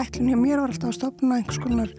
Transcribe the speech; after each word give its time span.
ætlun 0.00 0.30
hjá 0.30 0.38
mér 0.40 0.60
var 0.62 0.72
alltaf 0.72 0.90
að 0.90 0.96
stopna 0.96 1.36
einhvers 1.38 1.60
konar 1.60 1.90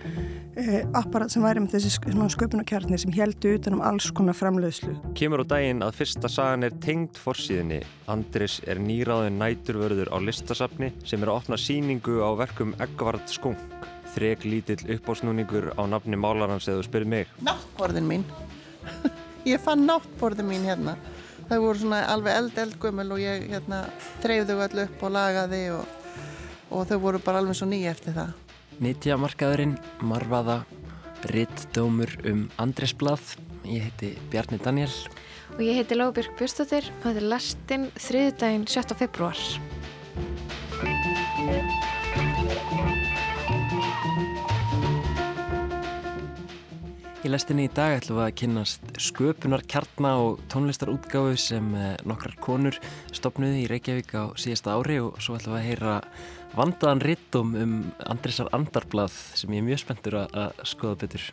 eh, 0.60 0.82
apparat 0.98 1.34
sem 1.34 1.44
væri 1.46 1.64
með 1.64 1.76
þessi 1.76 1.92
sköpunarkjarnir 2.36 3.02
sem 3.02 3.14
heldu 3.16 3.54
utanum 3.58 3.84
alls 3.86 4.10
konar 4.16 4.38
framleiðslu. 4.38 4.96
Kemur 5.18 5.44
á 5.44 5.52
daginn 5.54 5.86
að 5.86 6.00
fyrsta 6.00 6.32
sagan 6.32 6.68
er 6.68 6.76
tengd 6.84 7.20
fórsíðinni. 7.22 7.82
Andris 8.12 8.60
er 8.70 8.82
nýráðin 8.82 9.40
næturvörður 9.42 10.12
á 10.12 10.18
listasafni 10.24 10.92
sem 11.06 11.22
er 11.24 11.32
að 11.32 11.42
opna 11.44 11.60
síningu 11.62 12.20
á 12.26 12.30
verkum 12.42 12.76
Eggvard 12.82 13.28
Skunk. 13.32 13.88
Þrek 14.12 14.44
lítill 14.44 14.82
uppásnúningur 14.98 15.72
á 15.80 15.84
nafni 15.88 16.20
málarans 16.20 16.68
eða 16.68 16.84
spyrir 16.88 17.08
mig. 17.08 17.32
Náttborðin 17.46 18.10
mín. 18.10 18.26
ég 19.52 19.62
fann 19.64 19.86
náttborðin 19.88 20.50
mín 20.50 20.68
hérna. 20.68 20.98
Það 21.52 21.64
voru 21.66 21.80
svona 21.82 22.02
alveg 22.12 22.38
eld-eldgömmel 22.40 23.10
og 23.12 23.20
ég 23.20 23.50
hérna, 23.52 23.86
þreyfðu 24.24 24.60
allu 24.66 24.86
upp 24.88 25.02
og 25.04 25.12
lagaði 25.16 25.64
og, 25.76 25.98
og 26.72 26.88
þau 26.90 26.98
voru 27.04 27.22
bara 27.24 27.42
alveg 27.44 27.60
svo 27.60 27.68
nýja 27.70 27.92
eftir 27.94 28.16
það. 28.16 28.32
Nýtjamarkaðurinn, 28.82 29.76
Marvaða, 30.08 30.62
Rittdómur 31.30 32.16
um 32.32 32.48
Andresblað. 32.62 33.36
Ég 33.68 33.86
heiti 33.90 34.16
Bjarni 34.32 34.58
Daniel. 34.64 34.92
Og 35.54 35.62
ég 35.62 35.78
heiti 35.78 36.00
Lóbjörg 36.00 36.34
Björnstóttir 36.40 36.88
og 36.90 37.10
þetta 37.10 37.22
er 37.22 37.30
lastinn 37.36 37.90
þriðdægin 38.00 38.66
7. 38.72 38.98
februar. 39.04 39.38
Í 47.22 47.30
lestinni 47.30 47.68
í 47.68 47.70
dag 47.70 48.00
ætlum 48.00 48.18
við 48.18 48.24
að 48.26 48.38
kynast 48.40 48.88
sköpunar 48.98 49.62
kjarna 49.70 50.16
og 50.24 50.40
tónlistarútgáfu 50.50 51.36
sem 51.38 51.68
eh, 51.78 51.92
nokkrar 52.10 52.34
konur 52.42 52.80
stopnuði 53.14 53.62
í 53.62 53.68
Reykjavík 53.70 54.16
á 54.18 54.34
síðasta 54.42 54.74
ári 54.74 54.98
og 55.04 55.20
svo 55.22 55.38
ætlum 55.38 55.54
við 55.54 55.60
að 55.60 55.68
heyra 55.68 55.94
vandaðan 56.58 57.04
rittum 57.06 57.54
um 57.58 57.78
Andrisar 58.12 58.50
Andarblað 58.56 59.14
sem 59.40 59.54
ég 59.56 59.62
er 59.62 59.68
mjög 59.70 59.82
spenntur 59.84 60.18
að 60.24 60.60
skoða 60.68 61.00
betur. 61.04 61.30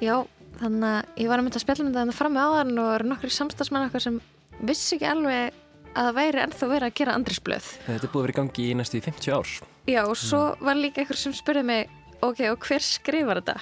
Já, 0.00 0.14
þannig 0.60 0.86
að 0.90 1.22
ég 1.22 1.30
var 1.30 1.40
að 1.40 1.46
mynda 1.46 1.60
að 1.60 1.64
spjalla 1.64 1.86
um 1.86 1.96
þetta 1.96 2.18
fram 2.18 2.36
með 2.36 2.46
áðan 2.50 2.82
og 2.82 2.92
eru 2.98 3.10
nokkri 3.10 3.32
samstagsmenn 3.34 3.88
okkar 3.88 4.04
sem 4.06 4.20
vissi 4.60 4.96
ekki 4.96 5.08
alveg 5.08 5.58
að 5.90 6.06
það 6.06 6.16
væri 6.20 6.42
ennþá 6.44 6.70
verið 6.70 6.88
að 6.88 6.96
gera 7.00 7.16
Andrisblöð. 7.18 7.68
Þetta 7.86 8.06
er 8.06 8.12
búið 8.12 8.20
að 8.20 8.26
vera 8.26 8.34
í 8.34 8.38
gangi 8.40 8.68
í 8.68 8.76
næstu 8.78 9.02
50 9.02 9.34
árs. 9.34 9.56
Já, 9.90 10.02
og 10.04 10.16
svo 10.20 10.42
var 10.60 10.78
líka 10.78 11.02
einhver 11.02 11.18
sem 11.18 11.34
spurði 11.34 11.64
mig, 11.66 11.90
ok, 12.22 12.44
og 12.52 12.68
hver 12.68 12.84
skrifar 12.84 13.40
þetta? 13.40 13.56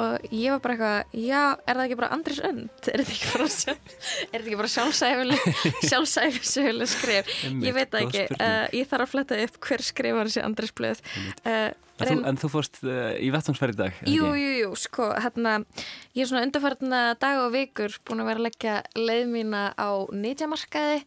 Og 0.00 0.32
ég 0.34 0.54
var 0.54 0.62
bara 0.64 0.76
eitthvað, 0.76 1.18
já, 1.26 1.42
er 1.64 1.78
það 1.78 1.84
ekki 1.84 1.98
bara 2.00 2.10
Andris 2.16 2.40
Önd? 2.46 2.88
Er 2.90 3.02
þetta 3.02 3.16
ekki 3.16 3.30
bara, 3.34 4.56
bara 4.62 4.72
sjálfsæfileg 4.74 5.44
sjálfsæfileg 5.90 6.90
skrif? 6.90 7.34
Ég 7.50 7.76
veit 7.76 7.92
það 7.92 8.06
ekki, 8.06 8.24
uh, 8.38 8.64
ég 8.76 8.90
þarf 8.90 9.06
að 9.06 9.12
fletta 9.14 9.40
upp 9.44 9.60
hver 9.66 9.86
skrifar 9.86 10.30
þessi 10.30 10.44
Andris 10.46 10.74
blöð 10.76 11.02
uh, 11.04 11.70
en, 12.00 12.06
þú, 12.06 12.16
en 12.30 12.40
þú 12.40 12.52
fórst 12.54 12.80
uh, 12.86 13.10
í 13.20 13.28
vettungsferð 13.34 13.76
í 13.76 13.80
dag? 13.82 14.00
Jú, 14.08 14.30
jú, 14.40 14.54
jú, 14.62 14.70
sko, 14.80 15.10
hérna 15.20 15.58
ég 16.16 16.24
er 16.24 16.30
svona 16.30 16.46
undarfartna 16.48 17.02
dag 17.20 17.42
og 17.44 17.52
vikur 17.56 17.94
búin 18.08 18.24
að 18.24 18.32
vera 18.32 18.42
að 18.42 18.48
leggja 18.48 18.80
leið 18.96 19.28
mína 19.34 19.68
á 19.76 19.90
nýtjamarkaði 20.08 21.04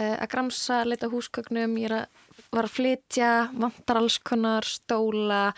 að 0.00 0.26
gramsa, 0.30 0.84
leita 0.86 1.08
húsgögnum, 1.10 1.72
ég 1.82 1.90
er 1.90 1.96
að 2.02 2.18
var 2.54 2.66
að 2.66 2.76
flytja, 2.76 3.32
vantar 3.54 4.00
alls 4.00 4.18
konar 4.26 4.66
stóla 4.66 5.50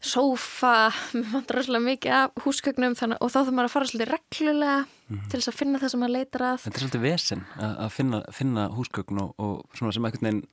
sófa, 0.00 0.90
mér 1.16 1.28
vantar 1.34 1.60
rosalega 1.60 1.84
mikið 1.84 2.16
af 2.16 2.42
húsgögnum 2.44 2.96
þannig, 2.98 3.20
og 3.20 3.32
þá 3.32 3.38
þarf 3.40 3.52
maður 3.52 3.68
að 3.68 3.74
fara 3.74 3.90
svolítið 3.90 4.12
reglulega 4.14 4.78
mm 4.80 4.88
-hmm. 5.16 5.28
til 5.28 5.40
þess 5.40 5.52
að 5.52 5.58
finna 5.60 5.78
það 5.78 5.92
sem 5.92 6.00
maður 6.00 6.16
leitar 6.16 6.42
að 6.42 6.58
Þetta 6.64 6.76
er 6.76 6.84
svolítið 6.84 7.06
vesen 7.06 7.44
að 7.60 7.90
finna, 7.92 8.22
finna 8.32 8.68
húsgögn 8.68 9.20
og, 9.20 9.34
og 9.38 9.76
svona 9.76 9.92
sem 9.92 10.04
ekkert 10.04 10.22
neginn 10.22 10.44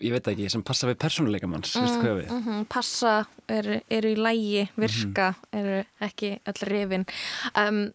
ég 0.00 0.12
veit 0.12 0.28
ekki, 0.28 0.48
sem 0.50 0.62
passa 0.62 0.88
við 0.88 0.98
persónuleika 1.02 1.46
manns, 1.46 1.74
mm, 1.74 1.82
veistu 1.82 2.00
hvað 2.00 2.18
við? 2.20 2.30
Mm 2.30 2.42
-hmm, 2.44 2.64
passa, 2.64 3.26
eru 3.48 3.80
er 3.90 4.04
í 4.06 4.14
lægi, 4.16 4.68
virka 4.76 5.34
-hmm. 5.34 5.58
eru 5.58 5.84
ekki 6.00 6.38
öll 6.46 6.68
rifin 6.70 7.06
um, 7.56 7.92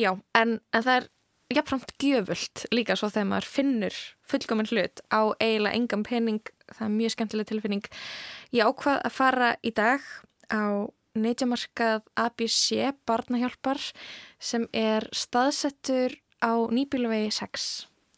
Já, 0.00 0.14
en, 0.34 0.60
en 0.72 0.84
það 0.84 0.94
er 0.96 1.08
jafnframt 1.50 1.92
gjöfult 1.98 2.64
líka 2.70 2.94
svo 2.98 3.10
þegar 3.10 3.28
maður 3.32 3.48
finnur 3.50 3.96
fullkominn 4.30 4.70
hlut 4.70 5.02
á 5.10 5.34
eiginlega 5.42 5.74
engan 5.74 6.04
pening 6.06 6.52
það 6.70 6.84
er 6.86 6.94
mjög 6.94 7.14
skemmtileg 7.16 7.50
tilfinning. 7.50 7.86
Ég 8.54 8.66
ákvað 8.66 9.00
að 9.02 9.16
fara 9.16 9.50
í 9.66 9.72
dag 9.74 10.04
á 10.50 10.86
neitjamarkað 11.18 12.06
ABC 12.14 12.92
barnahjálpar 13.06 13.82
sem 14.38 14.68
er 14.70 15.08
staðsettur 15.10 16.14
á 16.38 16.54
nýbíluvegi 16.70 17.32
6 17.34 17.66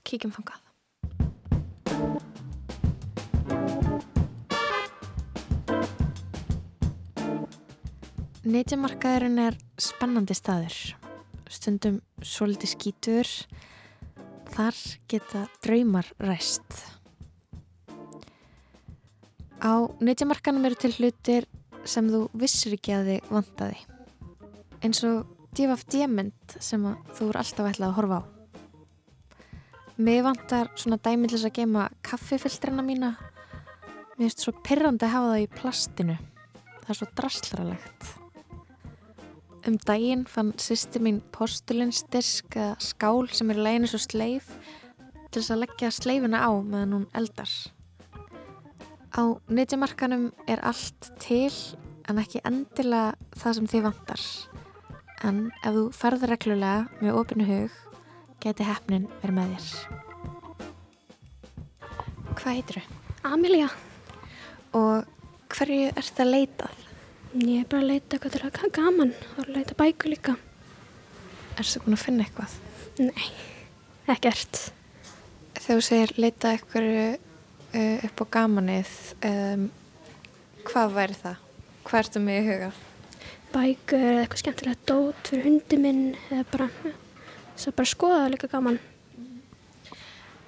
kíkjum 0.04 0.37
þangað. 0.37 0.60
Neitjamarkaðurinn 8.42 9.38
er 9.38 9.56
spennandi 9.81 10.34
staður 10.37 11.02
stundum 11.53 12.01
svolítið 12.25 12.75
skítur 12.77 13.31
þar 14.53 14.83
geta 15.09 15.47
draumar 15.65 16.09
ræst 16.21 16.83
Á 19.63 19.87
neytjamarkanum 20.03 20.65
eru 20.67 20.75
til 20.75 20.91
hlutir 20.97 21.45
sem 21.87 22.09
þú 22.11 22.25
vissir 22.35 22.75
ekki 22.75 22.97
að 22.97 23.09
þið 23.09 23.29
vantaði. 23.31 23.77
Eins 24.83 25.01
og 25.07 25.29
DFD-mynd 25.55 26.57
sem 26.59 26.83
þú 27.15 27.29
eru 27.29 27.39
alltaf 27.39 27.69
ætlað 27.71 27.87
að 27.87 27.95
horfa 28.01 28.19
á. 28.19 28.23
Mér 30.03 30.25
vantar 30.27 30.73
svona 30.75 30.99
dæmiðlis 30.99 31.47
að 31.47 31.55
gema 31.61 31.84
kaffifiltrina 32.03 32.83
mína. 32.83 33.13
Mér 34.17 34.25
finnst 34.25 34.43
svo 34.43 34.57
perrandi 34.67 35.07
að 35.07 35.15
hafa 35.15 35.31
það 35.31 35.45
í 35.45 35.49
plastinu. 35.61 36.19
Það 36.83 36.91
er 36.91 36.99
svo 36.99 37.11
draslaralegt. 37.21 38.11
Um 39.62 39.77
daginn 39.78 40.25
fann 40.27 40.49
sýsti 40.59 40.99
mín 40.99 41.21
postulinsdisk 41.31 42.56
eða 42.59 42.75
skál 42.83 43.28
sem 43.31 43.53
er 43.55 43.61
legin 43.62 43.84
eins 43.87 43.95
og 43.95 44.03
sleif 44.03 44.49
til 45.31 45.39
þess 45.39 45.53
að 45.55 45.62
leggja 45.62 45.91
sleifina 45.95 46.41
á 46.43 46.50
meðan 46.50 46.97
hún 46.97 47.06
eldar. 47.15 47.53
Á 49.15 49.22
neytjamarkanum 49.47 50.33
er 50.51 50.65
allt 50.67 51.12
til 51.22 51.53
en 52.11 52.19
ekki 52.19 52.43
endilega 52.49 53.15
það 53.39 53.56
sem 53.59 53.71
þið 53.71 53.87
vantar. 53.87 54.27
En 55.22 55.43
ef 55.62 55.78
þú 55.78 55.84
ferður 55.95 56.34
reglulega 56.34 56.87
með 56.99 57.19
ofinu 57.22 57.47
hug, 57.47 57.81
geti 58.43 58.67
hefnin 58.67 59.06
verið 59.22 59.37
með 59.39 59.55
þér. 59.55 59.67
Hvað 62.34 62.56
heitir 62.56 62.81
þau? 62.81 63.03
Amelia. 63.31 63.69
Og 64.75 65.06
hverju 65.55 65.93
ert 65.93 66.17
það 66.17 66.27
að 66.27 66.34
leitað? 66.34 66.89
Ég 67.32 67.62
er 67.62 67.69
bara 67.69 67.81
að 67.81 67.88
leita 67.88 68.19
eitthvað 68.19 68.34
til 68.34 68.44
að 68.44 68.75
gaman 68.76 69.12
og 69.32 69.38
að 69.47 69.54
leita 69.56 69.76
bæku 69.78 70.10
líka. 70.12 70.34
Erstu 71.56 71.81
búin 71.81 71.97
að 71.97 72.03
finna 72.03 72.26
eitthvað? 72.26 72.56
Nei, 73.00 73.28
ekkert. 74.12 74.60
Þegar 75.56 75.78
þú 75.78 75.87
segir 75.87 76.12
leita 76.21 76.53
eitthvað 76.53 76.88
uh, 76.92 78.04
upp 78.09 78.21
á 78.21 78.25
gamanið 78.37 78.92
um, 79.31 79.65
hvað 80.69 80.97
væri 80.98 81.19
það? 81.22 81.41
Hvað 81.88 82.03
ertu 82.03 82.22
með 82.26 82.38
í 82.38 82.47
huga? 82.50 82.71
Bækur 83.53 84.06
eða 84.10 84.22
eitthvað 84.26 84.44
skemmtilegt 84.44 84.87
dót 84.92 85.32
fyrir 85.32 85.48
hundi 85.48 85.81
minn 85.81 86.04
eða 86.28 86.47
bara 86.53 86.71
að 86.92 87.76
bara 87.78 87.88
skoða 87.88 88.31
líka 88.32 88.48
gaman 88.53 88.81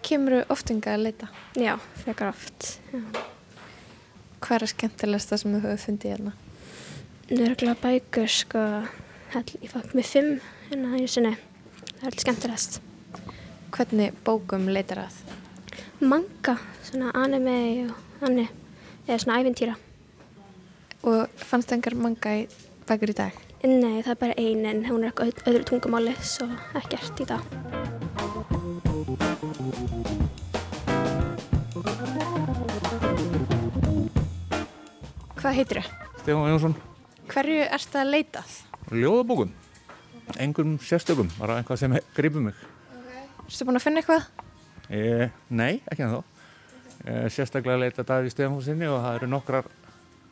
Kemur 0.05 0.43
þú 0.43 0.47
oftinga 0.53 0.99
að 0.99 1.07
leita? 1.07 1.29
Já, 1.57 1.79
frekar 2.03 2.35
oft 2.35 2.75
já. 2.93 3.05
Hvað 4.45 4.59
er 4.59 4.73
skemmtilegast 4.75 5.31
það 5.33 5.41
sem 5.41 5.55
þú 5.55 5.61
hefur 5.65 5.87
fundið 5.87 6.13
hérna? 6.13 6.35
Nörgla 7.31 7.73
bækur 7.81 8.29
sko. 8.29 8.61
Ég 9.33 9.71
fætt 9.73 9.95
með 9.97 10.05
fimm 10.05 10.35
hérna 10.69 10.99
í 11.01 11.07
sinni. 11.09 11.31
Það 11.95 12.03
er 12.03 12.11
alltaf 12.11 12.21
skemmtilegast. 12.21 12.77
Hvernig 13.73 14.19
bókum 14.27 14.69
leitar 14.69 15.01
að? 15.07 15.17
Manga 16.05 16.59
svona 16.85 17.15
anime 17.17 17.57
og 17.89 18.29
anime 18.29 18.45
eða 19.07 19.19
svona 19.23 19.39
æfintýra 19.41 19.75
Og 21.05 21.41
fannst 21.41 21.71
það 21.71 21.77
engar 21.79 21.99
manga 22.05 22.37
í 22.37 22.47
bækur 22.89 23.15
í 23.15 23.17
dag? 23.17 23.43
Nei, 23.65 24.03
það 24.05 24.13
er 24.13 24.21
bara 24.21 24.39
einn 24.45 24.69
en 24.69 24.85
hún 24.91 25.05
er 25.05 25.15
eitthvað 25.15 25.49
öðru 25.49 25.67
tungumáli 25.73 26.15
svo 26.21 26.49
ekkert 26.77 27.25
í 27.25 27.29
dag. 27.33 27.53
Hvað 35.41 35.63
heitir 35.63 35.81
þau? 35.81 35.95
Stefán 36.25 36.53
Jónsson 36.53 36.83
Hverju 37.31 37.65
ert 37.65 37.91
það 37.93 38.03
að 38.03 38.13
leitað? 38.13 38.59
Ljóðabókum 38.93 39.55
Engum 40.41 40.79
sérstökum, 40.81 41.29
bara 41.39 41.61
einhvað 41.61 41.83
sem 41.83 41.99
gripur 42.17 42.45
mig 42.47 42.61
okay. 42.95 43.27
Erstu 43.47 43.67
búin 43.69 43.81
að 43.81 43.87
finna 43.87 44.01
eitthvað? 44.03 44.31
E, 44.89 45.29
nei, 45.53 45.83
ekki 45.89 46.05
en 46.05 46.17
þá 46.17 46.23
Eh, 47.05 47.27
sérstaklega 47.29 47.77
leita 47.77 48.01
Daví 48.07 48.31
Stefánsinni 48.33 48.87
og 48.89 49.03
það 49.05 49.17
eru 49.19 49.27
nokkrar 49.29 49.67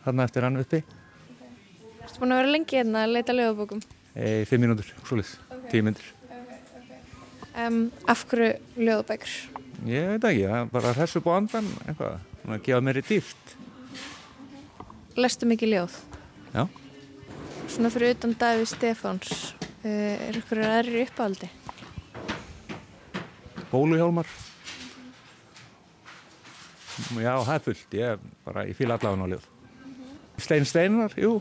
þarna 0.07 0.25
eftir 0.25 0.47
hann 0.47 0.55
uppi 0.57 0.79
okay. 0.81 1.51
Ert 2.07 2.15
búin 2.23 2.33
að 2.33 2.39
vera 2.41 2.53
lengi 2.55 2.79
hérna 2.79 3.03
að 3.05 3.13
leita 3.13 3.35
lögabókum? 3.37 3.83
E, 4.17 4.47
fimm 4.49 4.65
mínútur, 4.65 4.89
svolítið, 5.05 5.35
okay. 5.51 5.67
tíu 5.69 5.85
myndir 5.85 6.07
okay, 6.23 7.67
um, 7.67 7.77
Af 8.09 8.25
hverju 8.31 8.49
lögabækur? 8.89 9.35
Ég 9.91 10.09
veit 10.15 10.25
ekki, 10.31 10.55
bara 10.73 10.95
hressu 10.97 11.21
búið 11.21 11.43
andan 11.43 11.69
eitthvað, 11.85 12.17
að 12.49 12.65
gefa 12.71 12.81
mér 12.89 13.03
í 13.03 13.05
dýft 13.11 13.53
lestu 15.21 15.51
mikið 15.53 15.75
ljóð? 15.75 16.01
Já. 16.57 16.65
Svona 17.73 17.89
fyrir 17.89 18.13
utan 18.13 18.35
Daví 18.37 18.67
Stefáns, 18.69 19.55
uh, 19.81 19.89
er 20.29 20.37
ykkur 20.37 20.59
aðrir 20.61 21.07
uppáldi? 21.07 21.49
Bóluhjálmar. 23.71 24.29
Já, 27.17 27.33
það 27.41 27.55
er 27.55 27.63
fullt. 27.65 27.95
Ég, 27.97 28.27
bara, 28.45 28.65
ég 28.69 28.77
fýla 28.77 28.99
allavega 28.99 29.23
ná 29.23 29.31
ljóð. 29.33 29.47
Stein 30.45 30.69
Steinar, 30.69 31.17
jú. 31.17 31.39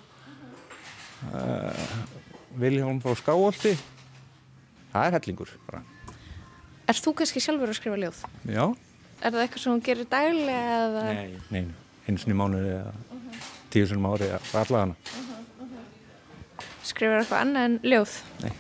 Uh, 1.36 1.84
Viljón 2.62 3.02
frá 3.04 3.18
Skáholti. 3.20 3.74
Það 4.94 5.10
er 5.10 5.18
hellingur 5.18 5.52
bara. 5.68 5.84
Er 6.88 7.02
þú 7.04 7.14
kannski 7.20 7.44
sjálfur 7.44 7.74
að 7.74 7.80
skrifa 7.82 8.00
ljóð? 8.00 8.24
Já. 8.48 8.64
Er 9.20 9.36
það 9.36 9.44
eitthvað 9.44 9.66
sem 9.66 9.76
hún 9.76 9.84
gerir 9.84 10.08
eða? 10.08 11.04
Nei, 11.12 11.36
nei, 11.52 11.66
eins 12.08 12.24
og 12.24 12.32
í 12.32 12.40
mánuði 12.40 12.72
eða 12.80 12.96
tíu 13.72 13.92
sinum 13.92 14.10
ári 14.14 14.32
eða 14.32 14.64
allavega 14.64 14.86
hana. 14.88 15.31
Skrifur 16.88 17.20
eitthvað 17.22 17.44
annað 17.46 17.68
en 17.70 17.80
ljóð? 17.92 18.18
Nei. 18.44 18.54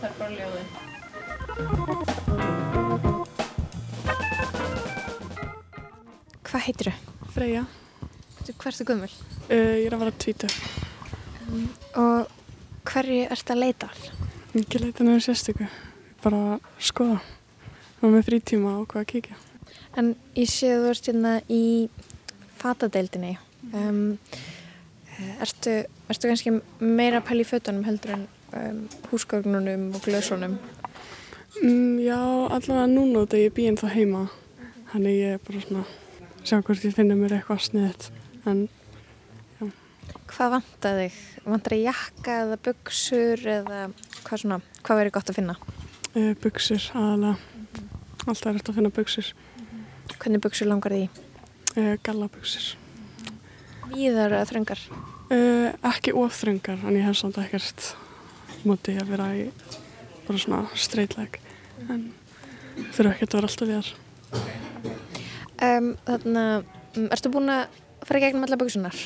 Það 0.00 0.08
er 0.10 0.14
bara 0.18 0.32
ljóðin. 0.36 1.80
Hvað 6.50 6.64
heitir 6.66 6.90
þau? 6.90 7.28
Freyja, 7.30 7.64
Hversu 8.60 8.84
gömul? 8.88 9.10
uh, 9.50 9.76
ég 9.78 9.86
er 9.86 9.94
að 9.94 10.00
vera 10.02 10.14
tvítu. 10.18 10.48
Og 12.00 12.32
hverju 12.90 13.20
ert 13.30 13.52
að 13.54 13.60
leita? 13.62 13.88
Mikið 14.56 14.84
leita 14.88 15.04
nefnir 15.06 15.22
sérstöku, 15.28 15.68
bara 16.24 16.58
skoða. 16.82 17.20
Og 18.00 18.10
með 18.14 18.26
frítíma 18.26 18.72
og 18.80 18.88
hvað 18.90 19.04
að 19.04 19.10
kíkja. 19.12 19.38
En 20.00 20.12
ég 20.38 20.50
sé 20.50 20.72
að 20.74 20.82
þú 20.86 20.90
ert 20.94 21.10
hérna 21.10 21.34
í 21.52 21.62
fatadeildinni. 22.58 23.34
Um, 23.76 24.18
ertu, 25.44 25.76
ertu 26.10 26.30
kannski 26.30 26.52
meira 26.80 27.20
að 27.20 27.26
pæla 27.30 27.44
í 27.44 27.48
fötunum 27.48 27.86
heldur 27.86 28.14
en 28.16 28.26
um, 28.58 28.82
húsgögnunum 29.12 29.88
og 29.94 30.02
glösunum? 30.04 30.58
Mm, 31.60 31.98
já, 32.02 32.18
allavega 32.50 32.86
núna 32.90 33.24
út 33.24 33.34
að 33.36 33.44
ég 33.46 33.54
býin 33.56 33.78
þá 33.80 33.88
heima. 33.94 34.26
Þannig 34.92 35.16
ég 35.20 35.36
er 35.36 35.42
bara 35.46 35.62
svona 35.64 35.84
að 35.86 36.44
sjá 36.50 36.56
hvort 36.66 36.84
ég 36.88 36.94
finna 36.96 37.16
mér 37.18 37.36
eitthvað 37.38 37.64
sniðið. 37.68 38.10
En 38.50 38.68
Hvað 40.30 40.52
vantar 40.54 40.94
þig? 41.00 41.14
Vantar 41.44 41.74
þig 41.74 41.80
jakka 41.88 42.34
eða 42.44 42.56
buksur 42.64 43.40
eða 43.50 43.78
hvað 44.24 44.42
svona, 44.44 44.58
hvað 44.86 45.00
verður 45.00 45.14
gott 45.16 45.32
að 45.32 45.38
finna? 45.40 45.56
uh, 46.14 46.32
buksur 46.42 46.86
aðalega. 46.94 47.34
Alltaf 48.26 48.46
er 48.50 48.58
þetta 48.60 48.72
að 48.72 48.78
finna 48.78 48.92
buksur. 48.94 49.30
Hvernig 50.20 50.42
buksur 50.44 50.70
langar 50.70 50.94
þig 50.94 51.06
í? 51.06 51.26
Uh, 51.74 51.94
Gallabuksur. 52.06 52.68
Víðar 53.90 54.36
eða 54.38 54.46
þröngar? 54.52 54.84
Uh, 55.30 55.68
ekki 55.86 56.10
ofþröngar, 56.18 56.80
en 56.82 56.96
ég 56.98 57.04
hef 57.06 57.14
samt 57.20 57.36
ekkert 57.38 57.92
móti 58.66 58.96
að 58.98 59.12
vera 59.12 59.28
í 59.38 59.44
bara 60.26 60.40
svona 60.42 60.64
streitleg. 60.74 61.38
En 61.86 62.08
þurfa 62.96 63.12
ekki 63.12 63.28
að 63.28 63.36
vera 63.36 63.50
alltaf 63.50 63.70
við 63.70 63.78
þar. 63.78 63.92
Um, 65.60 65.92
þannig 66.08 66.40
að, 66.42 66.66
um, 66.96 67.06
ertu 67.14 67.30
búin 67.30 67.52
að 67.54 67.78
fara 68.08 68.18
í 68.18 68.24
gegnum 68.24 68.48
alla 68.48 68.58
buksunar? 68.58 68.98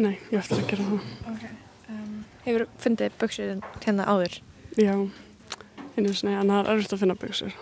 Nei, 0.00 0.14
ég 0.30 0.40
ætti 0.40 0.56
að 0.56 0.66
gera 0.70 0.88
það. 0.88 1.44
Hefur 2.46 2.66
fundið 2.80 3.20
buksur 3.20 3.52
hérna 3.82 4.08
áður? 4.08 4.40
Já, 4.78 4.94
einu 5.96 6.14
sinni, 6.14 6.36
en 6.38 6.54
það 6.54 6.62
er 6.62 6.72
erfitt 6.76 6.96
að 6.96 7.04
finna 7.04 7.18
buksur. 7.20 7.60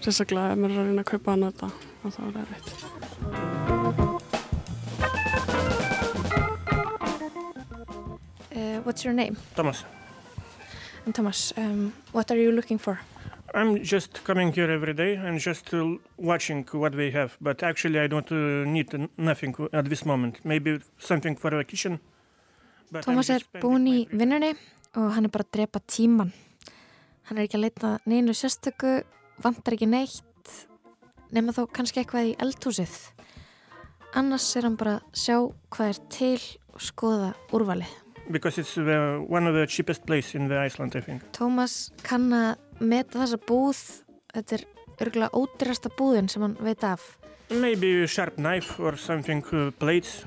Sérstaklega 0.00 0.56
ef 0.56 0.64
maður 0.64 0.78
er 0.78 0.82
að 0.86 0.90
reyna 0.92 1.04
að 1.04 1.12
kaupa 1.12 1.36
að 1.36 1.44
nota 1.44 1.72
og 2.02 2.16
þá 2.16 2.20
er 2.24 2.34
það 2.40 2.91
what's 8.84 9.04
your 9.04 9.14
name? 9.14 9.36
Thomas, 9.54 9.84
And 11.04 11.14
Thomas, 11.14 11.52
um, 11.56 11.92
what 12.12 12.30
are 12.30 12.36
you 12.36 12.52
looking 12.52 12.78
for? 12.78 13.00
I'm 13.54 13.82
just 13.82 14.24
coming 14.24 14.52
here 14.52 14.70
every 14.70 14.94
day 14.94 15.14
and 15.14 15.38
just 15.38 15.74
uh, 15.74 15.96
watching 16.16 16.66
what 16.72 16.94
we 16.94 17.10
have. 17.10 17.36
But 17.40 17.62
actually, 17.62 17.98
I 17.98 18.06
don't 18.06 18.30
uh, 18.30 18.64
need 18.64 18.88
nothing 19.18 19.54
at 19.72 19.88
this 19.90 20.06
moment. 20.06 20.44
Maybe 20.44 20.78
something 20.98 21.36
for 21.36 21.58
a 21.58 21.64
kitchen. 21.64 22.00
But 22.90 23.04
Thomas 23.04 23.30
er 23.30 23.44
búinn 23.60 23.88
í 23.88 23.98
vinnunni 24.12 24.52
og 25.00 25.14
hann 25.16 25.26
er 25.26 25.32
bara 25.32 25.46
að 25.46 25.52
drepa 25.56 25.80
tíman. 25.88 26.32
Hann 27.28 27.38
er 27.38 27.46
ekki 27.46 27.58
að 27.58 27.64
leita 27.66 27.92
neinu 28.06 28.34
sérstöku, 28.36 29.00
vantar 29.42 29.76
ekki 29.76 29.88
neitt, 29.88 30.54
nema 31.32 31.54
þó 31.56 31.64
kannski 31.72 32.02
eitthvað 32.02 32.32
í 32.32 32.36
eldhúsið. 32.44 32.96
Annars 34.20 34.50
er 34.60 34.68
hann 34.68 34.76
bara 34.76 34.98
að 35.00 35.22
sjá 35.24 35.38
hvað 35.72 35.94
er 35.94 36.02
til 36.12 36.36
og 36.72 36.84
skoða 36.84 37.32
úrvalið. 37.56 38.01
Because 38.30 38.58
it's 38.58 38.74
the, 38.74 39.24
one 39.28 39.46
of 39.46 39.54
the 39.54 39.66
cheapest 39.66 40.06
place 40.06 40.34
in 40.34 40.48
the 40.48 40.58
Iceland, 40.58 40.94
I 40.96 41.00
think. 41.00 41.22
Thomas 41.32 41.90
kann 42.02 42.30
að 42.32 42.56
meta 42.80 43.18
þessa 43.18 43.38
búð, 43.42 43.80
þetta 44.32 44.56
er 44.56 44.64
örgulega 45.02 45.34
ódýrasta 45.34 45.90
búðin 45.98 46.30
sem 46.30 46.44
hann 46.44 46.56
veit 46.60 46.84
af. 46.86 47.16
Maybe 47.50 48.02
a 48.02 48.06
sharp 48.06 48.38
knife 48.38 48.78
or 48.80 48.96
something, 48.96 49.42
uh, 49.52 49.70
plates, 49.78 50.24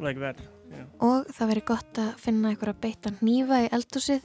like 0.00 0.20
that. 0.20 0.38
Yeah. 0.72 0.86
Og 1.04 1.26
það 1.34 1.50
veri 1.52 1.64
gott 1.68 1.98
að 2.00 2.12
finna 2.22 2.52
einhverja 2.52 2.78
beita 2.80 3.12
hnífa 3.18 3.64
í 3.66 3.72
eldhúsið 3.76 4.22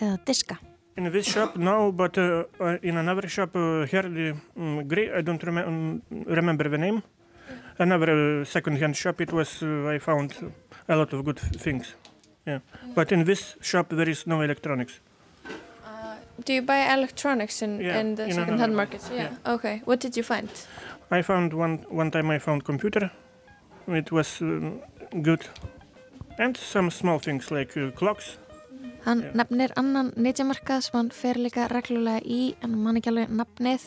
eða 0.00 0.18
diska. 0.26 0.58
In 0.96 1.10
this 1.12 1.28
shop, 1.28 1.56
no, 1.56 1.92
but 1.92 2.16
uh, 2.18 2.44
uh, 2.58 2.78
in 2.82 2.96
another 2.96 3.28
shop 3.28 3.54
uh, 3.54 3.84
here, 3.86 4.08
the 4.08 4.34
um, 4.56 4.82
Grey, 4.88 5.10
I 5.12 5.20
don't 5.20 5.42
rem- 5.44 5.58
um, 5.58 6.02
remember 6.26 6.68
the 6.68 6.78
name. 6.78 7.02
Another 7.78 8.40
uh, 8.40 8.44
second-hand 8.44 8.96
shop, 8.96 9.20
it 9.20 9.32
was, 9.32 9.62
uh, 9.62 9.88
I 9.88 9.98
found 9.98 10.32
a 10.88 10.96
lot 10.96 11.12
of 11.12 11.24
good 11.24 11.38
things. 11.38 11.94
Yeah. 12.46 12.60
But 12.94 13.12
in 13.12 13.24
this 13.24 13.56
shop, 13.60 13.88
there 13.90 14.08
is 14.08 14.26
no 14.26 14.40
electronics. 14.42 15.00
Do 16.44 16.52
you 16.52 16.62
buy 16.62 16.92
electronics 16.92 17.62
in, 17.62 17.80
Yeah, 17.80 17.98
in 18.00 18.14
the 18.14 18.24
in 18.24 18.32
second-hand 18.32 18.60
another- 18.60 18.76
markets? 18.76 19.10
yeah. 19.10 19.30
Okay. 19.54 19.80
What 19.86 20.00
did 20.00 20.16
you 20.16 20.22
find? 20.22 20.48
I 21.10 21.22
found 21.22 21.52
one, 21.54 21.78
one 21.88 22.10
time 22.10 22.30
I 22.30 22.38
found 22.38 22.64
computer. 22.64 23.10
It 23.88 24.12
was 24.12 24.40
um, 24.42 24.80
good. 25.22 25.48
And 26.38 26.56
some 26.56 26.90
small 26.90 27.18
things 27.18 27.50
like 27.50 27.74
uh, 27.76 27.90
clocks. 27.92 28.36
Hann 29.06 29.22
Já. 29.22 29.32
nefnir 29.34 29.70
annan 29.76 30.12
nýtjamarkað 30.18 30.82
sem 30.82 30.96
hann 30.98 31.10
fer 31.10 31.34
líka 31.38 31.68
reglulega 31.70 32.20
í 32.26 32.54
en 32.60 32.70
hann 32.74 32.82
man 32.82 32.96
ekki 33.00 33.08
alveg 33.12 33.30
nafnið. 33.30 33.82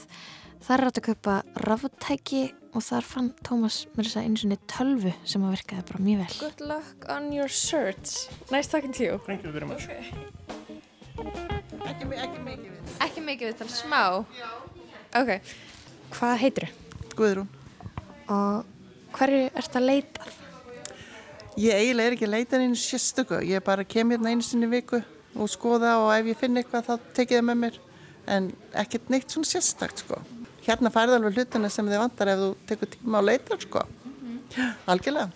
Það 0.64 0.74
er 0.80 0.84
hægt 0.88 0.98
að 1.02 1.06
kaupa 1.10 1.36
raftæki 1.68 2.42
og 2.74 2.84
þar 2.86 3.06
fann 3.10 3.30
Tómas 3.46 3.80
mér 3.96 4.06
þess 4.08 4.18
að 4.20 4.28
einu 4.28 4.38
sinni 4.44 4.58
tölvu 4.70 5.14
sem 5.28 5.44
að 5.48 5.56
virkaði 5.58 5.86
bara 5.90 6.04
mjög 6.06 6.20
vel. 6.24 6.36
Good 6.44 6.62
luck 6.70 7.08
on 7.10 7.32
your 7.34 7.48
search. 7.50 8.28
Nice 8.52 8.68
talking 8.70 8.94
to 8.94 9.04
you. 9.04 9.18
Thank 9.26 9.44
you 9.44 9.52
very 9.52 9.66
much. 9.66 9.88
Ekki, 11.20 12.06
mi- 12.08 12.20
ekki 12.20 12.44
mikið 12.46 12.68
við. 12.70 12.92
Ekki 13.06 13.24
mikið 13.26 13.50
við 13.50 13.58
tala 13.60 13.76
smá. 13.76 14.02
Ok. 15.20 15.32
Hvað 16.16 16.38
heitir 16.44 16.68
þau? 16.70 17.08
Guðrún. 17.20 17.50
Og 18.30 18.66
hverju 19.18 19.50
ert 19.58 19.76
að 19.80 19.88
leita? 19.90 20.28
Ég 21.60 21.74
eiginlega 21.76 22.08
er 22.08 22.16
ekki 22.16 22.28
að 22.30 22.36
leita 22.38 22.60
einu 22.62 22.76
sérstöku. 22.80 23.42
Ég 23.44 23.64
bara 23.66 23.84
kem 23.84 24.10
hérna 24.14 24.30
einu 24.32 24.46
sinni 24.46 24.70
í 24.70 24.74
viku 24.78 25.02
og 25.36 25.50
skoða 25.52 25.98
og 26.00 26.14
ef 26.16 26.26
ég 26.32 26.38
finn 26.40 26.56
eitthvað 26.62 26.86
þá 26.88 26.94
tekið 27.18 27.40
það 27.42 27.48
með 27.50 27.58
mér. 27.66 27.80
En 28.30 28.52
ekkert 28.78 29.10
neitt 29.10 29.30
svona 29.34 29.50
sérstakt 29.50 30.04
sko. 30.06 30.22
Hérna 30.66 30.92
færðu 30.94 31.18
alveg 31.18 31.38
hlutina 31.38 31.70
sem 31.72 31.88
þið 31.90 32.02
vantar 32.04 32.34
ef 32.34 32.42
þú 32.42 32.50
tekur 32.70 32.92
tíma 32.96 33.22
að 33.22 33.30
leita 33.30 33.60
sko. 33.62 33.86
Algjörlega. 34.90 35.30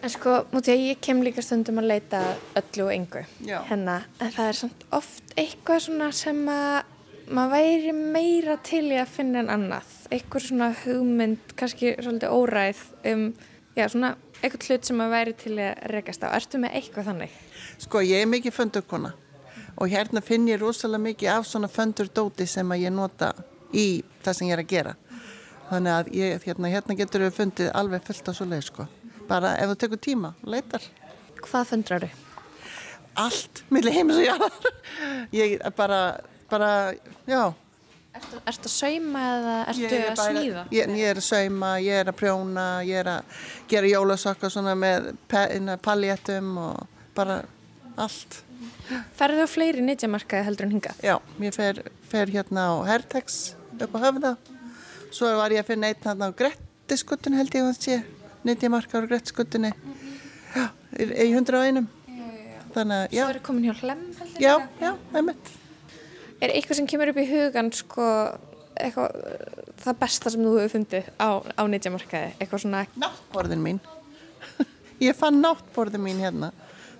En 0.00 0.12
sko, 0.12 0.38
mútið 0.54 0.72
að 0.72 0.86
ég 0.86 1.02
kem 1.04 1.20
líka 1.24 1.42
stundum 1.44 1.80
að 1.82 1.90
leita 1.90 2.22
öllu 2.56 2.86
og 2.86 2.94
engu. 2.94 3.24
Hérna, 3.44 3.98
en 4.16 4.32
það 4.32 4.48
er 4.48 4.58
samt 4.62 4.86
oft 4.96 5.34
eitthvað 5.36 5.84
svona 5.86 6.08
sem 6.16 6.40
að 6.48 6.96
maður 7.30 7.52
væri 7.52 7.92
meira 7.94 8.56
til 8.64 8.86
í 8.88 8.96
að 8.98 9.12
finna 9.18 9.44
en 9.44 9.52
annað. 9.52 9.92
Eitthvað 10.10 10.46
svona 10.46 10.70
hugmynd, 10.82 11.54
kannski 11.60 11.92
svolítið 12.00 12.32
óræð 12.32 12.80
um, 13.12 13.26
já, 13.76 13.84
svona 13.92 14.14
eitthvað 14.40 14.70
hlut 14.70 14.88
sem 14.88 14.98
maður 14.98 15.16
væri 15.18 15.36
til 15.44 15.54
að 15.58 15.84
rekast 15.92 16.24
á. 16.24 16.32
Ertu 16.32 16.62
með 16.62 16.78
eitthvað 16.80 17.10
þannig? 17.12 17.36
Sko 17.84 18.02
ég 18.06 18.24
er 18.24 18.30
mikið 18.30 18.56
föndurkona 18.56 19.12
og 19.80 19.88
hérna 19.92 20.20
finn 20.24 20.48
ég 20.50 20.60
rosalega 20.60 21.04
mikið 21.04 21.32
af 21.36 21.46
svona 21.48 21.70
föndurdóti 21.70 22.48
sem 22.48 22.72
að 22.72 22.86
ég 22.86 22.94
nota 22.96 23.30
í 23.76 24.02
það 24.24 24.36
sem 24.36 24.48
ég 24.48 24.56
er 24.56 24.64
að 24.64 24.72
gera. 24.72 24.96
Þannig 25.70 25.94
að 25.94 26.10
ég, 26.18 26.42
hérna, 26.48 26.72
hérna 26.72 26.96
getur 26.98 27.24
við 27.26 27.36
fundið 27.36 27.70
alveg 27.78 28.06
fullt 28.08 28.30
á 28.30 28.32
svo 28.34 28.46
leið 28.50 28.64
sko. 28.66 28.86
Bara 29.30 29.54
ef 29.62 29.70
þú 29.70 29.78
tekur 29.84 30.02
tíma, 30.02 30.32
leitar. 30.42 30.82
Hvað 31.44 31.68
föndrar 31.70 32.06
þau? 32.06 32.26
Allt, 33.20 33.62
milli 33.70 33.92
heimis 33.94 34.18
og 34.18 34.26
jáðar. 34.26 34.70
Ég 35.40 35.58
er 35.58 35.74
bara, 35.76 36.00
bara, 36.50 36.70
já. 37.28 37.52
Ertu, 38.10 38.40
að 38.42 38.72
sauma 38.72 39.22
eða 39.36 39.54
ertu 39.70 39.86
er 39.86 40.06
að 40.08 40.20
smíða? 40.24 40.62
Ég, 40.74 40.92
ég 40.98 41.12
er 41.12 41.20
að 41.20 41.26
sauma, 41.28 41.70
ég 41.78 42.00
er 42.02 42.10
að 42.10 42.16
prjóna, 42.18 42.66
ég 42.86 43.02
er 43.04 43.10
að 43.12 43.44
gera 43.70 43.90
jólasokka 43.92 44.50
svona 44.50 44.74
með 44.78 45.12
paljettum 45.84 46.56
og 46.58 47.04
bara 47.14 47.40
allt. 47.94 48.40
Ferðu 49.18 49.46
á 49.46 49.48
fleiri 49.50 49.86
nýtjamarkaði 49.86 50.48
heldur 50.48 50.66
en 50.66 50.74
hingað? 50.74 51.06
Já, 51.06 51.16
ég 51.46 51.54
fer, 51.54 51.84
fer 52.10 52.34
hérna 52.34 52.66
á 52.74 52.74
Hertex 52.90 53.40
upp 53.86 53.96
á 53.96 54.00
höfða. 54.06 54.34
Svo 55.10 55.30
var 55.38 55.54
ég 55.54 55.62
að 55.64 55.72
finna 55.72 55.90
einn 55.90 56.04
hérna 56.04 56.30
á 56.30 56.38
Grettiskuttun 56.38 57.38
held 57.38 57.54
ég 57.54 57.66
að 57.66 57.80
sé. 57.82 58.02
Nýttjamarkar 58.46 59.06
á 59.06 59.10
Grettiskutunni. 59.10 59.72
Já, 60.54 60.66
í 60.98 61.30
101. 61.32 61.88
Þannig 62.74 62.96
að, 62.96 63.06
já. 63.14 63.24
Svo 63.24 63.32
eru 63.34 63.42
komin 63.46 63.66
hjá 63.66 63.74
hlem 63.82 64.04
heldur 64.20 64.44
Já, 64.44 64.54
já, 64.78 64.92
einmitt. 65.18 65.52
Er 66.40 66.54
eitthvað 66.54 66.78
sem 66.78 66.88
kemur 66.88 67.10
upp 67.10 67.18
í 67.20 67.26
hugan 67.28 67.70
sko, 67.74 68.06
eitthvað, 68.78 69.16
það 69.82 69.98
besta 70.04 70.32
sem 70.32 70.44
þú 70.46 70.52
hefur 70.56 70.74
fundið 70.76 71.10
á, 71.18 71.30
á 71.42 71.62
nýttjamarkaði? 71.68 72.34
Eitthvað 72.38 72.62
svona... 72.64 72.84
Náttborðin 73.02 73.64
mín. 73.64 73.80
ég 75.08 75.18
fann 75.18 75.42
náttborðin 75.42 76.04
mín 76.06 76.22
hérna. 76.22 76.52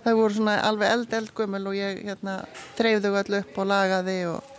Það 0.04 0.18
voru 0.18 0.36
svona 0.36 0.56
alveg 0.64 0.94
eld, 0.96 1.14
eldgömmul 1.20 1.62
og 1.70 1.76
ég 1.76 2.02
hérna 2.08 2.40
þreyfði 2.78 3.06
þau 3.06 3.20
allu 3.20 3.40
upp 3.44 3.58
og 3.60 3.70
lagaði 3.70 4.18
og, 4.32 4.52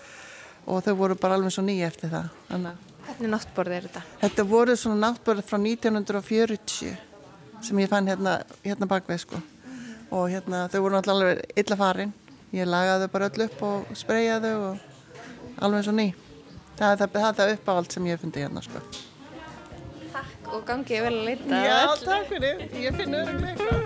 og 0.66 0.84
þau 0.86 0.96
voru 1.00 1.18
bara 1.20 1.38
alveg 1.38 1.54
svo 1.56 1.64
nýja 1.66 1.90
eftir 1.92 2.12
það. 2.12 2.32
Þannig. 2.50 2.88
Hvernig 3.06 3.32
náttborði 3.34 3.78
er 3.78 3.88
þetta? 3.88 4.02
Þetta 4.22 4.46
voru 4.48 4.76
svona 4.78 5.00
náttborði 5.08 5.44
frá 5.48 5.58
1940 5.60 6.94
sem 7.62 7.82
ég 7.82 7.90
fann 7.92 8.10
hérna, 8.10 8.38
hérna 8.66 8.90
bakveð 8.90 9.24
sko. 9.26 9.42
Og 10.12 10.28
hérna 10.32 10.66
þau 10.72 10.82
voru 10.86 11.02
alveg 11.02 11.42
illa 11.58 11.78
farin. 11.80 12.14
Ég 12.56 12.68
lagaði 12.68 13.08
þau 13.08 13.14
bara 13.14 13.30
öll 13.32 13.46
upp 13.48 13.64
og 13.68 13.96
spreyjaði 13.98 14.52
þau 14.52 14.62
og 14.70 14.76
alveg 15.68 15.88
svo 15.88 15.96
ný. 15.96 16.08
Það 16.80 16.90
er 16.92 16.98
það, 17.02 17.10
það, 17.16 17.34
það 17.40 17.54
uppáhald 17.56 17.90
sem 17.94 18.08
ég 18.10 18.22
fundi 18.22 18.44
hérna 18.44 18.62
sko. 18.66 18.80
Takk 20.12 20.42
og 20.56 20.66
gangið 20.68 21.06
vel 21.08 21.14
að 21.14 21.28
leita. 21.30 21.62
Já, 21.66 21.80
takk 22.06 22.26
fyrir. 22.32 22.56
Ég 22.82 22.98
finn 22.98 23.14
öruglega 23.20 23.52
eitthvað. 23.54 23.82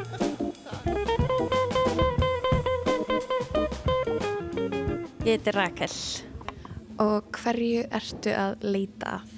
Ég 5.26 5.32
heiti 5.40 5.52
Rakel. 5.56 5.94
Og 7.02 7.26
hverju 7.36 7.84
ertu 7.92 8.32
að 8.32 8.62
leita 8.64 9.18
að? 9.18 9.32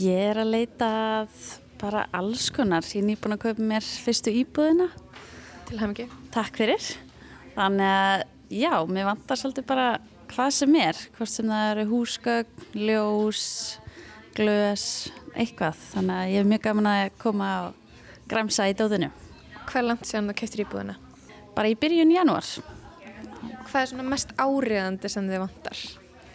Ég 0.00 0.30
er 0.32 0.40
að 0.42 0.48
leita 0.50 0.88
að 1.20 1.44
bara 1.78 2.06
alls 2.16 2.48
konar. 2.54 2.82
Ég 2.90 3.04
er 3.04 3.06
nýbúin 3.06 3.36
að 3.36 3.44
kaupa 3.44 3.66
mér 3.70 3.86
fyrstu 3.86 4.32
íbúðina. 4.40 4.88
Til 5.68 5.78
ekki. 5.86 6.08
Takk 6.34 6.58
fyrir. 6.58 6.88
Þannig 7.54 7.90
að 7.90 8.24
já, 8.50 8.72
mér 8.90 9.08
vantar 9.12 9.38
svolítið 9.38 9.68
bara 9.70 9.86
hvað 10.32 10.50
sem 10.58 10.76
er. 10.80 11.04
Hvort 11.14 11.34
sem 11.36 11.54
það 11.54 11.68
eru 11.70 11.86
húsgögn, 11.92 12.66
ljós, 12.82 13.46
glös, 14.34 14.88
eitthvað. 15.36 15.86
Þannig 15.94 16.16
að 16.18 16.34
ég 16.34 16.42
er 16.42 16.52
mjög 16.56 16.66
gaman 16.66 16.92
að 16.96 17.04
koma 17.22 17.54
og 17.68 18.04
græmsa 18.30 18.66
í 18.66 18.76
dóðinu. 18.78 19.14
Hvað 19.70 19.90
langt 19.92 20.10
séðan 20.10 20.34
þú 20.34 20.38
keftir 20.42 20.66
íbúðina? 20.66 20.98
Bara 21.54 21.70
í 21.70 21.78
byrjun 21.78 22.18
januar. 22.18 22.54
Hvað 23.70 23.82
er 23.84 23.90
svona 23.94 24.10
mest 24.10 24.34
áriðandi 24.40 25.10
sem 25.12 25.30
þið 25.30 25.44
vantar 25.46 25.88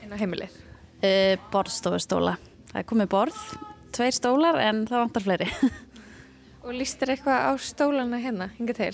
inn 0.05 0.13
á 0.13 0.21
heimilið? 0.21 0.55
Uh, 1.01 1.35
borðstofustóla. 1.53 2.37
Það 2.71 2.81
er 2.81 2.87
komið 2.89 3.11
borð, 3.11 3.41
tveir 3.95 4.15
stólar 4.15 4.59
en 4.63 4.85
það 4.89 5.03
vantar 5.05 5.25
fleiri. 5.25 5.49
Og 6.65 6.73
líst 6.73 6.99
þér 7.01 7.15
eitthvað 7.15 7.45
á 7.45 7.51
stólana 7.61 8.19
hérna, 8.21 8.49
hinga 8.57 8.73
til? 8.77 8.93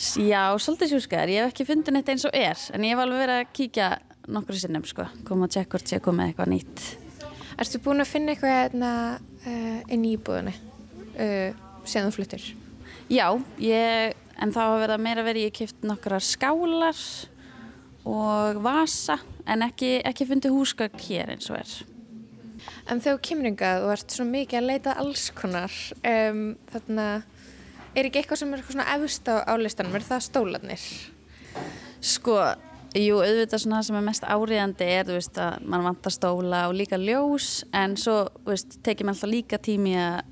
Já, 0.00 0.42
svolítið 0.62 0.94
sjúskaðar. 0.94 1.32
Ég 1.32 1.44
hef 1.44 1.52
ekki 1.52 1.66
fundið 1.68 1.96
neitt 1.96 2.12
eins 2.12 2.24
og 2.28 2.36
er, 2.36 2.60
en 2.72 2.86
ég 2.86 2.94
hef 2.94 3.02
alveg 3.02 3.24
verið 3.24 3.40
að 3.40 3.50
kíkja 3.58 3.88
nokkru 4.30 4.60
sinnum, 4.60 4.86
sko. 4.88 5.04
Koma 5.28 5.48
og 5.48 5.52
tjekka 5.52 5.76
hvort 5.76 5.90
ég 5.90 5.98
hef 5.98 6.06
komið 6.06 6.30
eitthvað 6.30 6.52
nýtt. 6.54 6.84
Erstu 7.60 7.82
búin 7.84 8.00
að 8.00 8.12
finna 8.12 8.32
eitthvað 8.32 8.54
hérna, 8.56 8.92
uh, 9.44 9.80
inn 9.92 10.06
í 10.06 10.14
íbúðinni 10.14 10.54
uh, 10.54 11.58
séðan 11.84 12.08
þú 12.08 12.16
fluttir? 12.16 12.46
Já, 13.10 13.26
ég, 13.60 14.16
en 14.38 14.54
þá 14.54 14.62
hafa 14.62 14.80
verið 14.84 14.96
að 14.96 15.04
meira 15.04 15.26
verið, 15.26 15.50
ég 15.50 15.58
kipt 15.58 15.84
nokkrar 15.84 16.24
skálar 16.24 16.94
og 16.94 17.39
vasa, 18.04 19.18
en 19.46 19.62
ekki, 19.66 19.98
ekki 20.06 20.26
fundið 20.28 20.54
húsgögn 20.56 21.02
hér 21.04 21.34
eins 21.34 21.50
og 21.50 21.60
er. 21.60 21.74
En 22.90 23.00
þegar 23.00 23.46
yngað 23.50 23.84
og 23.84 23.92
ert 23.94 24.14
svona 24.14 24.32
mikið 24.34 24.58
að 24.58 24.66
leita 24.66 24.96
alls 24.98 25.28
konar, 25.36 25.74
um, 26.06 26.56
þarna, 26.72 27.06
er 27.94 28.08
ekki 28.08 28.22
eitthvað 28.22 28.40
sem 28.40 28.50
er 28.52 28.60
eitthvað 28.60 28.76
svona 28.76 28.96
efust 28.96 29.30
á, 29.30 29.36
á 29.46 29.54
listanum, 29.60 29.94
er 29.94 30.06
það 30.06 30.24
stólanir? 30.26 30.86
Sko, 32.00 32.36
jú, 32.96 33.20
auðvitað 33.20 33.62
svona 33.64 33.80
það 33.80 33.88
sem 33.88 34.00
er 34.00 34.06
mest 34.08 34.26
áriðandi 34.26 34.88
er, 34.88 35.06
þú 35.08 35.18
veist, 35.18 35.40
að 35.40 35.68
mann 35.70 35.86
vantar 35.86 36.16
stóla 36.16 36.64
og 36.70 36.76
líka 36.80 37.00
ljós, 37.00 37.50
en 37.76 37.96
svo, 38.00 38.22
þú 38.40 38.54
veist, 38.54 38.80
tekið 38.86 39.08
maður 39.08 39.18
alltaf 39.20 39.34
líka 39.36 39.62
tími 39.62 39.96
að, 40.00 40.24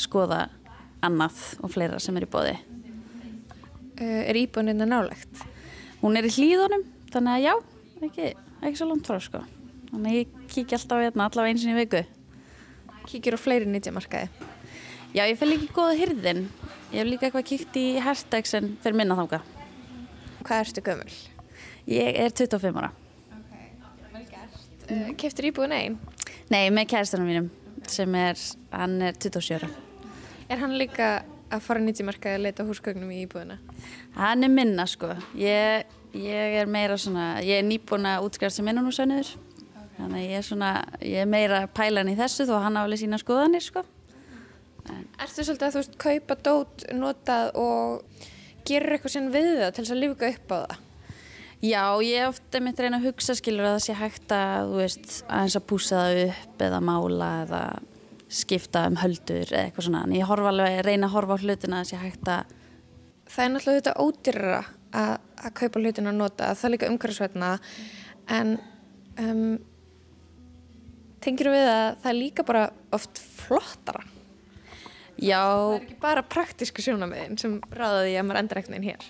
skoða 0.00 0.46
annað 1.04 1.42
og 1.62 1.70
fleira 1.70 1.98
sem 2.02 2.16
er 2.18 2.24
í 2.24 2.30
bóði. 2.30 2.54
Uh, 3.98 4.22
er 4.24 4.38
íbúðin 4.38 4.72
þetta 4.72 4.88
nálegt? 4.88 5.42
Hún 6.00 6.16
er 6.18 6.26
í 6.26 6.30
hlýðunum, 6.32 6.86
þannig 7.12 7.32
að 7.34 7.44
já, 7.44 7.54
ekki, 8.08 8.28
ekki 8.62 8.80
svo 8.80 8.90
langt 8.90 9.08
frá, 9.08 9.18
sko. 9.22 9.42
Þannig 9.88 10.10
að 10.10 10.18
ég 10.18 10.36
kíkja 10.52 10.78
alltaf 10.78 11.02
hérna 11.04 11.28
allavega 11.28 11.54
eins 11.54 11.64
og 11.64 11.72
í 11.72 11.78
viku. 11.78 12.04
Kíkir 13.08 13.36
á 13.36 13.40
fleiri 13.40 13.68
nýttjamarkaði? 13.72 14.48
Já, 15.16 15.22
ég 15.24 15.38
fyrir 15.40 15.54
líka 15.54 15.72
góða 15.72 15.96
hyrðin. 15.96 16.42
Ég 16.92 17.00
hef 17.00 17.08
líka 17.08 17.28
eitthvað 17.28 17.46
kíkt 17.48 17.76
í 17.80 17.86
hashtags 18.04 18.52
en 18.58 18.74
fyrir 18.84 18.98
minna 19.00 19.16
þánga. 19.16 19.40
Hvað 20.44 20.60
ertu 20.66 20.84
gömul? 20.84 21.14
Ég 21.88 22.18
er 22.20 22.34
25 22.36 22.82
ára. 22.82 22.92
Uh, 24.88 25.08
Keftur 25.20 25.48
íbúðin 25.48 25.74
einn? 25.76 25.96
Nei, 26.52 26.68
með 26.72 26.86
kæristanum 26.92 27.28
mínum 27.28 27.48
sem 27.88 28.14
er, 28.16 28.36
hann 28.72 29.00
er 29.04 29.16
27 29.16 29.58
ára. 29.58 29.68
Er 30.48 30.60
hann 30.60 30.76
líka 30.80 31.08
að 31.52 31.64
fara 31.64 31.82
nýttjamarkaði 31.84 32.38
að 32.38 32.44
leita 32.44 32.64
húsgögnum 32.68 33.10
í 33.12 33.22
íbúðina? 33.24 33.58
Hann 34.16 34.44
er 34.44 34.52
minna, 34.52 34.86
sko. 34.88 35.14
Ég, 35.36 35.88
ég 36.16 36.56
er 36.62 36.70
meira 36.70 36.96
svona, 37.00 37.28
ég 37.44 37.60
er 37.60 37.66
nýbúin 37.66 38.08
að 38.08 38.28
útskjáða 38.28 38.56
sem 38.56 38.72
innanúsönniður. 38.72 39.34
Okay. 39.68 39.92
Þannig 39.98 40.24
ég 40.24 40.40
er 40.40 40.46
svona, 40.46 40.72
ég 41.02 41.22
er 41.24 41.30
meira 41.30 41.62
pælan 41.74 42.10
í 42.12 42.16
þessu 42.18 42.48
þó 42.48 42.58
hann 42.64 42.80
áfli 42.80 43.00
sína 43.00 43.20
skoðanir, 43.20 43.64
sko. 43.64 43.84
En. 44.88 45.06
Ertu 45.20 45.44
svolítið 45.44 45.66
að 45.66 45.74
þú 45.74 45.80
veist 45.82 45.96
kaupa 46.00 46.36
dót, 46.48 46.84
notað 46.96 47.50
og 47.60 48.28
gerur 48.68 48.96
eitthvað 48.96 49.14
sem 49.16 49.32
við 49.32 49.50
það 49.58 49.72
til 49.72 49.84
þess 49.84 49.94
að 49.94 50.02
lífka 50.04 50.30
upp 50.32 50.54
á 50.54 50.58
það? 50.58 50.84
Já, 51.58 51.82
ég 52.06 52.22
er 52.22 52.28
ofta 52.30 52.60
mitt 52.62 52.78
reyna 52.78 53.00
að 53.00 53.08
hugsa 53.08 53.34
skilur 53.34 53.66
að 53.66 53.72
það 53.76 53.84
sé 53.88 53.94
hægt 53.98 54.34
að, 54.34 54.68
þú 54.70 54.76
veist, 54.78 55.08
aðeins 55.26 55.56
að 55.58 55.64
púsa 55.72 56.02
það 56.04 56.20
upp 56.28 56.62
eða 56.68 56.78
mála 56.86 57.30
eða 57.42 57.62
skipta 58.38 58.84
um 58.86 58.98
höldur 59.00 59.50
eða 59.50 59.64
eitthvað 59.64 59.88
svona. 59.88 60.04
En 60.06 60.14
ég 60.14 60.30
alveg, 60.30 60.78
reyna 60.86 61.08
að 61.08 61.16
horfa 61.16 61.34
á 61.34 61.42
hlutina 61.42 61.80
að 61.80 61.82
það 61.82 61.90
sé 61.90 62.00
hægt 62.04 62.30
að... 62.30 62.54
Það 63.28 63.44
er 63.44 63.50
náttúrulega 63.52 63.80
þetta 63.80 64.04
ódýrara 64.04 64.60
að, 64.98 65.50
kaupa 65.58 65.82
hlutina 65.82 66.12
að 66.12 66.20
nota, 66.20 66.52
það 66.54 66.68
er 66.68 66.74
líka 66.74 66.90
umhverfisveitna 66.92 67.50
en 68.38 68.54
um, 69.22 69.58
tengir 71.24 71.50
við 71.52 71.66
að 71.68 71.88
það 72.02 72.10
er 72.12 72.18
líka 72.18 72.46
bara 72.48 72.64
oft 72.94 73.20
flottara. 73.38 74.04
Já. 75.18 75.40
Það 75.42 75.72
er 75.74 75.80
ekki 75.82 75.96
bara 76.02 76.26
praktísku 76.30 76.82
sjónamiðin 76.84 77.38
sem 77.40 77.56
ráðaði 77.74 78.12
að 78.20 78.26
maður 78.28 78.40
endur 78.42 78.60
ekkert 78.60 78.76
einn 78.76 78.86
hér. 78.86 79.06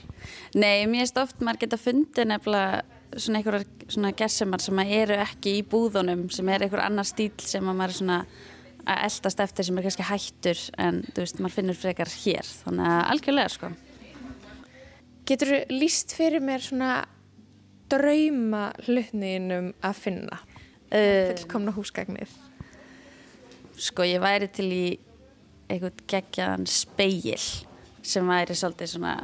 Nei, 0.57 0.87
mér 0.89 1.05
erst 1.05 1.21
oft 1.21 1.43
maður 1.45 1.67
geta 1.67 1.81
fundið 1.81 2.31
nefnilega 2.31 2.79
svona 3.17 3.41
einhverjar 3.41 3.67
svona 3.89 4.13
gessemar 4.17 4.63
sem 4.65 4.81
eru 4.85 5.19
ekki 5.21 5.59
í 5.59 5.67
búðunum 5.69 6.27
sem 6.33 6.49
er 6.53 6.65
einhver 6.65 6.85
annar 6.85 7.09
stíl 7.09 7.33
sem 7.41 7.65
maður 7.65 7.93
er 7.93 7.99
svona 7.99 8.19
að 8.89 9.05
eldast 9.05 9.43
eftir 9.45 9.69
sem 9.69 9.79
er 9.79 9.87
kannski 9.87 10.09
hættur 10.09 10.65
en 10.81 11.03
þú 11.13 11.23
veist, 11.23 11.41
maður 11.41 11.57
finnur 11.59 11.79
frekar 11.79 12.13
hér 12.23 12.51
þannig 12.65 12.89
að 12.89 13.01
algjörlega 13.13 13.53
sko 13.53 13.71
Getur 15.29 15.51
þú 15.53 15.59
líst 15.77 16.15
fyrir 16.17 16.41
mér 16.41 16.63
svona 16.65 16.93
drauma 17.93 18.71
hlutniðinum 18.87 19.73
að 19.85 19.99
finna 20.01 20.39
uh, 20.41 21.35
fullkomna 21.35 21.75
húsgagnið? 21.77 22.33
Sko, 23.79 24.07
ég 24.09 24.23
væri 24.25 24.49
til 24.51 24.69
í 24.73 24.85
einhvern 25.69 26.05
geggjaðan 26.09 26.65
speil 26.71 27.37
sem 28.01 28.29
væri 28.29 28.57
svolítið 28.57 28.95
svona 28.95 29.15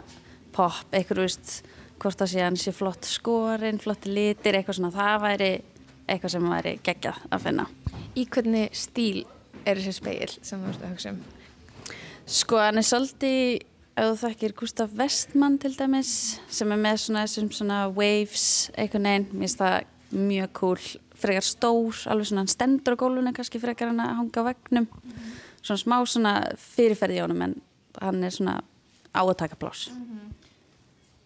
pop, 0.55 0.85
eitthvað, 0.93 1.25
veist 1.25 1.55
hvort 2.03 2.21
það 2.21 2.33
sé 2.35 2.43
hann 2.45 2.59
sé 2.61 2.75
flott 2.75 3.09
skorinn, 3.09 3.81
flott 3.81 4.05
litir, 4.05 4.59
eitthvað 4.59 4.79
svona, 4.79 4.93
það 4.95 5.23
væri 5.25 5.53
eitthvað 6.05 6.35
sem 6.35 6.51
væri 6.53 6.75
geggjað 6.85 7.23
að 7.33 7.47
finna 7.49 7.69
Í 8.15 8.27
hvernig 8.31 8.77
stíl 8.79 9.25
er 9.65 9.81
þessi 9.81 9.97
speil 9.97 10.35
sem 10.37 10.61
þú 10.61 10.69
veist 10.69 10.85
að 10.85 10.93
hugsa 10.93 11.15
um? 11.15 11.23
Sko, 12.25 12.61
hann 12.61 12.81
er 12.81 12.87
svolítið 12.87 13.65
ef 13.95 14.09
þú 14.09 14.15
þekkir 14.25 14.55
Gustaf 14.59 14.95
Westman 14.99 15.59
til 15.63 15.75
dæmis 15.77 16.13
sem 16.51 16.73
er 16.75 16.81
með 16.81 17.01
svona 17.05 17.25
svona 17.31 17.81
waves 17.95 18.71
eitthvað 18.75 19.05
neinn, 19.07 19.27
mér 19.31 19.47
finnst 19.47 19.61
það 19.63 19.77
mjög 20.15 20.53
cool, 20.59 20.83
frekar 21.19 21.47
stór 21.47 22.03
alveg 22.11 22.31
svona 22.31 22.45
hann 22.45 22.53
stendur 22.53 22.99
á 22.99 23.03
gólunni 23.03 23.35
kannski 23.37 23.63
frekar 23.63 23.93
hann 23.93 24.03
að 24.03 24.17
hanga 24.21 24.43
á 24.43 24.49
vegnum 24.51 24.87
mm 24.87 25.11
-hmm. 25.11 25.35
svona 25.63 25.83
smá 25.85 25.97
svona 26.07 26.35
fyrirferði 26.59 27.23
á 27.23 27.27
hann 27.27 27.43
en 27.43 27.55
hann 28.01 28.25
er 28.25 28.31
svona 28.31 28.61
á 29.15 29.23
að 29.23 29.37
taka 29.37 29.57
plás 29.57 29.91
mm 29.91 29.97
-hmm. 29.97 30.34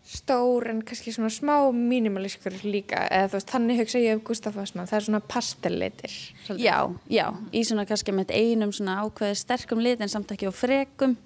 Stór 0.08 0.70
en 0.72 0.78
kannski 0.88 1.12
svona 1.12 1.28
smá 1.28 1.54
mínimalískur 1.74 2.54
líka, 2.64 3.02
eða 3.12 3.28
þú 3.28 3.36
veist, 3.36 3.50
þannig 3.52 3.80
hugsa 3.82 4.00
ég 4.00 4.16
um 4.16 4.22
Gustaf 4.24 4.56
Westman, 4.56 4.88
það 4.88 4.98
er 4.98 5.06
svona 5.08 5.20
pastellitir 5.34 6.14
Já, 6.56 6.76
já, 7.12 7.26
í 7.52 7.64
svona 7.68 7.84
kannski 7.88 8.14
með 8.16 8.32
einum 8.38 8.72
svona 8.72 9.02
ákveði 9.04 9.36
sterkum 9.42 9.82
lit 9.84 10.00
en 10.00 10.08
samt 10.08 10.32
ekki 10.32 10.48
á 10.48 10.52
frekum 10.56 11.18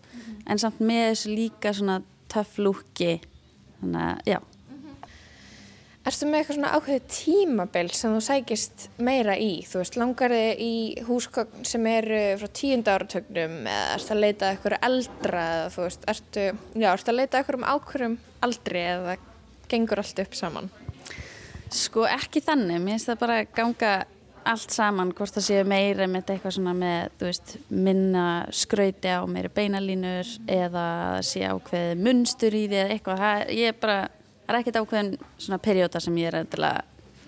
en 0.51 0.59
samt 0.59 0.83
með 0.83 1.05
þessu 1.13 1.37
líka 1.37 1.75
svona 1.79 2.01
töff 2.33 2.59
lúki 2.59 3.21
þannig 3.79 4.03
að, 4.03 4.27
já 4.35 4.41
Erstu 6.03 6.27
með 6.27 6.41
eitthvað 6.41 6.57
svona 6.57 6.71
ákveðið 6.75 7.05
tímabil 7.15 7.91
sem 7.95 8.15
þú 8.17 8.21
sækist 8.27 8.87
meira 9.07 9.37
í? 9.39 9.51
Þú 9.71 9.79
veist, 9.79 9.99
langar 10.01 10.33
þið 10.35 10.63
í 10.65 10.77
húsgögn 11.07 11.67
sem 11.69 11.85
eru 11.87 12.23
frá 12.41 12.49
tíunda 12.59 12.97
áratögnum 12.97 13.55
eða 13.71 13.93
ertu 13.95 14.15
að 14.17 14.23
leita 14.25 14.49
eitthvað 14.51 14.89
eldra 14.89 15.45
eða 15.53 15.69
þú 15.77 15.85
veist, 15.85 16.07
ertu, 16.11 16.47
já, 16.75 16.89
ertu 16.91 17.13
að 17.13 17.19
leita 17.21 17.39
eitthvað 17.39 17.59
um 17.61 17.67
ákveðum 17.71 18.17
aldri 18.49 18.83
eða 18.83 19.15
gengur 19.71 20.03
allt 20.03 20.23
upp 20.25 20.35
saman? 20.35 20.67
Sko 21.73 22.09
ekki 22.11 22.43
þannig, 22.43 22.83
mér 22.83 22.97
finnst 22.97 23.11
það 23.13 23.21
bara 23.21 23.37
ganga 23.61 23.93
allt 24.51 24.75
saman, 24.75 25.13
hvort 25.15 25.37
það 25.37 25.47
séu 25.47 25.69
meira 25.71 26.09
með 26.11 26.33
eitthvað 26.35 26.57
svona 26.57 26.73
með, 26.81 27.13
þú 27.21 27.29
veist, 27.29 27.55
minna 27.71 28.25
skrauti 28.51 29.15
á 29.15 29.23
meira 29.31 29.53
beinalínur 29.55 30.35
eða 30.51 30.89
séu 31.23 31.47
ákveð 31.55 31.95
munstur 32.03 32.59
í 32.59 32.65
því 32.67 32.81
eða 32.81 32.97
eitthvað, 32.97 33.23
það, 33.23 33.55
ég 33.61 33.71
er 33.71 33.79
bara 33.87 34.01
það 34.53 34.59
er 34.59 34.67
ekkert 34.67 34.81
ákveðin 34.83 35.13
svona 35.41 35.59
perjóta 35.63 36.01
sem 36.03 36.17
ég 36.21 36.29
er 36.29 36.43
endilega 36.43 36.83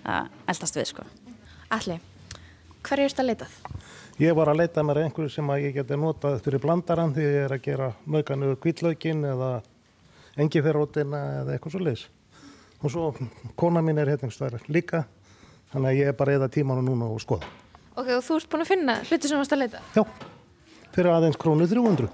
að 0.05 0.27
eldast 0.51 0.77
við 0.77 0.89
sko. 0.91 1.05
Alli, 1.73 1.95
hverju 2.85 3.07
erst 3.09 3.21
að 3.21 3.29
leitað? 3.31 3.55
Ég 4.21 4.35
var 4.37 4.51
að 4.51 4.59
leita 4.61 4.83
mér 4.85 5.01
einhverju 5.03 5.31
sem 5.33 5.49
að 5.51 5.65
ég 5.65 5.73
geti 5.79 5.97
notað 5.99 6.37
fyrir 6.45 6.61
blandaran 6.63 7.15
því 7.15 7.25
ég 7.25 7.47
er 7.47 7.55
að 7.55 7.63
gera 7.65 7.87
möganu 8.05 8.51
kvítlaugin 8.61 9.25
eða 9.31 9.49
engiferrótina 10.39 11.23
eða 11.41 11.55
eitthvað 11.55 11.75
svo 11.75 11.81
leiðis. 11.81 12.05
Og 12.83 12.93
svo 12.93 13.09
kona 13.57 13.81
mín 13.81 13.99
er 13.99 14.13
hefningstæðar 14.13 14.69
líka, 14.69 15.05
þannig 15.73 15.89
að 15.89 15.99
ég 16.03 16.11
er 16.11 16.19
bara 16.19 16.37
eða 16.37 16.51
tímanu 16.53 16.85
núna 16.85 17.09
og 17.09 17.23
skoða. 17.23 17.49
Ok, 17.95 18.11
og 18.19 18.23
þú 18.27 18.37
ert 18.37 18.49
búin 18.51 18.65
að 18.67 18.71
finna 18.75 18.99
hluti 19.01 19.31
sem 19.31 19.41
varst 19.41 19.55
að 19.55 19.63
leita? 19.63 19.81
Já, 19.95 20.03
fyrir 20.93 21.11
aðeins 21.15 21.41
krónu 21.41 21.67
300. 21.71 22.11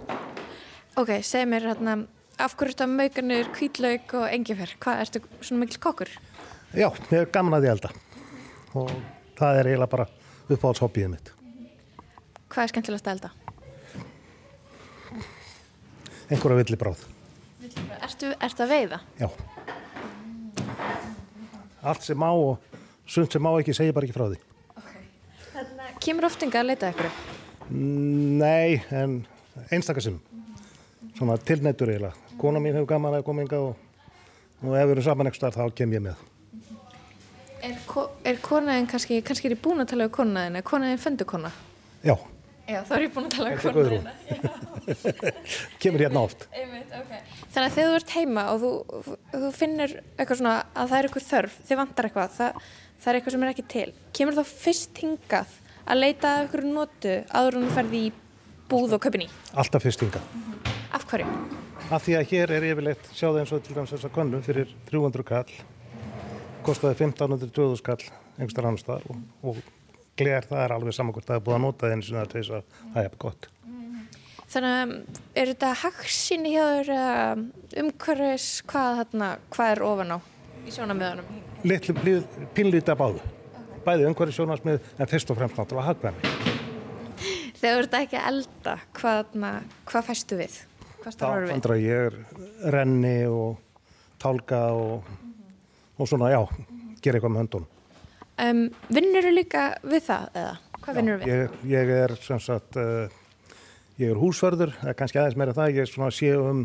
Ok, 1.01 1.15
seg 1.25 1.49
mér 1.49 1.67
hérna 1.73 1.99
af 2.45 2.55
hverju 2.57 2.73
þetta 2.75 2.87
mauganur, 2.89 3.49
kvítlaug 3.55 4.15
og 4.19 4.25
engifer? 4.31 4.73
Hvað, 4.81 5.03
ertu 5.05 5.21
svona 5.41 5.63
mikil 5.65 5.81
kokkur? 5.83 6.11
Já, 6.71 6.87
ég 7.11 7.17
er 7.19 7.29
gaman 7.33 7.57
að 7.57 7.67
ég 7.67 7.75
elda 7.75 7.91
og 8.71 8.91
það 9.35 9.59
er 9.59 9.69
eiginlega 9.71 9.91
bara 9.91 10.07
uppáhaldshobbyið 10.51 11.09
mitt. 11.11 11.31
Hvað 12.51 12.63
er 12.63 12.71
skemmtilegast 12.73 13.07
að 13.07 13.15
elda? 13.17 13.31
Einhverja 16.31 16.61
villibráð. 16.61 17.03
Ertu, 18.01 18.31
ertu 18.39 18.63
að 18.63 18.71
veiða? 18.71 19.01
Já. 19.19 19.27
Allt 21.81 22.05
sem 22.05 22.19
má 22.19 22.29
og 22.31 22.61
sund 23.09 23.31
sem 23.33 23.43
má 23.43 23.51
ekki 23.57 23.75
segja 23.75 23.95
bara 23.95 24.07
ekki 24.07 24.15
frá 24.15 24.27
því. 24.29 24.39
Okay. 24.79 25.05
Þannig 25.51 25.85
að 25.89 26.01
kemur 26.07 26.29
oftinga 26.29 26.61
að 26.61 26.69
leita 26.71 26.91
ykkur? 26.93 27.11
Nei, 27.71 28.81
en 28.95 29.21
einstakar 29.71 30.07
sinnum. 30.07 30.30
Svona 31.21 31.37
tilnættur 31.37 31.89
eiginlega. 31.93 32.15
Kona 32.41 32.57
mín 32.57 32.73
hefur 32.73 32.87
gaman 32.89 33.13
að 33.13 33.27
koma 33.27 33.43
ynga 33.43 33.57
og, 33.61 33.81
og 34.65 34.71
ef 34.73 34.87
við 34.87 34.93
erum 34.95 35.03
saman 35.05 35.27
eitthvað 35.29 35.53
þá 35.53 35.75
kem 35.77 35.91
ég 35.93 36.01
með. 36.01 36.23
Er, 37.61 37.75
ko 37.85 38.07
er 38.25 38.39
konaðin 38.41 38.87
kannski, 38.89 39.19
kannski 39.21 39.51
er 39.51 39.53
ég 39.53 39.61
búin 39.61 39.83
að 39.83 39.91
tala 39.91 40.07
um 40.09 40.15
konaðin, 40.15 40.57
er 40.57 40.65
konaðin 40.65 41.03
föndukona? 41.03 41.51
Já. 42.01 42.15
Já, 42.65 42.79
þá 42.89 42.95
er 42.97 43.05
ég 43.05 43.13
búin 43.13 43.29
að 43.29 43.35
tala 43.35 43.53
um 43.53 43.61
konaðin. 43.61 44.09
Kemur 45.83 46.05
hérna 46.07 46.25
oft. 46.25 46.47
Einmitt, 46.57 46.97
okay. 47.03 47.21
Þannig 47.53 47.67
að 47.67 47.77
þegar 47.77 47.93
þú 47.93 48.01
ert 48.01 48.17
heima 48.17 48.49
og 48.49 48.65
þú, 48.65 48.73
þú 49.37 49.55
finnir 49.61 49.97
eitthvað 50.15 50.41
svona 50.41 50.57
að 50.73 50.89
það 50.95 50.97
er 51.03 51.11
eitthvað 51.11 51.29
þörf, 51.29 51.63
þið 51.69 51.81
vantar 51.83 52.09
eitthvað, 52.09 52.35
það, 52.39 52.69
það 52.97 53.13
er 53.13 53.21
eitthvað 53.21 53.37
sem 53.37 53.45
er 53.45 53.53
ekki 53.53 53.69
til. 53.77 53.87
Kemur 54.17 54.41
þá 54.41 54.57
fyrst 54.57 55.05
hingað 55.05 55.57
að 55.85 56.01
leita 56.01 56.33
að 56.33 56.43
eitthvað 56.47 56.69
notu 56.73 57.17
áður 57.29 57.61
en 57.61 57.69
þú 57.69 57.77
ferði 57.77 58.05
í 58.09 58.13
búð 58.73 58.97
og 58.97 59.05
köpini? 59.05 59.29
Alltaf 59.53 59.85
fyrst 59.85 60.07
hingað. 60.07 60.79
Af 60.91 61.05
hverju? 61.07 61.27
Af 61.91 62.05
því 62.05 62.15
að 62.19 62.31
hér 62.31 62.53
er 62.55 62.65
yfirleitt, 62.71 63.11
sjáðu 63.15 63.41
eins 63.41 63.53
og 63.55 63.61
til 63.63 63.75
dæmis 63.75 63.93
þessa 63.95 64.11
konnu 64.13 64.41
fyrir 64.45 64.71
300 64.89 65.25
kall, 65.27 65.53
kostiði 66.65 66.97
1500-2000 67.07 67.85
kall 67.85 68.03
einhverstar 68.37 68.67
annar 68.67 68.81
staðar 68.81 69.07
og, 69.11 69.23
og 69.43 69.61
gler 70.19 70.45
það 70.47 70.63
er 70.65 70.75
alveg 70.75 70.95
saman 70.95 71.15
hvort 71.15 71.27
það 71.27 71.39
er 71.39 71.43
búið 71.47 71.57
að 71.57 71.65
nota 71.65 71.87
það 71.87 71.95
eins 71.95 72.11
og 72.11 72.17
það 72.17 72.31
til 72.31 72.41
þess 72.41 72.53
að 72.57 72.79
það 72.93 73.03
er 73.09 73.17
gott. 73.25 73.49
Þannig 74.51 74.73
að 74.77 74.95
er 75.39 75.51
þetta 75.53 75.67
hagsinni 75.81 76.51
hjá 76.51 76.63
þér 76.71 77.83
umhverfis 77.85 78.47
hvað, 78.67 78.97
þarna, 79.01 79.29
hvað 79.55 79.75
er 79.75 79.83
ofan 79.87 80.11
á 80.11 80.17
í 80.67 80.73
sjónamöðunum? 80.75 81.37
Litli 81.71 81.95
pínlítið 82.57 82.91
að 82.91 82.99
báðu. 82.99 83.29
Bæði 83.85 84.09
umhverfis 84.09 84.41
sjónasmið 84.41 84.91
en 84.97 85.11
fyrst 85.11 85.31
og 85.31 85.39
fremst 85.39 85.55
náttúrulega 85.55 85.93
hagvæmi. 85.93 86.33
Þegar 87.61 87.77
þú 87.77 87.85
ert 87.85 87.97
ekki 88.01 88.19
að 88.19 88.27
elda, 88.33 88.75
hvað, 88.97 89.39
hvað 89.87 90.05
fæstu 90.09 90.41
við? 90.41 90.59
Þá 91.01 91.27
fandra 91.49 91.77
ég 91.81 92.17
renni 92.73 93.15
og 93.25 93.57
tálka 94.21 94.59
og, 94.77 95.07
og 95.97 96.09
svona, 96.09 96.29
já, 96.33 96.41
gera 97.01 97.17
eitthvað 97.17 97.33
með 97.33 97.41
höndunum. 97.41 97.69
Um, 98.41 98.61
vinnur 98.89 99.25
þú 99.25 99.31
líka 99.33 99.63
við 99.85 100.05
það 100.07 100.37
eða? 100.41 100.53
Hvað 100.81 100.99
vinnur 100.99 101.17
þú 101.17 101.25
við? 101.25 101.33
Ég, 101.33 101.57
ég 101.71 101.91
er 101.95 102.13
sem 102.21 102.41
sagt, 102.41 102.77
uh, 102.77 103.57
ég 104.01 104.13
er 104.13 104.21
húsförður, 104.21 104.75
eða 104.81 104.95
kannski 104.99 105.21
aðeins 105.21 105.39
meira 105.41 105.57
það, 105.57 105.73
ég 105.75 105.85
er 105.85 105.91
svona 105.91 106.11
að 106.11 106.17
sé 106.19 106.31
um 106.37 106.63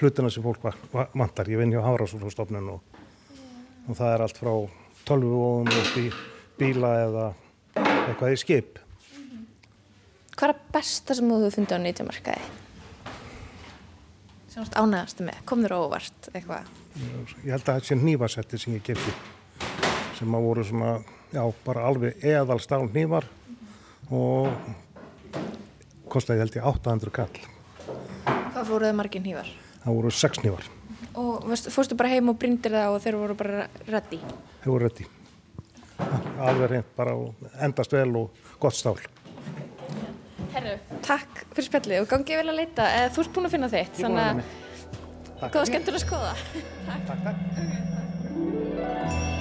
hlutina 0.00 0.32
sem 0.32 0.44
fólk 0.44 0.64
vantar. 1.14 1.50
Ég 1.52 1.60
vinn 1.60 1.72
hjá 1.72 1.82
Hárásúrstofnun 1.84 2.72
og, 2.74 3.02
og 3.86 3.98
það 3.98 4.14
er 4.14 4.24
allt 4.26 4.40
frá 4.40 4.52
tölvuvóðum 5.08 5.70
og 5.76 5.92
bí, 5.96 6.08
bíla 6.60 6.94
eða 7.04 7.28
eitthvað 7.76 8.34
í 8.34 8.40
skip. 8.40 8.82
Hvað 10.32 10.54
er 10.54 10.66
besta 10.74 11.14
sem 11.14 11.28
þú 11.28 11.38
hefur 11.44 11.56
fundið 11.60 11.78
á 11.78 11.84
nýtjamarkaði? 11.86 12.61
Sem 14.52 14.66
þú 14.68 14.82
ánægast 14.82 15.20
með? 15.24 15.36
Kom 15.48 15.62
þér 15.64 15.72
óvart 15.78 16.26
eitthvað? 16.34 16.66
Ég 17.40 17.54
held 17.54 17.62
að 17.62 17.78
þetta 17.78 17.88
sé 17.88 17.96
nývarsetti 17.96 18.58
sem 18.60 18.74
ég 18.76 18.82
geti 18.84 19.14
sem 20.18 20.34
að 20.36 20.44
voru 20.44 20.64
svona, 20.68 20.90
já, 21.32 21.40
bara 21.64 21.86
alveg 21.88 22.20
eðal 22.20 22.58
stál 22.60 22.82
nývar 22.92 23.24
og 24.12 24.52
kostiði 26.12 26.44
held 26.44 26.58
ég 26.58 26.68
800 26.68 27.14
kall. 27.16 27.40
Hvað 28.26 28.68
fóruðu 28.68 28.92
margir 28.98 29.24
nývar? 29.24 29.48
Það 29.86 29.98
voru 30.02 30.12
6 30.20 30.44
nývar. 30.44 30.68
Og 31.22 31.48
fórstu 31.72 31.96
bara 31.96 32.12
heim 32.12 32.28
og 32.28 32.36
brindir 32.44 32.76
það 32.76 32.98
og 32.98 33.02
þeir 33.06 33.20
voru 33.22 33.38
bara 33.40 33.64
reddi? 33.88 34.20
Þeir 34.60 34.74
voru 34.74 34.84
reddi. 34.84 35.08
Alveg 36.42 36.70
reynd 36.74 36.92
bara 36.98 37.16
endast 37.64 37.96
vel 37.96 38.10
og 38.20 38.44
gott 38.60 38.76
stál. 38.76 39.00
Herru, 40.52 40.76
takk 41.06 41.42
fyrir 41.54 41.68
spjallið 41.68 42.02
og 42.04 42.10
gangið 42.12 42.42
vel 42.42 42.52
að 42.52 42.58
leita. 42.60 42.88
Eða, 42.98 43.12
þú 43.14 43.24
ert 43.24 43.34
búin 43.36 43.48
að 43.48 43.54
finna 43.56 43.72
þitt, 43.72 44.00
þannig 44.02 44.24
að 44.28 45.52
góða 45.56 45.66
skemmtur 45.72 45.98
að 45.98 46.04
skoða. 46.06 46.32
takk, 46.88 47.02
takk. 47.10 47.20
takk. 47.26 47.38
Það 48.82 49.31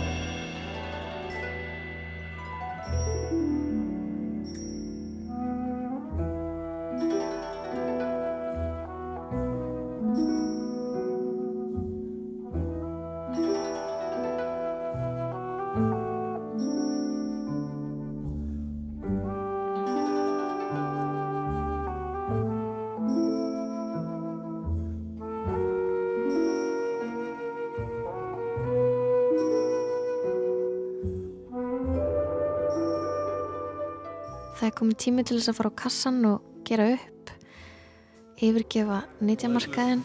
er 34.71 34.77
komið 34.79 34.97
tími 35.03 35.23
til 35.27 35.37
þess 35.37 35.51
að 35.51 35.57
fara 35.57 35.69
á 35.71 35.79
kassan 35.81 36.19
og 36.29 36.43
gera 36.67 36.85
upp, 36.95 37.31
yfirgefa 38.39 39.01
nýtjamarkaðin. 39.19 40.03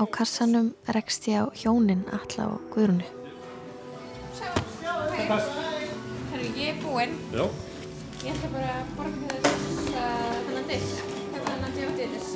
Á 0.00 0.04
kassanum 0.16 0.72
rekst 0.96 1.28
ég 1.28 1.44
á 1.44 1.46
hjónin 1.52 2.06
Alla 2.08 2.48
og 2.54 2.64
Guðrunu. 2.72 3.04
Ég 6.56 6.72
er 6.72 6.78
búinn. 6.80 7.12
Já. 7.34 7.44
Ég 8.24 8.32
ætla 8.32 8.48
bara 8.54 8.72
að 8.80 8.94
borga 8.96 9.36
þess 9.44 9.92
þennan 9.92 10.66
disk. 10.70 11.04
Hefur 11.34 11.46
þennan 11.50 11.76
djótið 11.76 12.16
þess. 12.16 12.30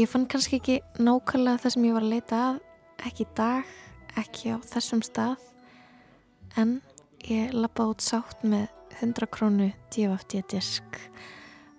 Ég 0.00 0.08
fann 0.08 0.26
kannski 0.30 0.62
ekki 0.62 0.80
nákvæmlega 0.96 1.60
það 1.60 1.76
sem 1.76 1.86
ég 1.90 1.94
var 1.98 2.08
að 2.08 2.16
leita 2.16 2.42
að, 2.48 2.64
ekki 3.10 3.26
í 3.26 3.30
dag, 3.36 3.78
ekki 4.24 4.44
á 4.54 4.58
þessum 4.64 5.04
stað 5.04 5.49
en 6.56 6.80
ég 7.28 7.52
lappa 7.52 7.86
út 7.90 8.00
sátt 8.00 8.42
með 8.42 8.68
100 9.00 9.30
krónu 9.30 9.70
DFD 9.92 10.42
disk. 10.50 11.00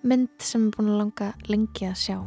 Mynd 0.01 0.33
sem 0.41 0.69
er 0.69 0.75
búin 0.77 0.93
að 0.93 1.03
langa 1.03 1.33
lengi 1.49 1.89
að 1.89 1.99
sjá 2.05 2.17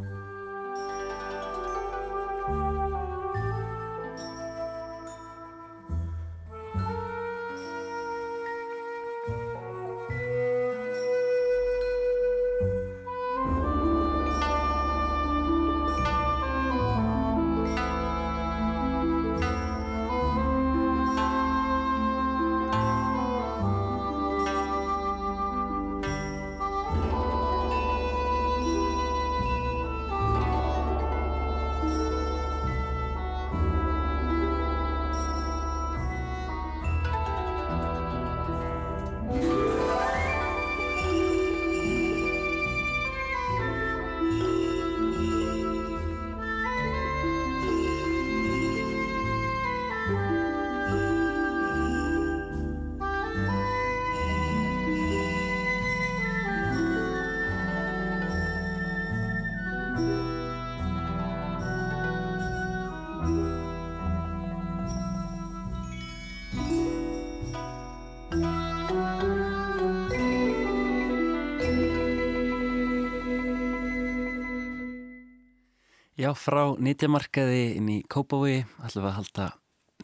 Já, 76.25 76.31
frá 76.33 76.71
nýtjamarkaði 76.81 77.75
inn 77.77 77.89
í 77.93 77.99
Kópavogi 78.09 78.63
ætlum 78.81 79.03
við 79.05 79.09
að 79.11 79.17
halda 79.19 79.49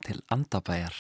til 0.05 0.17
Andabæjar. 0.35 0.99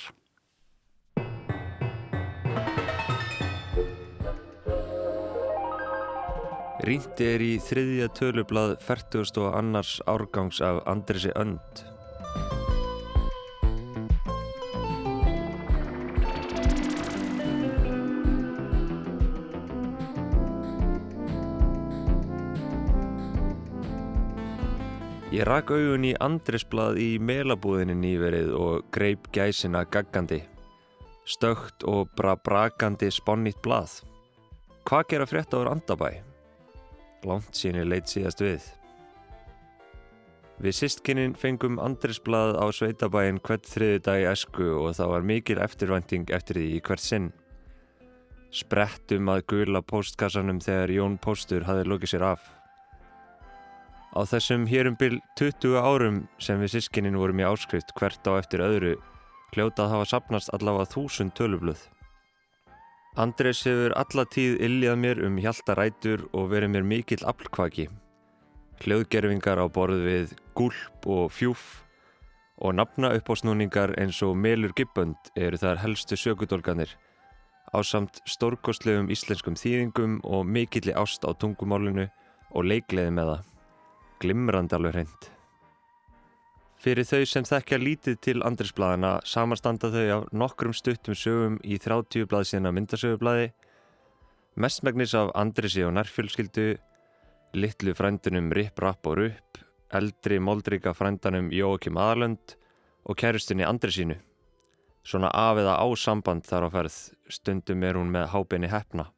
Rýndi 6.89 7.29
er 7.35 7.45
í 7.45 7.51
þriðja 7.61 8.09
tölublað 8.17 8.79
40. 8.87 9.37
og 9.45 9.61
annars 9.61 9.99
árgangs 10.09 10.65
af 10.65 10.81
Andresi 10.89 11.37
Önd. 11.37 11.90
Ég 25.41 25.47
rak 25.49 25.71
augun 25.73 26.03
í 26.05 26.11
Andresblað 26.21 26.99
í 27.01 27.15
melabúðinni 27.25 27.95
nýverið 27.97 28.51
og 28.61 28.91
greip 28.93 29.31
gæsina 29.33 29.87
gaggandi. 29.89 30.43
Stögt 31.25 31.87
og 31.89 32.11
bra 32.13 32.35
brakandi 32.37 33.09
sponnýtt 33.09 33.63
blað. 33.65 33.95
Hvað 34.85 35.07
gera 35.15 35.29
frétt 35.31 35.57
áður 35.57 35.71
Andabæ? 35.73 36.11
Lánt 37.25 37.57
síni 37.57 37.87
leitt 37.89 38.13
síðast 38.13 38.45
við. 38.45 38.69
Við 40.61 40.77
sistkinnin 40.83 41.33
fengum 41.33 41.81
Andresblað 41.81 42.61
á 42.61 42.69
Sveitabæin 42.69 43.41
hvert 43.41 43.65
þriði 43.65 44.05
dag 44.11 44.29
esku 44.35 44.69
og 44.83 44.93
það 45.01 45.17
var 45.17 45.29
mikil 45.33 45.61
eftirvænting 45.65 46.37
eftir 46.37 46.61
því 46.61 46.69
í 46.77 46.85
hvert 46.85 47.07
sinn. 47.07 47.33
Sprettum 48.53 49.33
að 49.33 49.47
gula 49.57 49.81
postkassanum 49.81 50.61
þegar 50.61 50.99
Jón 51.01 51.17
Póstur 51.17 51.65
hafi 51.65 51.89
lokið 51.89 52.19
sér 52.19 52.33
af. 52.35 52.60
Á 54.11 54.27
þessum 54.27 54.67
hérum 54.67 54.97
byl 54.99 55.21
20 55.39 55.79
árum 55.79 56.25
sem 56.43 56.59
við 56.59 56.75
sískinnin 56.75 57.19
vorum 57.19 57.41
í 57.41 57.47
áskrift 57.47 57.95
hvert 57.95 58.27
á 58.27 58.43
eftir 58.43 58.65
öðru 58.65 58.97
hljótað 59.55 59.93
hafa 59.93 60.09
sapnast 60.11 60.51
allavega 60.55 60.91
þúsund 60.91 61.35
tölubluð. 61.39 61.81
Andres 63.19 63.65
hefur 63.67 63.95
alla 63.99 64.25
tíð 64.31 64.61
illjað 64.67 64.99
mér 65.03 65.23
um 65.27 65.39
hjaltarætur 65.43 66.27
og 66.31 66.51
verið 66.53 66.75
mér 66.75 66.87
mikill 66.87 67.27
aflkvaki. 67.27 67.89
Hljóðgerfingar 68.83 69.61
á 69.63 69.67
borð 69.71 70.03
við 70.07 70.35
gulp 70.59 71.07
og 71.07 71.31
fjúf 71.35 71.85
og 72.61 72.75
nafna 72.79 73.13
uppásnúningar 73.17 73.95
eins 74.01 74.23
og 74.27 74.37
melur 74.39 74.75
gibbönd 74.77 75.33
eru 75.37 75.59
þar 75.61 75.83
helstu 75.83 76.19
sökudólganir 76.19 76.95
á 77.75 77.79
samt 77.87 78.23
stórkostlegum 78.29 79.11
íslenskum 79.13 79.59
þýðingum 79.59 80.19
og 80.27 80.47
mikilli 80.47 80.95
ást 80.97 81.25
á 81.27 81.31
tungumálinu 81.33 82.09
og 82.51 82.67
leikleði 82.67 83.15
með 83.15 83.33
það 83.33 83.50
glimrandi 84.21 84.77
alveg 84.77 84.97
hreint. 84.97 85.31
Fyrir 86.81 87.05
þau 87.05 87.27
sem 87.29 87.45
þekkja 87.45 87.77
lítið 87.81 88.21
til 88.25 88.39
andrisbladana 88.47 89.19
samanstanda 89.29 89.91
þau 89.93 90.05
á 90.17 90.19
nokkrum 90.33 90.73
stuttum 90.73 91.17
sögum 91.19 91.59
í 91.61 91.77
30 91.77 92.25
blaðsina 92.31 92.73
myndasögublaði, 92.73 93.51
mestmægnis 94.57 95.13
af 95.19 95.35
Andrisi 95.37 95.85
og 95.85 95.93
nærfjölskyldu, 95.99 96.71
litlu 97.53 97.93
frændunum 97.97 98.49
Ripp, 98.57 98.81
Rapp 98.81 99.07
og 99.11 99.19
Rupp, 99.21 99.61
eldri 99.93 100.39
moldrika 100.41 100.95
frændanum 100.97 101.51
Jóakim 101.53 102.01
Aðalönd 102.01 102.57
og 103.05 103.17
kæristunni 103.21 103.67
Andrisínu. 103.69 104.17
Svona 105.05 105.31
af 105.35 105.59
eða 105.61 105.77
á 105.81 105.87
samband 105.97 106.45
þar 106.49 106.65
á 106.65 106.69
ferð, 106.73 106.99
stundum 107.29 107.85
er 107.85 107.97
hún 108.01 108.13
með 108.13 108.31
hábeinni 108.35 108.71
hefna. 108.71 109.11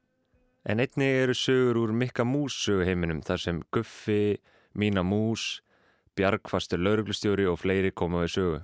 En 0.65 0.79
einni 0.81 1.09
eru 1.23 1.35
sögur 1.35 1.81
úr 1.83 1.93
Mikka 1.95 2.25
Mús 2.25 2.55
söguheiminum 2.63 3.23
þar 3.27 3.39
sem 3.43 3.63
Guffi, 3.75 4.39
Mína 4.75 5.03
Mús, 5.05 5.63
Bjargfastur 6.17 6.81
lauruglustjóri 6.81 7.47
og 7.49 7.61
fleiri 7.63 7.91
koma 7.91 8.25
við 8.25 8.33
sögu. 8.37 8.61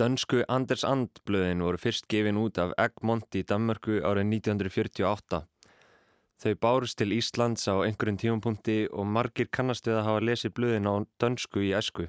Dönsku 0.00 0.44
Anders 0.48 0.84
And 0.84 1.10
blöðin 1.28 1.60
voru 1.60 1.76
fyrst 1.76 2.06
gefin 2.08 2.38
út 2.40 2.58
af 2.62 2.70
Egmont 2.80 3.36
í 3.36 3.42
Danmarku 3.44 3.98
árið 4.00 4.30
1948. 4.38 5.42
Þau 6.40 6.54
bárust 6.56 6.96
til 6.96 7.12
Íslands 7.12 7.66
á 7.68 7.84
einhverjum 7.84 8.16
tímapunkti 8.22 8.78
og 8.88 9.04
margir 9.04 9.50
kannast 9.52 9.90
við 9.90 9.98
að 9.98 10.06
hafa 10.06 10.22
lesið 10.24 10.54
blöðin 10.56 10.88
á 10.88 10.94
dönsku 11.20 11.66
í 11.66 11.74
esku. 11.76 12.06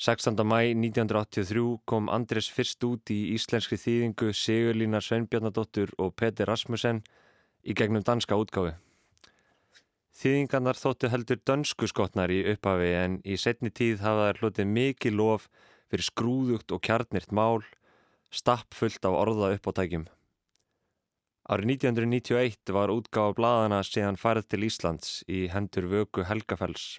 16. 0.00 0.40
mæ 0.48 0.72
1983 0.72 1.66
kom 1.84 2.08
Andres 2.08 2.48
fyrst 2.52 2.84
út 2.88 3.12
í 3.12 3.34
íslenski 3.36 3.76
þýðingu 3.80 4.32
Sigurlínar 4.32 5.04
Sveinbjarnadóttur 5.04 5.92
og 5.98 6.16
Petir 6.16 6.48
Rasmussen 6.48 7.04
í 7.64 7.76
gegnum 7.76 8.04
danska 8.04 8.36
útgáfi. 8.36 8.76
Þýðingarnar 10.16 10.78
þóttu 10.80 11.10
heldur 11.12 11.40
dönsku 11.44 11.86
skotnar 11.90 12.32
í 12.32 12.38
upphafi 12.48 12.88
en 12.96 13.16
í 13.20 13.34
setni 13.36 13.68
tíð 13.68 14.00
hafa 14.00 14.30
þær 14.30 14.38
hlutið 14.40 14.70
mikið 14.72 15.16
lof 15.18 15.42
fyrir 15.92 16.06
skrúðugt 16.06 16.72
og 16.72 16.80
kjarnirt 16.88 17.34
mál, 17.36 17.60
stappfullt 18.32 19.04
af 19.04 19.12
orða 19.12 19.50
uppátækjum. 19.58 20.06
Árið 21.52 21.68
1991 21.74 22.72
var 22.72 22.94
útgáfa 22.94 23.36
bladana 23.36 23.82
síðan 23.84 24.16
farið 24.16 24.48
til 24.54 24.64
Íslands 24.70 25.20
í 25.28 25.44
hendur 25.52 25.90
vöku 25.92 26.24
Helgafells. 26.24 26.96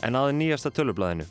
En 0.00 0.16
aðeins 0.16 0.40
nýjasta 0.40 0.72
tölublaðinu. 0.72 1.28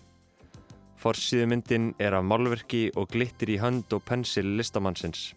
Forsíðu 1.03 1.49
myndin 1.51 1.89
er 1.99 2.15
af 2.15 2.23
málverki 2.23 2.85
og 2.95 3.09
glittir 3.11 3.49
í 3.51 3.57
hönd 3.59 3.91
og 3.91 4.05
pensil 4.07 4.53
listamannsins. 4.55 5.33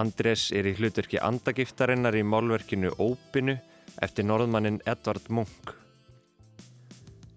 Andrés 0.00 0.46
er 0.56 0.64
í 0.70 0.72
hlutverki 0.78 1.18
andagiftarinnar 1.20 2.16
í 2.16 2.22
málverkinu 2.24 2.94
Ópinu 2.96 3.58
eftir 4.00 4.24
norðmannin 4.24 4.78
Edvard 4.88 5.26
Munch. 5.28 5.74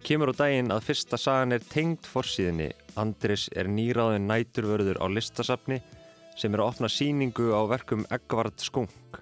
Kemur 0.08 0.32
á 0.32 0.40
daginn 0.40 0.72
að 0.72 0.86
fyrsta 0.88 1.20
sagan 1.20 1.58
er 1.58 1.66
tengd 1.68 2.08
forsíðinni. 2.08 2.70
Andrés 2.96 3.50
er 3.52 3.68
nýráðin 3.68 4.30
næturvörður 4.32 5.02
á 5.04 5.06
listasafni 5.12 5.82
sem 6.40 6.56
er 6.56 6.64
að 6.64 6.72
opna 6.72 6.92
síningu 6.92 7.52
á 7.52 7.68
verkum 7.68 8.08
Eggvard 8.08 8.56
Skunk. 8.64 9.20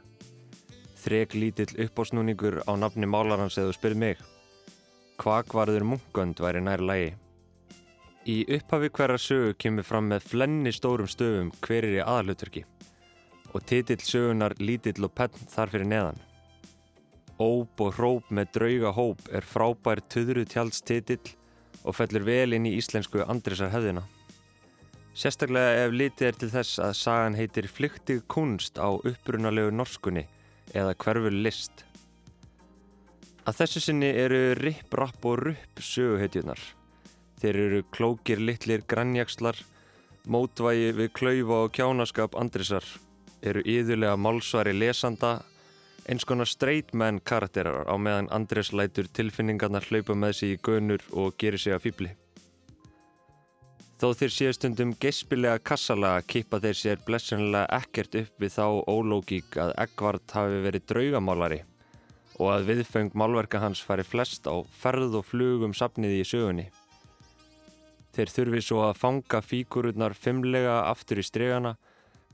Þreg 1.02 1.34
lítill 1.34 1.74
uppásnúningur 1.88 2.62
á 2.70 2.78
nafni 2.78 3.10
málarans 3.10 3.58
eða 3.58 3.74
spyrð 3.74 4.02
mig. 4.06 4.24
Kvakvarður 5.18 5.90
Munkönd 5.90 6.38
væri 6.38 6.62
nær 6.62 6.86
lægi. 6.86 7.14
Í 8.30 8.44
upphafi 8.54 8.92
hverja 8.94 9.18
sögu 9.18 9.54
kemur 9.58 9.86
fram 9.88 10.12
með 10.12 10.28
flenni 10.30 10.72
stórum 10.76 11.08
stöfum 11.10 11.48
hver 11.66 11.88
er 11.88 11.96
í 11.96 12.02
aðalutverki 12.04 12.62
og 13.52 13.64
titill 13.66 14.04
sögunar 14.06 14.54
lítill 14.62 15.08
og 15.08 15.14
penn 15.18 15.48
þar 15.50 15.72
fyrir 15.72 15.88
neðan. 15.90 16.20
Óp 17.42 17.82
og 17.82 17.96
hróp 17.98 18.28
með 18.30 18.52
drauga 18.58 18.92
hóp 18.94 19.24
er 19.34 19.48
frábær 19.48 20.04
töðru 20.14 20.44
tjalds 20.46 20.84
titill 20.86 21.34
og 21.82 21.98
fellur 21.98 22.28
vel 22.28 22.54
inn 22.54 22.68
í 22.70 22.76
íslensku 22.78 23.24
andrisar 23.26 23.72
hefðina. 23.74 24.04
Sérstaklega 25.18 25.88
ef 25.88 25.96
litið 25.98 26.28
er 26.28 26.38
til 26.38 26.50
þess 26.52 26.80
að 26.80 26.94
sagan 27.00 27.38
heitir 27.40 27.68
Flyktig 27.68 28.22
kunst 28.30 28.78
á 28.78 28.94
upprunalegu 28.94 29.74
norskunni 29.74 30.28
eða 30.78 30.94
hverfur 30.94 31.34
list. 31.34 31.88
Að 33.50 33.64
þessu 33.64 33.82
sinni 33.82 34.14
eru 34.14 34.54
ripp, 34.62 34.94
rapp 34.94 35.26
og 35.26 35.42
rupp 35.42 35.82
söguhetjunar. 35.82 36.62
Þeir 37.42 37.58
eru 37.58 37.84
klókir 37.90 38.38
litlir 38.38 38.84
grannjakslar, 38.86 39.58
mótvægi 40.30 40.92
við 40.94 41.14
klaufa 41.18 41.64
og 41.66 41.72
kjánaskap 41.74 42.36
andrisar, 42.38 42.86
eru 43.42 43.64
yðurlega 43.66 44.20
málsvari 44.22 44.76
lesanda, 44.78 45.40
eins 46.06 46.26
konar 46.26 46.46
straight 46.46 46.94
man 46.94 47.18
karakterar 47.20 47.88
á 47.90 47.96
meðan 47.98 48.30
Andres 48.30 48.72
lætur 48.74 49.10
tilfinningarnar 49.10 49.86
hlaupa 49.90 50.14
með 50.14 50.36
sig 50.38 50.54
í 50.54 50.60
gönur 50.62 51.02
og 51.18 51.34
gerir 51.42 51.62
sig 51.62 51.74
að 51.74 51.88
fýbli. 51.88 52.12
Þó 54.02 54.14
þeir 54.18 54.34
séu 54.34 54.54
stundum 54.58 54.94
geispilega 54.98 55.62
kassalaga 55.62 56.24
kippa 56.26 56.58
þeir 56.62 56.78
sér 56.78 57.02
blessunlega 57.06 57.82
ekkert 57.82 58.18
upp 58.22 58.42
við 58.42 58.56
þá 58.56 58.66
ólógík 58.90 59.58
að 59.62 59.74
Eggvard 59.84 60.34
hafi 60.34 60.62
verið 60.66 60.88
draugamálari 60.90 61.60
og 62.42 62.48
að 62.50 62.70
viðfeng 62.72 63.14
málverka 63.14 63.62
hans 63.62 63.82
fari 63.86 64.06
flest 64.06 64.50
á 64.50 64.58
ferð 64.82 65.20
og 65.20 65.28
flugum 65.30 65.78
sapniði 65.78 66.24
í 66.24 66.26
sögunni. 66.26 66.70
Þeir 68.12 68.32
þurfi 68.36 68.62
svo 68.66 68.82
að 68.90 68.98
fanga 69.00 69.40
fíkururnar 69.40 70.16
fimmlega 70.18 70.82
aftur 70.90 71.22
í 71.22 71.24
stregana 71.24 71.78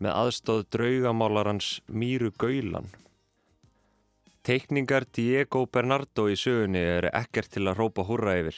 með 0.01 0.15
aðstóð 0.21 0.63
draugamálarans 0.73 1.67
Míru 1.87 2.31
Gaulan. 2.37 2.89
Teikningar 4.47 5.05
Diego 5.13 5.65
Bernardo 5.67 6.27
í 6.31 6.37
sögunni 6.39 6.81
eru 6.81 7.11
ekkert 7.13 7.51
til 7.53 7.65
að 7.67 7.77
rópa 7.81 8.05
húra 8.07 8.37
yfir, 8.39 8.57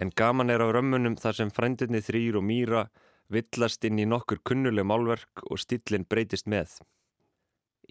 en 0.00 0.10
gaman 0.16 0.50
er 0.50 0.64
á 0.64 0.68
römmunum 0.72 1.18
þar 1.20 1.38
sem 1.38 1.50
frendinni 1.52 2.00
þrýr 2.02 2.38
og 2.40 2.46
Míra 2.48 2.86
villast 3.32 3.84
inn 3.84 4.00
í 4.00 4.08
nokkur 4.08 4.40
kunnuleg 4.48 4.86
málverk 4.88 5.44
og 5.50 5.60
stillin 5.60 6.08
breytist 6.08 6.48
með. 6.50 6.78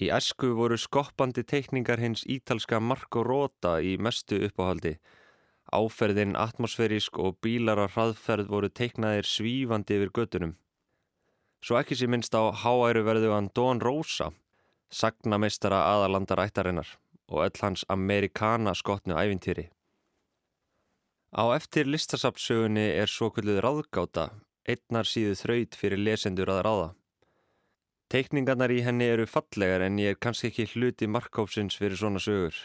Í 0.02 0.10
esku 0.12 0.54
voru 0.58 0.80
skoppandi 0.80 1.44
teikningar 1.48 2.02
hins 2.02 2.24
ítalska 2.26 2.80
Marco 2.80 3.24
Rota 3.28 3.78
í 3.84 3.98
mestu 4.02 4.40
uppáhaldi 4.48 4.96
Áferðin 5.72 6.36
atmosfærísk 6.36 7.16
og 7.24 7.38
bílar 7.40 7.80
á 7.80 7.88
hraðferð 7.88 8.50
voru 8.52 8.70
teiknaðir 8.70 9.28
svífandi 9.28 9.96
yfir 9.98 10.12
göttunum. 10.18 10.56
Svo 11.64 11.78
ekki 11.80 11.96
sé 11.96 12.10
minnst 12.12 12.36
á 12.36 12.52
háæru 12.52 13.06
verðu 13.08 13.32
hann 13.32 13.52
Don 13.56 13.80
Rosa, 13.80 14.32
sagnameistara 14.92 15.80
aðalandar 15.94 16.42
ættarinnar 16.44 16.90
og 17.32 17.46
öll 17.46 17.62
hans 17.64 17.86
amerikana 17.88 18.74
skotnu 18.76 19.16
ævintýri. 19.16 19.70
Á 21.32 21.44
eftir 21.56 21.88
listasapsögunni 21.88 22.90
er 23.00 23.08
svo 23.08 23.30
kvölduð 23.32 23.62
ráðgáta, 23.64 24.26
einnar 24.68 25.08
síðu 25.08 25.38
þraut 25.40 25.78
fyrir 25.80 26.04
lesendur 26.04 26.52
að 26.52 26.66
ráða. 26.68 26.90
Teikningarnar 28.12 28.74
í 28.76 28.82
henni 28.84 29.08
eru 29.08 29.24
fallegar 29.24 29.86
en 29.86 30.02
ég 30.04 30.12
er 30.12 30.20
kannski 30.20 30.50
ekki 30.52 30.68
hluti 30.74 31.08
markkópsins 31.08 31.78
fyrir 31.80 31.96
svona 31.96 32.20
sögur. 32.20 32.58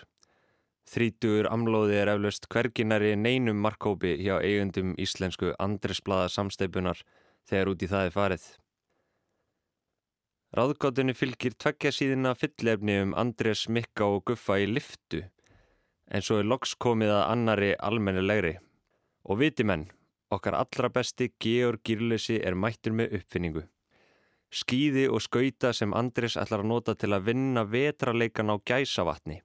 Þrítugur 0.87 1.49
amlóði 1.51 1.97
er 1.99 2.13
eflaust 2.13 2.47
hverginari 2.53 3.17
neinum 3.19 3.59
markkópi 3.65 4.15
hjá 4.21 4.37
eigundum 4.39 4.95
íslensku 5.03 5.55
andresblada 5.59 6.29
samsteipunar 6.31 7.03
þegar 7.49 7.73
út 7.73 7.83
í 7.83 7.91
það 7.91 8.09
er 8.09 8.15
farið. 8.15 8.45
Ráðgátunni 10.57 11.13
fylgir 11.19 11.57
tveggja 11.59 11.91
síðina 11.93 12.37
fyllefni 12.39 13.01
um 13.03 13.17
Andrés 13.19 13.67
Mikka 13.69 14.07
og 14.07 14.23
Guffa 14.31 14.61
í 14.63 14.69
liftu 14.71 15.25
en 16.07 16.23
svo 16.23 16.39
er 16.41 16.47
loks 16.47 16.75
komið 16.79 17.13
að 17.13 17.25
annari 17.33 17.71
almennilegri. 17.89 18.55
Og 19.27 19.41
viti 19.41 19.67
menn, 19.67 19.89
okkar 20.31 20.55
allra 20.55 20.91
besti 20.93 21.33
Georg 21.43 21.83
Girlesi 21.87 22.39
er 22.39 22.55
mættur 22.55 22.95
með 22.95 23.19
uppfinningu. 23.19 23.65
Skýði 24.55 25.09
og 25.11 25.25
skauta 25.25 25.73
sem 25.75 25.95
Andrés 25.99 26.39
ætlar 26.39 26.63
að 26.63 26.71
nota 26.71 26.95
til 26.95 27.11
að 27.13 27.27
vinna 27.33 27.67
vetraleikan 27.67 28.55
á 28.55 28.57
gæsavatni. 28.63 29.41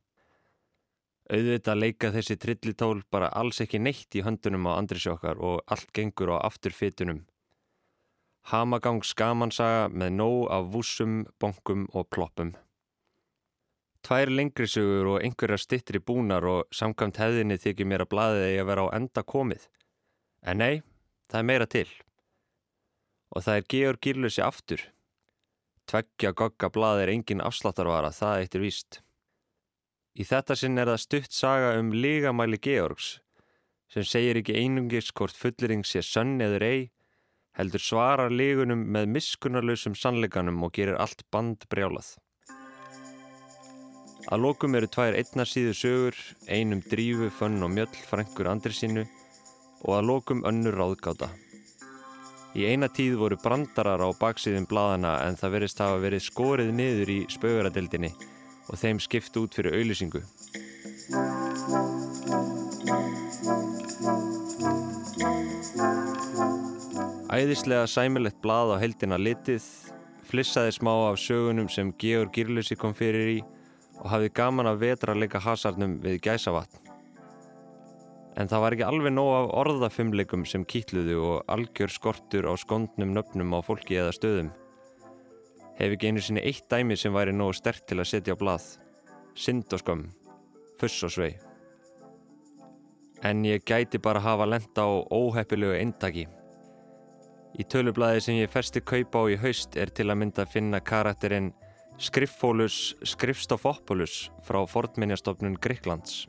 Auðvitað 1.32 1.78
leika 1.80 2.10
þessi 2.12 2.36
trillitól 2.36 3.06
bara 3.08 3.30
alls 3.40 3.62
ekki 3.64 3.80
neitt 3.80 4.16
í 4.20 4.24
höndunum 4.26 4.66
á 4.68 4.76
andrisjókar 4.76 5.40
og 5.40 5.62
allt 5.72 5.94
gengur 5.96 6.34
á 6.36 6.44
afturfittunum. 6.44 7.22
Hamagang 8.52 9.00
skamansaga 9.06 9.86
með 9.94 10.18
nóg 10.18 10.50
af 10.52 10.68
vúsum, 10.74 11.22
bonkum 11.40 11.86
og 11.96 12.10
ploppum. 12.12 12.52
Tvær 14.02 14.32
lengri 14.34 14.66
sugur 14.68 15.12
og 15.14 15.24
einhverjar 15.24 15.62
stittri 15.62 16.02
búnar 16.04 16.44
og 16.50 16.74
samkvæmt 16.76 17.20
hefðinni 17.22 17.60
þykir 17.62 17.88
mér 17.88 18.04
að 18.04 18.10
blaðið 18.12 18.48
eigi 18.48 18.64
að 18.64 18.70
vera 18.72 18.86
á 18.90 18.96
enda 18.98 19.24
komið. 19.34 19.68
En 20.42 20.60
nei, 20.60 20.82
það 21.30 21.40
er 21.40 21.48
meira 21.48 21.70
til. 21.70 21.86
Og 23.32 23.46
það 23.46 23.62
er 23.62 23.70
Georg 23.72 24.02
Gírlusi 24.04 24.44
aftur. 24.44 24.84
Tveggja 25.88 26.34
gogga 26.36 26.72
blaðið 26.74 27.06
er 27.06 27.14
engin 27.14 27.46
afsláttarvara, 27.46 28.12
það 28.12 28.42
eittir 28.42 28.66
víst. 28.66 29.00
Í 30.12 30.26
þetta 30.28 30.58
sinn 30.60 30.80
er 30.82 30.90
það 30.92 31.04
stutt 31.06 31.36
saga 31.36 31.76
um 31.80 31.94
ligamæli 31.96 32.58
Georgs 32.60 33.20
sem 33.92 34.04
segir 34.08 34.40
ekki 34.40 34.56
einungis 34.60 35.12
hvort 35.16 35.36
fullering 35.36 35.84
sé 35.88 36.02
sönn 36.04 36.40
eður 36.44 36.64
ei, 36.64 36.82
heldur 37.60 37.84
svarar 37.84 38.32
ligunum 38.32 38.86
með 38.96 39.10
miskunarlausum 39.16 39.96
sannleikanum 40.00 40.64
og 40.64 40.74
gerir 40.76 41.00
allt 41.00 41.24
band 41.32 41.64
brjálað. 41.72 42.14
Að 44.32 44.44
lokum 44.46 44.76
eru 44.80 44.88
tvær 44.88 45.18
einnarsýðu 45.20 45.76
sögur, 45.76 46.20
einum 46.48 46.84
drífu, 46.88 47.32
fönn 47.36 47.64
og 47.66 47.72
mjöll 47.74 48.04
frængur 48.08 48.52
andri 48.52 48.76
sínu 48.76 49.06
og 49.84 49.96
að 49.98 50.08
lokum 50.08 50.44
önnur 50.48 50.78
ráðgáta. 50.80 51.32
Í 52.56 52.68
eina 52.68 52.92
tíð 52.92 53.18
voru 53.20 53.40
brandarar 53.44 54.04
á 54.04 54.12
baksíðum 54.12 54.68
bladana 54.72 55.18
en 55.26 55.40
það 55.40 55.58
verist 55.58 55.84
hafa 55.84 56.04
verið 56.04 56.28
skorið 56.28 56.76
niður 56.76 57.16
í 57.16 57.20
spauðaradildinni 57.32 58.12
og 58.72 58.80
þeim 58.80 59.00
skipt 59.04 59.36
út 59.38 59.56
fyrir 59.58 59.76
auðlýsingu. 59.76 60.24
Æðislega 67.32 67.88
sæmilegt 67.88 68.40
blað 68.44 68.76
á 68.76 68.82
heldina 68.82 69.20
litið, 69.20 69.64
flissaði 70.28 70.76
smá 70.76 70.92
af 71.10 71.20
sögunum 71.20 71.68
sem 71.72 71.92
Georg 72.00 72.32
Girlusi 72.36 72.78
kom 72.80 72.96
fyrir 72.96 73.36
í 73.38 73.40
og 74.02 74.08
hafði 74.12 74.32
gaman 74.40 74.72
að 74.72 74.82
vetra 74.86 75.16
leika 75.16 75.42
hasarnum 75.44 76.00
við 76.04 76.22
gæsavatn. 76.26 76.80
En 78.40 78.48
það 78.48 78.64
var 78.64 78.76
ekki 78.76 78.88
alveg 78.88 79.14
nóg 79.14 79.30
af 79.36 79.50
orðafumleikum 79.62 80.46
sem 80.48 80.64
kýtluðu 80.64 81.18
og 81.20 81.52
algjör 81.52 81.92
skortur 81.92 82.48
á 82.48 82.56
skondnum 82.56 83.12
nöfnum 83.16 83.52
á 83.52 83.60
fólki 83.66 84.00
eða 84.00 84.16
stöðum 84.16 84.52
hef 85.86 85.96
ekki 85.96 86.12
einu 86.12 86.22
sinni 86.24 86.44
eitt 86.46 86.68
dæmi 86.70 86.98
sem 86.98 87.14
væri 87.14 87.34
nógu 87.36 87.56
stert 87.58 87.86
til 87.90 88.00
að 88.02 88.10
setja 88.12 88.36
á 88.36 88.42
blað. 88.42 88.66
Synd 89.36 89.72
og 89.74 89.82
skömm, 89.82 90.04
fuss 90.80 91.04
og 91.08 91.14
svei. 91.16 91.32
En 93.24 93.46
ég 93.46 93.64
gæti 93.66 94.02
bara 94.02 94.22
hafa 94.22 94.48
lenda 94.50 94.86
á 94.86 94.90
óheppilegu 95.14 95.78
eintaki. 95.78 96.28
Í 97.60 97.64
tölublaði 97.68 98.22
sem 98.24 98.40
ég 98.40 98.52
festi 98.52 98.82
kaupa 98.82 99.22
á 99.22 99.24
í 99.34 99.38
haust 99.42 99.76
er 99.78 99.92
til 99.92 100.10
að 100.10 100.22
mynda 100.22 100.46
að 100.46 100.54
finna 100.56 100.80
karakterinn 100.80 101.52
Skriffólus 102.02 102.96
Skrifstofopolus 103.06 104.32
frá 104.48 104.64
fornminjastofnun 104.66 105.60
Gríklands. 105.62 106.26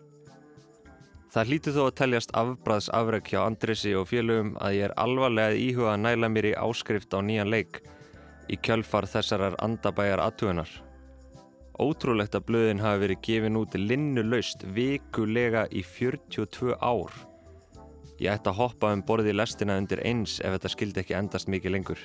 Það 1.33 1.49
hlýtu 1.49 1.73
þó 1.73 1.83
að 1.87 1.95
teljast 1.97 2.35
afbræðs 2.37 2.91
afreg 2.93 3.31
hjá 3.31 3.39
Andrisi 3.47 3.95
og 3.97 4.11
félögum 4.11 4.51
að 4.61 4.75
ég 4.77 4.91
er 4.91 4.95
alvarlega 5.01 5.57
íhuga 5.57 5.95
að 5.95 6.03
næla 6.05 6.29
mér 6.29 6.51
í 6.51 6.59
áskrift 6.61 7.15
á 7.17 7.25
nýjan 7.25 7.49
leik 7.49 7.81
í 8.53 8.59
kjölfar 8.61 9.09
þessarar 9.09 9.57
andabæjar 9.65 10.23
aðtugunar. 10.27 10.71
Ótrúlegt 11.81 12.37
að 12.37 12.47
blöðin 12.51 12.83
hafi 12.85 13.01
verið 13.07 13.23
gefin 13.27 13.59
út 13.59 13.77
linnuleust 13.79 14.67
vikulega 14.77 15.65
í 15.73 15.83
42 15.87 16.77
ár. 16.77 17.15
Ég 18.21 18.29
ætti 18.31 18.53
að 18.53 18.59
hoppa 18.61 18.93
um 18.95 19.03
borði 19.07 19.33
lestina 19.35 19.79
undir 19.81 20.03
eins 20.05 20.37
ef 20.45 20.53
þetta 20.55 20.73
skildi 20.75 21.03
ekki 21.03 21.17
endast 21.19 21.49
mikið 21.51 21.75
lengur. 21.75 22.03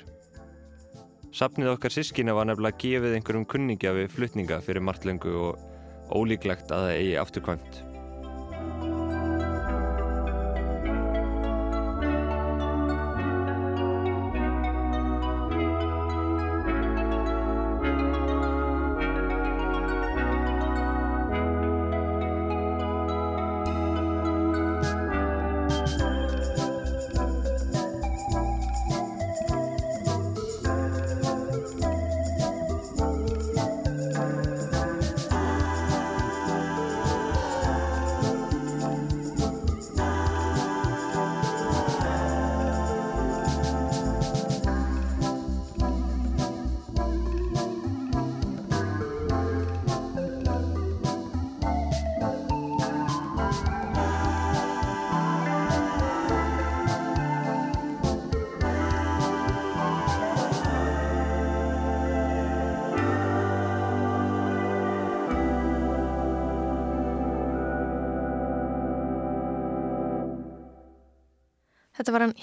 Sapnið 1.36 1.74
okkar 1.76 1.94
sískina 1.94 2.34
var 2.34 2.48
nefnilega 2.48 2.80
gefið 2.82 3.18
einhverjum 3.18 3.50
kunningja 3.52 3.92
við 3.94 4.14
flutninga 4.16 4.62
fyrir 4.64 4.86
marglengu 4.88 5.36
og 5.50 6.16
ólíklegt 6.16 6.72
að 6.72 6.88
það 6.88 6.96
eigi 6.96 7.16
afturkvæmt. 7.22 7.84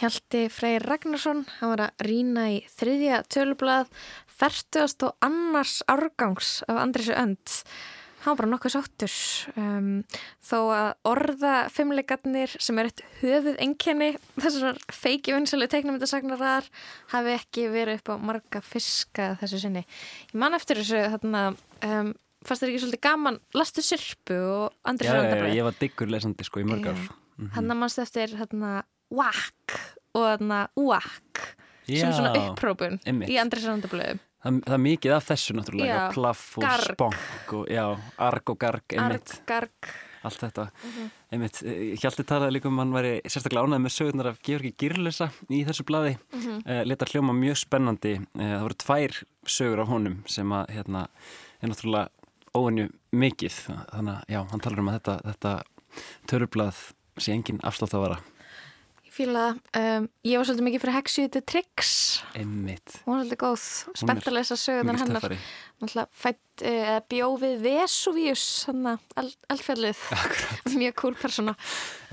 Hjalti 0.04 0.50
Freyr 0.52 0.82
Ragnarsson, 0.84 1.46
hann 1.62 1.70
var 1.70 1.80
að 1.86 2.02
rína 2.04 2.42
í 2.52 2.56
þriðja 2.68 3.22
tölublað, 3.32 3.86
færtugast 4.28 5.00
og 5.06 5.14
annars 5.24 5.78
árgangs 5.88 6.58
af 6.68 6.76
Andrisu 6.82 7.14
Önd. 7.16 7.54
Hann 8.20 8.34
var 8.34 8.42
bara 8.42 8.50
nokkuð 8.50 8.74
sáttur, 8.74 9.14
um, 9.56 9.88
þó 10.44 10.58
að 10.74 10.90
orða 11.08 11.54
fimmleikarnir 11.72 12.52
sem 12.60 12.82
er 12.82 12.90
eitt 12.90 13.02
höfuð 13.22 13.56
enkenni 13.64 14.10
þessar 14.36 14.84
feiki 14.92 15.32
vinsali 15.38 15.70
teiknumindasagnarar 15.72 16.68
hafi 17.14 17.36
ekki 17.38 17.68
verið 17.72 18.02
upp 18.02 18.12
á 18.12 18.14
marga 18.28 18.64
fiska 18.64 19.32
þessu 19.40 19.64
sinni. 19.64 19.86
Ég 20.34 20.38
man 20.44 20.60
eftir 20.60 20.84
þessu 20.84 21.04
þarna, 21.16 21.46
um, 21.80 22.16
fannst 22.44 22.60
þetta 22.60 22.72
ekki 22.74 22.86
svolítið 22.86 23.06
gaman, 23.08 23.44
lastu 23.56 23.88
sirpu 23.88 24.42
og 24.52 24.80
Andrisu 24.84 25.16
Öndablaði. 25.16 25.54
Já, 25.54 25.62
ég 25.62 25.70
var 25.72 25.80
diggur 25.80 26.12
lesandi 26.12 26.44
sko 26.44 26.60
í 26.60 26.68
mörgar. 26.68 27.00
Hann 27.00 27.48
mm 27.48 27.54
-hmm. 27.56 27.78
mannst 27.80 27.98
eftir 27.98 28.36
þarna 28.36 28.82
whack 29.14 29.78
og 30.14 30.28
þarna 30.28 30.60
whack 30.78 31.44
sem 31.88 32.12
svona 32.14 32.32
upprópun 32.40 33.00
í 33.04 33.38
andri 33.40 33.64
sannandablöðum 33.64 34.22
það, 34.44 34.62
það 34.66 34.76
er 34.76 34.82
mikið 34.86 35.14
af 35.16 35.28
þessu 35.28 35.58
náttúrulega, 35.58 36.00
Já, 36.00 36.08
plaff 36.14 36.58
og 36.58 36.66
garg. 36.66 36.88
sponk 36.96 37.54
og 37.58 37.70
já, 37.72 37.84
arg 38.28 38.52
og 38.52 38.58
garg 38.60 38.96
einmitt. 38.96 39.38
arg, 39.38 39.46
garg 39.48 39.94
allt 40.24 40.40
þetta. 40.40 40.62
Mm 40.64 40.90
-hmm. 40.90 41.08
Einmitt, 41.32 41.58
Hjalti 42.00 42.24
talaði 42.24 42.52
líka 42.56 42.68
um 42.68 42.78
hann 42.78 42.92
væri 42.92 43.20
sérstaklega 43.28 43.64
ánæði 43.66 43.82
með 43.84 43.92
sögurnar 43.92 44.26
af 44.26 44.42
Georgi 44.42 44.74
Girlesa 44.78 45.30
í 45.50 45.64
þessu 45.66 45.84
bladi. 45.84 46.16
Mm 46.32 46.40
-hmm. 46.40 46.58
uh, 46.66 46.84
Letar 46.84 47.08
hljóma 47.08 47.32
mjög 47.32 47.56
spennandi. 47.56 48.14
Uh, 48.34 48.40
það 48.40 48.62
voru 48.62 48.74
tvær 48.74 49.24
sögur 49.46 49.80
af 49.80 49.88
honum 49.88 50.22
sem 50.26 50.52
að, 50.52 50.66
hérna, 50.68 51.08
er 51.62 51.68
náttúrulega 51.68 52.08
óvenju 52.54 52.88
mikið. 53.12 53.54
Þannig 53.92 54.14
að, 54.14 54.22
já, 54.28 54.50
hann 54.50 54.60
talar 54.60 54.78
um 54.78 54.88
að 54.88 54.94
þetta, 54.94 55.20
þetta 55.24 55.62
törublað 56.26 56.94
sé 57.18 57.32
engin 57.32 57.60
afslátt 57.62 57.94
að 57.94 58.00
vara 58.00 58.18
fíla 59.14 59.44
um, 59.54 60.06
ég 60.26 60.38
var 60.38 60.48
svolítið 60.48 60.66
mikið 60.68 60.82
fyrir 60.84 60.96
Hexu 60.98 61.26
The 61.32 61.42
Tricks 61.46 61.90
Einmitt. 62.36 62.96
hún 63.04 63.14
var 63.14 63.20
svolítið 63.22 63.40
góð, 63.44 63.66
spennt 64.00 64.30
að 64.30 64.36
lesa 64.38 64.58
sögurnar 64.60 65.00
hennar. 65.02 65.36
fætt 66.24 66.64
uh, 66.66 66.96
bjófið 67.12 67.62
Vesuvius 67.64 68.46
eldfjallið, 69.52 70.02
mjög 70.80 70.96
cool 71.02 71.18
persóna. 71.20 71.56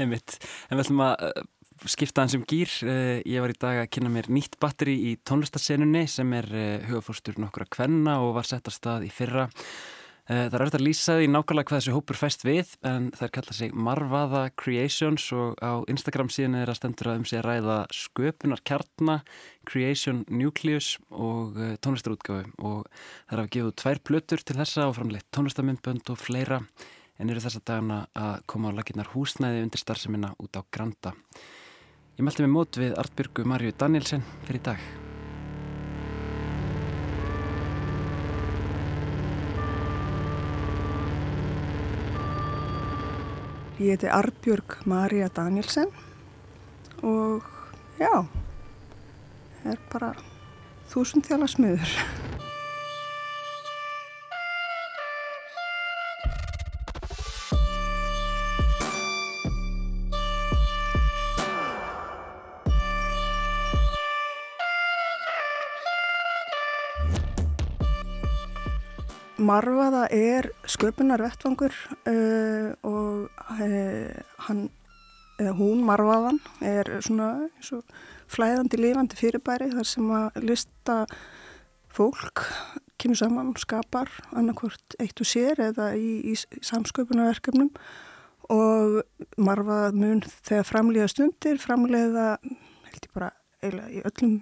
Einmitt, 0.02 0.38
en 0.70 0.78
við 0.78 0.86
ætlum 0.86 1.06
að 1.08 1.26
uh, 1.30 1.50
skipta 1.90 2.26
hans 2.26 2.36
um 2.38 2.46
gýr 2.46 2.74
uh, 2.86 3.18
ég 3.26 3.42
var 3.42 3.54
í 3.54 3.58
dag 3.58 3.82
að 3.82 3.90
kynna 3.96 4.14
mér 4.14 4.30
nýtt 4.34 4.60
batteri 4.62 4.98
í 5.12 5.16
tónlistasennunni 5.26 6.06
sem 6.12 6.38
er 6.38 6.52
uh, 6.54 6.68
hugafórstur 6.90 7.42
nokkura 7.42 7.70
kvenna 7.72 8.20
og 8.26 8.36
var 8.38 8.50
sett 8.50 8.70
að 8.70 8.78
stað 8.78 9.10
í 9.10 9.12
fyrra. 9.14 9.50
Eh, 9.50 10.01
það 10.28 10.54
er 10.54 10.64
auðvitað 10.64 10.80
að 10.80 10.86
lýsa 10.86 11.16
því 11.18 11.28
nákvæmlega 11.34 11.70
hvað 11.70 11.80
þessu 11.82 11.96
hópur 11.96 12.20
fæst 12.20 12.46
við 12.46 12.72
en 12.88 13.10
það 13.16 13.26
er 13.26 13.34
kallað 13.38 13.58
sig 13.58 13.74
Marvaða 13.88 14.44
Creations 14.62 15.26
og 15.36 15.60
á 15.60 15.72
Instagram 15.92 16.32
síðan 16.32 16.60
er 16.62 16.72
að 16.72 16.80
stendur 16.80 17.12
að 17.12 17.20
um 17.20 17.28
sig 17.28 17.42
að 17.42 17.48
ræða 17.48 17.78
sköpunar 17.96 18.64
kjartna, 18.68 19.18
Creation 19.68 20.24
Nucleus 20.30 20.94
og 21.10 21.58
eh, 21.58 21.76
tónlistarútgáfi 21.82 22.54
og 22.62 22.88
það 22.94 23.36
er 23.38 23.44
að 23.44 23.52
gefa 23.58 23.76
tvær 23.84 24.04
plötur 24.12 24.46
til 24.46 24.58
þessa 24.62 24.88
og 24.88 24.98
framleitt 25.00 25.30
tónlistarmyndbönd 25.36 26.14
og 26.14 26.22
fleira 26.22 26.62
en 27.22 27.30
eru 27.30 27.44
þessa 27.44 27.62
dagana 27.66 28.02
að 28.18 28.42
koma 28.50 28.74
á 28.74 28.78
laginnar 28.78 29.12
húsnæði 29.14 29.66
undir 29.66 29.82
starfseminna 29.82 30.34
út 30.42 30.58
á 30.58 30.62
Granda. 30.74 31.14
Ég 32.18 32.26
meldi 32.26 32.46
mig 32.46 32.54
mót 32.54 32.82
við 32.82 32.98
Artbyrgu 33.02 33.46
Marju 33.50 33.74
Danielsen 33.78 34.26
fyrir 34.48 34.70
dag. 34.72 35.01
Ég 43.82 43.96
heiti 43.96 44.10
Arbjörg 44.14 44.76
Marja 44.86 45.26
Danielsen 45.34 45.90
og 47.02 47.42
já, 47.98 48.28
er 49.66 49.80
bara 49.90 50.12
þúsundþjála 50.92 51.48
smiður. 51.50 51.96
Marfaða 69.42 70.06
er 70.14 70.52
sköpunar 70.70 71.22
vettvangur 71.24 71.74
uh, 72.06 72.72
og 72.86 73.32
uh, 73.58 74.22
hann, 74.46 74.68
eða 75.42 75.54
hún, 75.58 75.82
Marfaðan, 75.88 76.38
er 76.62 76.90
svona 77.02 77.32
flæðandi 78.32 78.80
lifandi 78.80 79.18
fyrirbæri 79.18 79.72
þar 79.74 79.90
sem 79.90 80.14
að 80.14 80.40
lista 80.46 80.98
fólk 81.92 82.46
kemur 83.02 83.18
saman, 83.18 83.52
skapar 83.58 84.12
annarkvört 84.38 84.96
eitt 85.02 85.18
og 85.24 85.28
sér 85.28 85.60
eða 85.72 85.92
í, 85.98 86.22
í 86.32 86.36
samsköpunarverkefnum. 86.38 87.72
Og 88.52 89.02
Marfað 89.42 89.98
mun 89.98 90.22
þegar 90.46 90.68
framlega 90.68 91.10
stundir, 91.10 91.58
framlega 91.62 92.36
held 92.44 93.06
ég 93.08 93.14
bara 93.16 93.32
eiginlega 93.62 93.90
í 93.90 94.04
öllum 94.06 94.36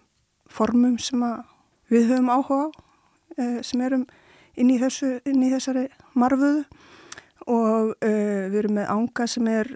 formum 0.49 0.97
sem 0.99 1.23
við 1.93 2.09
höfum 2.11 2.31
áhuga 2.33 2.63
á, 2.67 2.69
sem 3.63 3.83
erum 3.85 4.07
inn 4.59 4.73
í, 4.73 4.79
þessu, 4.81 5.17
inn 5.29 5.43
í 5.45 5.51
þessari 5.53 5.87
marfuðu 6.19 6.63
og 7.49 7.95
uh, 7.95 8.43
við 8.51 8.59
erum 8.63 8.77
með 8.79 8.91
ánga 8.93 9.27
sem 9.29 9.47
er 9.51 9.71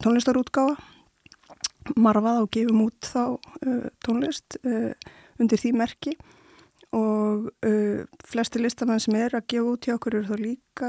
tónlistarútgáfa 0.00 0.78
marfað 1.96 2.42
og 2.44 2.50
gefum 2.54 2.84
út 2.86 3.08
þá 3.08 3.22
uh, 3.36 3.86
tónlist 4.04 4.58
uh, 4.64 4.92
undir 5.40 5.60
því 5.60 5.72
merki. 5.80 6.18
Og 6.90 7.44
flesti 8.26 8.58
listamenn 8.58 8.98
sem 8.98 9.14
er 9.14 9.36
að 9.38 9.44
gefa 9.52 9.74
út 9.76 9.86
hjá 9.86 9.92
okkur 9.94 10.16
eru 10.18 10.26
þá 10.26 10.40
líka 10.42 10.88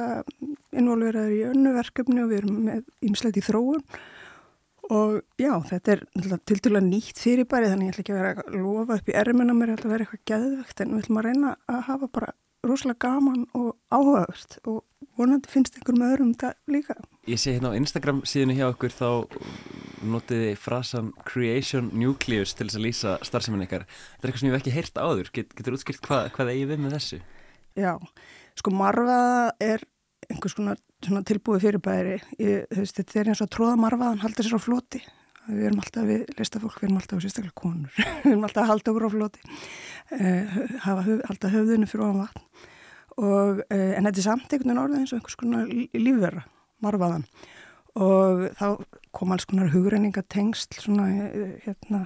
involveraður 0.74 1.36
í 1.36 1.43
önnu 1.45 1.74
verkefni 1.76 2.24
og 2.24 2.32
við 2.32 2.39
erum 2.39 2.56
með 2.65 2.88
ymslegt 3.06 3.38
í 3.38 3.43
þróun. 3.45 3.84
Og 4.89 5.19
já, 5.38 5.52
þetta 5.69 5.93
er 5.93 6.02
til 6.50 6.58
dæla 6.58 6.82
nýtt 6.82 7.21
fyrirbæri 7.21 7.69
þannig 7.69 7.91
ég 7.91 7.93
ætla 7.93 8.04
ekki 8.04 8.15
að 8.15 8.19
vera 8.19 8.34
að 8.34 8.58
lofa 8.63 8.97
upp 8.97 9.12
í 9.13 9.17
ermina 9.21 9.54
mér 9.56 9.76
að 9.76 9.86
vera 9.93 10.08
eitthvað 10.08 10.26
geðvegt 10.32 10.82
en 10.82 10.95
við 10.95 11.04
ætlum 11.04 11.21
að 11.21 11.28
reyna 11.30 11.54
að 11.69 11.86
hafa 11.91 12.10
bara 12.17 12.34
rosalega 12.67 13.08
gaman 13.08 13.45
og 13.58 13.76
áhugavert 13.93 14.60
og 14.69 14.84
vonandi 15.17 15.50
finnst 15.50 15.78
einhverjum 15.78 16.06
öðrum 16.06 16.34
það 16.39 16.58
líka. 16.71 16.95
Ég 17.30 17.41
sé 17.41 17.56
hérna 17.56 17.74
á 17.74 17.78
Instagram 17.78 18.21
síðan 18.28 18.56
hjá 18.58 18.67
okkur 18.69 18.93
þá 18.93 19.08
notiði 20.12 20.52
frasan 20.58 21.12
Creation 21.28 21.89
Nucleus 21.93 22.56
til 22.58 22.67
þess 22.67 22.80
að 22.80 22.86
lýsa 22.86 23.15
starfseminn 23.26 23.65
ykkar. 23.65 23.86
Þetta 23.86 24.21
er 24.21 24.32
eitthvað 24.32 24.43
sem 24.43 24.50
ég 24.50 24.56
hef 24.56 24.63
ekki 24.63 24.76
heyrt 24.78 25.02
áður. 25.02 25.32
Get, 25.36 25.56
getur 25.58 25.78
útskilt 25.78 26.06
hvað, 26.06 26.30
hvað 26.36 26.54
eigi 26.54 26.67
við 26.71 26.84
með 26.84 26.97
þessu? 26.97 27.21
Já, 27.78 27.93
sko 28.60 28.74
marfaða 28.76 29.56
er 29.63 29.86
einhvers 30.32 30.58
konar 30.58 30.82
tilbúið 31.28 31.65
fyrirbæri. 31.65 32.19
Ég, 32.41 32.69
veist, 32.78 32.97
þetta 32.97 33.21
er 33.21 33.34
eins 33.34 33.41
og 33.41 33.50
að 33.50 33.56
tróða 33.58 33.82
marfaðan 33.82 34.24
halda 34.26 34.45
sér 34.45 34.58
á 34.58 34.62
floti 34.62 35.04
við 35.47 35.67
erum 35.69 35.82
alltaf 35.82 36.06
við 36.08 36.25
listafólk, 36.38 36.77
við 36.80 36.89
erum 36.89 36.99
alltaf 37.01 37.23
sérstaklega 37.23 37.58
konur, 37.62 37.95
við 38.23 38.30
erum 38.34 38.45
alltaf 38.47 38.63
að 38.63 38.71
halda 38.71 38.91
okkur 38.91 39.08
á 39.08 39.15
floti. 39.15 39.43
Uh, 40.12 40.60
hafa 40.86 41.06
höf, 41.08 41.23
alltaf 41.30 41.56
höfðunni 41.56 41.89
fyrir 41.89 42.06
ofan 42.08 42.21
vatn. 42.25 42.45
Og, 43.21 43.63
uh, 43.65 43.89
en 43.98 44.08
þetta 44.08 44.21
er 44.21 44.27
samt 44.27 44.46
einhvern 44.54 44.71
veginn 44.71 44.83
orðið 44.83 45.02
eins 45.02 45.13
og 45.13 45.19
einhvers 45.19 45.39
konar 45.39 45.73
lífverða 45.98 46.46
marfaðan 46.81 47.25
og 48.02 48.46
þá 48.56 48.67
kom 49.12 49.33
alls 49.35 49.46
konar 49.50 49.73
hugreiningatengsl 49.73 50.79
svona 50.79 51.10
uh, 51.27 51.50
hérna 51.65 52.06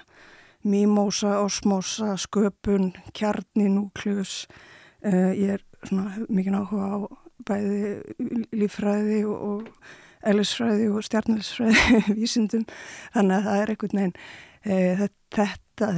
mímósa, 0.65 1.37
osmósa, 1.45 2.15
sköpun 2.17 2.89
kjarni, 3.13 3.67
núkljus 3.69 4.47
ég 5.05 5.59
er 5.59 5.61
svona 5.85 6.25
mikið 6.25 6.55
áhuga 6.57 6.87
á 6.89 6.97
bæði 7.45 7.91
lífræði 8.55 9.19
og, 9.29 9.43
og 9.45 9.91
eðlisfræði 10.31 10.89
og 10.91 11.05
stjarnælisfræði 11.07 12.01
vísindum. 12.19 12.65
Þannig 13.15 13.37
að 13.37 13.47
það 13.47 13.61
er 13.61 13.73
einhvern 13.73 14.01
veginn 14.01 14.15
e, 14.65 15.07
þetta, 15.35 15.47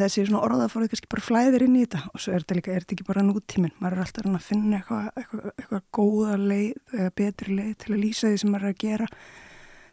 þessi 0.01 0.28
svona 0.28 0.43
orðafórið 0.47 0.93
kannski 0.93 1.11
bara 1.13 1.28
flæðir 1.28 1.67
inn 1.67 1.80
í 1.80 1.84
þetta. 1.86 2.03
Og 2.13 2.23
svo 2.23 2.36
er 2.36 2.45
þetta 2.45 2.59
líka, 2.59 2.75
er 2.75 2.86
þetta 2.86 2.97
ekki 2.97 3.09
bara 3.09 3.25
nútíminn? 3.28 3.75
Maður 3.82 3.97
er 3.97 4.05
alltaf 4.05 4.32
að 4.32 4.47
finna 4.47 4.82
eitthvað 4.82 5.09
eitthvað, 5.13 5.51
eitthvað 5.55 5.86
góða 5.99 6.39
leið, 6.43 6.95
betri 7.17 7.59
leið 7.59 7.75
til 7.84 7.93
að 7.93 8.01
lýsa 8.05 8.32
því 8.32 8.41
sem 8.43 8.55
maður 8.55 8.69
er 8.69 8.75
að 8.75 8.82
gera 8.86 9.11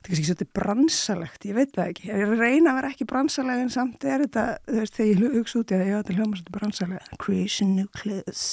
þetta 0.05 0.13
er 0.13 0.19
kannski 0.19 0.29
svolítið 0.29 0.51
bransalegt, 0.59 1.47
ég 1.49 1.57
veit 1.57 1.71
það 1.73 1.93
ekki. 1.95 2.09
Ég 2.11 2.33
reyna 2.37 2.73
að 2.75 2.77
vera 2.79 2.91
ekki 2.93 3.07
bransaleg 3.09 3.63
en 3.65 3.71
samt 3.73 4.05
er 4.05 4.27
þetta, 4.27 4.45
þú 4.69 4.83
veist, 4.83 4.99
þegar 4.99 5.25
ég 5.25 5.39
hugsa 5.39 5.63
út 5.63 5.73
í 5.73 5.79
að 5.79 5.87
já, 5.89 5.95
þetta 5.97 6.13
er 6.13 6.19
hljóma 6.19 6.41
svolítið 6.41 6.59
bransaleg 6.59 7.15
creation 7.25 7.73
nucleus 7.79 8.45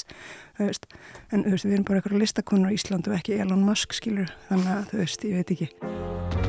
þú 0.62 0.70
veist, 0.70 0.88
en 1.32 1.44
þú 1.44 1.56
veist, 1.56 1.68
við 1.68 1.76
erum 1.78 1.90
bara 1.90 2.02
eitthvað 2.02 2.24
listakonur 2.24 2.72
á 2.72 2.76
Íslandu 2.78 3.18
ekki 3.18 3.40
Elon 3.42 3.66
Musk, 3.68 3.98
skilur 3.98 4.32
þannig 4.48 4.72
að, 4.78 4.88
þú 4.94 5.04
veist, 5.04 5.28
ég 5.28 5.42
veit 5.42 5.56
ekki 5.58 6.41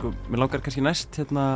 sko, 0.00 0.12
mér 0.32 0.40
langar 0.40 0.62
kannski 0.64 0.82
næst 0.84 1.18
hérna 1.20 1.46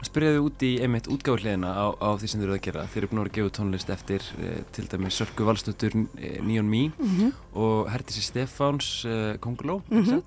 að 0.00 0.08
spyrja 0.08 0.34
þið 0.34 0.46
út 0.46 0.62
í 0.64 0.70
einmitt 0.84 1.08
útgáðulegina 1.12 1.70
á, 1.76 1.86
á 1.96 2.08
því 2.20 2.30
sem 2.30 2.40
þið 2.40 2.46
eru 2.46 2.56
að 2.56 2.62
gera. 2.66 2.84
Þeir 2.88 3.00
eru 3.00 3.10
búin 3.10 3.20
að 3.20 3.24
vera 3.24 3.32
að 3.32 3.38
gefa 3.38 3.54
tónlist 3.58 3.92
eftir 3.94 4.26
eh, 4.40 4.62
til 4.76 4.84
dæmi 4.88 5.12
Sörgu 5.12 5.46
Valstötur 5.48 5.96
eh, 5.96 6.38
Neon 6.44 6.68
Me 6.68 6.82
mm 6.88 7.10
-hmm. 7.16 7.32
og 7.52 7.90
Hertísi 7.92 8.24
Stefáns 8.24 9.04
eh, 9.04 9.36
Konguló 9.40 9.82
mm 9.88 10.02
-hmm. 10.02 10.22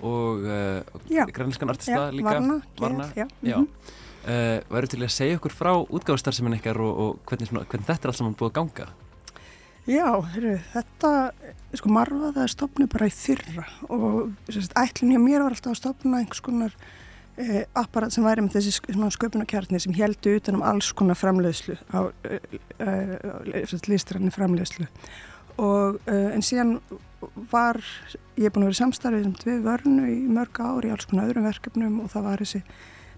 og 0.00 0.40
græniskan 1.32 1.68
artista 1.68 2.08
já, 2.08 2.12
líka. 2.12 2.24
Varna. 2.24 2.62
Varna. 2.78 3.04
Já. 3.16 3.28
já. 3.42 3.56
Mm 3.56 3.66
-hmm. 3.66 4.62
Væru 4.70 4.86
til 4.86 5.02
að 5.02 5.08
segja 5.08 5.36
okkur 5.36 5.52
frá 5.52 5.72
útgáðustarfseminn 5.88 6.54
ykkar 6.54 6.80
og, 6.80 6.98
og 6.98 7.18
hvernig, 7.26 7.48
svona, 7.48 7.64
hvernig 7.64 7.86
þetta 7.86 8.04
er 8.04 8.08
alls 8.08 8.16
saman 8.16 8.34
búið 8.34 8.50
að 8.50 8.52
ganga? 8.52 8.86
Já, 9.90 10.06
heru, 10.36 10.54
þetta, 10.70 11.10
sko 11.74 11.90
marfa 11.90 12.30
það 12.36 12.50
stopnið 12.52 12.88
bara 12.92 13.08
í 13.08 13.14
fyrra 13.14 13.64
og 13.90 14.52
ætlun 14.78 15.14
hjá 15.16 15.18
mér 15.22 15.42
var 15.42 15.56
alltaf 15.56 15.72
að 15.72 15.80
stopna 15.80 16.20
einhvers 16.20 16.42
konar 16.46 16.76
eh, 17.40 17.64
apparat 17.74 18.14
sem 18.14 18.22
væri 18.22 18.44
með 18.44 18.58
þessi 18.58 18.84
sköpunarkjarnir 19.16 19.82
sem 19.82 19.96
heldu 19.96 20.36
utanum 20.38 20.62
alls 20.62 20.92
konar 20.94 21.18
framleiðslu 21.18 21.74
á 21.90 22.06
eh, 22.28 22.56
eh, 22.86 23.74
listrannu 23.90 24.30
framleiðslu. 24.34 24.86
Og 25.60 25.98
uh, 26.06 26.28
en 26.30 26.40
síðan 26.46 26.76
var 27.50 27.76
ég 28.38 28.46
er 28.46 28.52
búin 28.54 28.62
að 28.64 28.70
vera 28.70 28.78
samstarfið 28.78 29.42
við 29.44 29.64
vörnu 29.66 30.06
í 30.08 30.20
mörg 30.30 30.60
ár 30.62 30.86
í 30.86 30.92
alls 30.94 31.08
konar 31.10 31.26
öðrum 31.28 31.48
verkefnum 31.50 31.98
og 32.04 32.12
það 32.14 32.28
var 32.30 32.44
þessi 32.44 32.62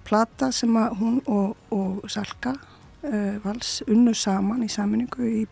plata 0.08 0.48
sem 0.56 0.78
hún 0.98 1.20
og, 1.30 1.52
og 1.70 2.00
Salka 2.10 2.56
uh, 2.56 3.36
vals 3.44 3.82
unnu 3.86 4.16
saman 4.16 4.64
í 4.64 4.72
saminningu 4.72 5.28
í 5.28 5.44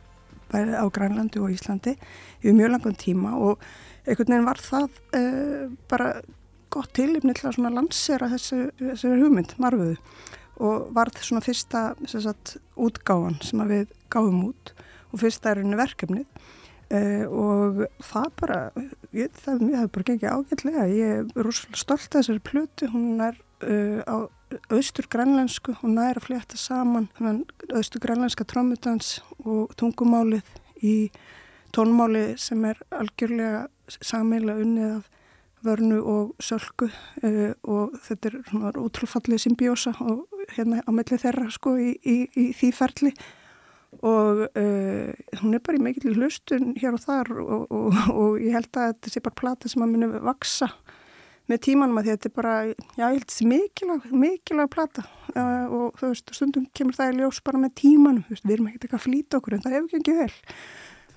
bæði 0.51 0.77
á 0.77 0.85
Grænlandi 0.93 1.41
og 1.43 1.55
Íslandi 1.55 1.97
í 2.43 2.55
mjög 2.57 2.75
langan 2.75 2.99
tíma 3.01 3.37
og 3.39 3.65
einhvern 4.07 4.35
veginn 4.35 4.49
var 4.49 4.61
það 4.65 5.01
uh, 5.17 5.65
bara 5.91 6.13
gott 6.71 6.93
tilipni 6.95 7.35
til 7.35 7.51
að 7.51 7.73
lansera 7.75 8.31
þessu, 8.31 8.69
þessu 8.79 9.17
hugmynd, 9.19 9.57
marfuðu 9.63 9.97
og 10.61 10.91
var 10.95 11.11
það 11.15 11.27
svona 11.27 11.45
fyrsta 11.45 11.83
sagt, 12.11 12.57
útgáfan 12.77 13.39
sem 13.45 13.63
við 13.69 13.93
gáðum 14.13 14.51
út 14.51 14.75
og 15.11 15.23
fyrsta 15.23 15.53
er 15.53 15.63
unni 15.63 15.79
verkefnið. 15.79 16.27
Uh, 16.91 17.23
og 17.31 17.77
það 18.03 18.31
bara, 18.41 18.59
ég, 19.15 19.31
það, 19.39 19.61
hef 19.79 19.91
bara 19.95 20.07
gengið 20.09 20.33
ágætlega, 20.35 20.87
ég 20.91 21.13
er 21.21 21.45
rosalega 21.47 21.79
stolt 21.79 22.09
að 22.09 22.17
þessari 22.17 22.43
plötu, 22.49 22.89
hún 22.91 23.23
er 23.23 23.39
uh, 23.63 24.01
á 24.11 24.17
austur 24.71 25.07
grænlensku, 25.11 25.75
hún 25.83 25.99
er 26.03 26.19
að 26.19 26.27
flétta 26.27 26.59
saman 26.59 27.09
austur 27.75 28.03
grænlenska 28.03 28.45
trómmutans 28.45 29.21
og 29.45 29.75
tungumálið 29.79 30.47
í 30.83 30.97
tónmáli 31.77 32.35
sem 32.41 32.65
er 32.67 32.79
algjörlega 32.91 33.67
sammeila 34.01 34.57
unnið 34.59 34.95
af 34.99 35.09
vörnu 35.65 35.99
og 36.01 36.31
sölku 36.41 36.89
uh, 36.89 37.53
og 37.63 37.99
þetta 38.07 38.31
er 38.31 38.79
útrúfallið 38.81 39.43
symbiósa 39.45 39.93
og 40.01 40.25
hérna 40.55 40.81
á 40.81 40.91
melli 40.95 41.19
þeirra 41.21 41.51
sko 41.53 41.77
í, 41.77 41.93
í, 42.01 42.17
í 42.33 42.47
því 42.57 42.71
ferli. 42.75 43.13
Og 44.07 44.47
uh, 44.47 45.11
hún 45.43 45.57
er 45.57 45.63
bara 45.67 45.77
í 45.77 45.83
mikill 45.85 46.15
hlustun 46.17 46.73
hér 46.81 46.97
og 46.97 47.05
þar 47.05 47.33
og, 47.43 47.67
og, 47.69 48.01
og 48.15 48.41
ég 48.41 48.57
held 48.57 48.71
að 48.73 48.95
þetta 48.95 49.13
sé 49.13 49.25
bara 49.27 49.41
plata 49.43 49.71
sem 49.71 49.85
að 49.85 49.93
muni 49.93 50.11
vaksa 50.25 50.71
með 51.51 51.63
tímanum 51.67 51.99
að 52.01 52.11
þetta 52.13 52.29
er 52.29 52.35
bara, 52.37 52.55
já 52.69 53.03
ég 53.03 53.17
held 53.17 53.35
mikilvæg, 53.51 54.07
mikilvæg 54.23 54.71
plata. 54.73 55.05
Uh, 55.35 55.67
og 55.75 56.01
þú 56.01 56.13
veist, 56.13 56.33
stundum 56.37 56.67
kemur 56.77 56.97
það 56.97 57.13
í 57.13 57.19
ljós 57.21 57.43
bara 57.47 57.61
með 57.63 57.77
tímanum, 57.83 58.25
veist, 58.31 58.47
við 58.47 58.57
erum 58.57 58.71
ekkert 58.71 58.87
eitthvað 58.87 59.01
að 59.01 59.07
flýta 59.07 59.41
okkur 59.41 59.57
en 59.57 59.65
það 59.67 59.77
hefur 59.77 60.01
ekki 60.01 60.17
vel. 60.19 60.33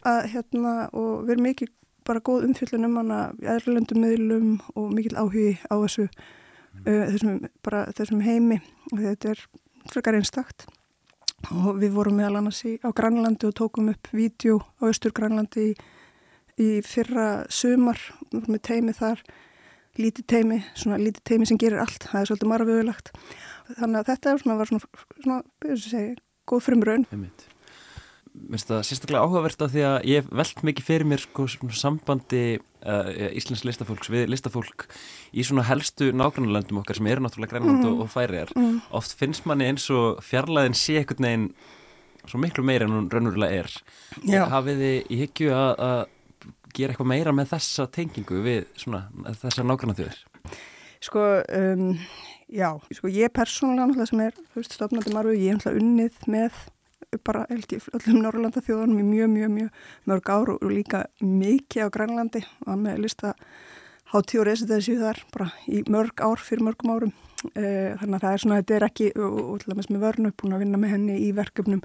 Að 0.10 0.22
hérna 0.34 0.76
og 0.92 1.12
við 1.24 1.36
erum 1.36 1.48
mikið 1.50 1.74
bara 2.04 2.24
góð 2.28 2.48
umfjöldun 2.50 2.88
um 2.90 3.00
hana 3.00 3.20
í 3.40 3.50
aðralöndum 3.54 4.04
miðlum 4.04 4.54
og 4.76 4.90
mikil 4.92 5.16
áhugi 5.16 5.50
á 5.72 5.76
þessu 5.76 6.08
uh, 6.10 7.06
þessum, 7.14 7.38
bara, 7.64 7.86
þessum 7.96 8.24
heimi. 8.26 8.60
Og 8.92 9.04
þetta 9.06 9.36
er 9.36 9.46
frekar 9.92 10.18
einstakt. 10.20 10.68
Og 11.52 11.80
við 11.82 11.96
vorum 11.96 12.20
meðal 12.20 12.40
annars 12.40 12.62
í, 12.68 12.78
á 12.80 12.90
Grænlandi 12.96 13.50
og 13.50 13.58
tókum 13.60 13.90
upp 13.92 14.12
vídeo 14.16 14.62
á 14.80 14.88
Östur 14.88 15.12
Grænlandi 15.16 15.72
í, 15.72 15.74
í 16.56 16.70
fyrra 16.88 17.44
sömar 17.52 18.00
með 18.32 18.62
teimi 18.70 18.96
þar 18.96 19.24
lítið 20.00 20.28
teimi, 20.34 20.60
svona 20.78 21.00
lítið 21.02 21.24
teimi 21.30 21.48
sem 21.50 21.60
gerir 21.62 21.82
allt 21.84 22.08
það 22.10 22.22
er 22.22 22.30
svolítið 22.32 22.52
margvöðulagt 22.54 23.12
þannig 23.78 24.00
að 24.00 24.12
þetta 24.12 24.38
svona, 24.42 24.60
var 24.60 24.72
svona, 24.72 25.02
svona, 25.24 25.42
svona 25.64 25.82
segi, 25.86 26.14
góð 26.50 26.64
frumraun 26.68 27.10
Mér 28.34 28.58
finnst 28.58 28.70
það 28.72 28.86
sérstaklega 28.88 29.26
áhugavert 29.28 29.62
að 29.62 29.76
því 29.76 29.82
að 29.86 29.96
ég 30.10 30.30
veld 30.34 30.62
mikið 30.66 30.86
fyrir 30.88 31.06
mér 31.06 31.22
sko, 31.22 31.46
sambandi 31.78 32.42
uh, 32.58 33.12
Íslands 33.38 33.62
listafólks 33.68 34.10
við 34.10 34.26
listafólk 34.34 34.88
í 35.30 35.46
svona 35.46 35.66
helstu 35.68 36.10
nágrannlöndum 36.18 36.80
okkar 36.82 36.98
sem 36.98 37.12
eru 37.12 37.22
náttúrulega 37.22 37.54
grænland 37.54 37.86
mm. 37.86 38.02
og, 38.02 38.10
færiðar. 38.10 38.56
Mm. 38.58 38.80
Oft 38.98 39.14
finnst 39.20 39.46
manni 39.50 39.70
eins 39.70 39.86
og 39.94 40.24
fjarlæðin 40.26 40.78
sé 40.78 40.98
ekkert 41.04 41.22
neginn 41.22 41.52
svo 42.26 42.42
miklu 42.42 42.66
meira 42.66 42.88
en 42.88 42.96
hún 42.96 43.12
raunverulega 43.12 43.64
er. 43.64 43.78
Já. 44.26 44.48
Hafið 44.50 44.82
þið 44.82 45.14
í 45.14 45.22
hyggju 45.22 45.54
að, 45.54 45.72
að 45.86 46.04
gera 46.76 46.94
eitthvað 46.94 47.12
meira 47.14 47.34
með 47.36 47.54
þessa 47.54 47.88
tengingu 47.94 48.44
við 48.46 48.68
svona, 48.80 49.06
þessa 49.42 49.66
nágrannarþjóðir? 49.68 50.22
Sko, 51.04 51.24
um, 51.60 51.90
já, 52.48 52.70
sko 52.96 53.12
ég 53.12 53.34
persónulega 53.36 53.90
náttúrulega 53.90 54.12
sem 54.12 54.24
er, 54.24 54.68
stofnandi 54.70 55.16
margu, 55.16 55.36
ég 55.36 55.52
er 55.52 55.60
náttúrulega 55.60 55.84
unnið 55.84 56.24
með 56.32 56.64
bara 57.22 57.46
held 57.50 57.74
ég 57.76 57.86
öllum 57.94 58.24
Norrlanda 58.24 58.64
þjóðanum 58.64 59.02
í 59.02 59.06
mjög, 59.06 59.30
mjög, 59.34 59.52
mjög 59.54 59.84
mörg 60.10 60.32
ár 60.34 60.52
og 60.56 60.66
líka 60.72 61.04
mikið 61.22 61.86
á 61.86 61.94
Grænlandi 61.94 62.42
og 62.66 62.80
með 62.80 63.04
lista 63.04 63.34
hátíð 64.14 64.42
og 64.42 64.48
residensi 64.50 64.98
þar 65.00 65.22
bara 65.34 65.52
í 65.68 65.84
mörg 65.92 66.24
ár 66.24 66.42
fyrir 66.42 66.66
mörgum 66.68 66.94
árum 66.96 67.14
e, 67.54 67.94
þannig 68.00 68.18
að 68.18 68.26
það 68.26 68.32
er 68.32 68.44
svona, 68.44 68.60
þetta 68.62 68.76
er 68.78 68.88
ekki 68.90 69.10
og, 69.14 69.40
og 69.44 69.62
til 69.62 69.74
dæmis 69.74 69.90
með 69.92 70.06
vörnu, 70.08 70.34
búin 70.40 70.58
að 70.58 70.66
vinna 70.66 70.82
með 70.82 70.96
henni 70.96 71.18
í 71.28 71.32
verkefnum 71.38 71.84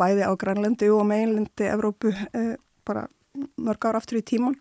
bæði 0.00 0.28
á 0.28 0.32
Grænlandi 0.40 0.90
og 0.92 1.04
meginlandi 1.08 1.70
Evrópu 1.70 2.12
e, 2.12 2.46
bara 2.86 3.06
mörg 3.68 3.88
ár 3.88 3.98
aftur 4.00 4.20
í 4.20 4.24
tíman 4.26 4.56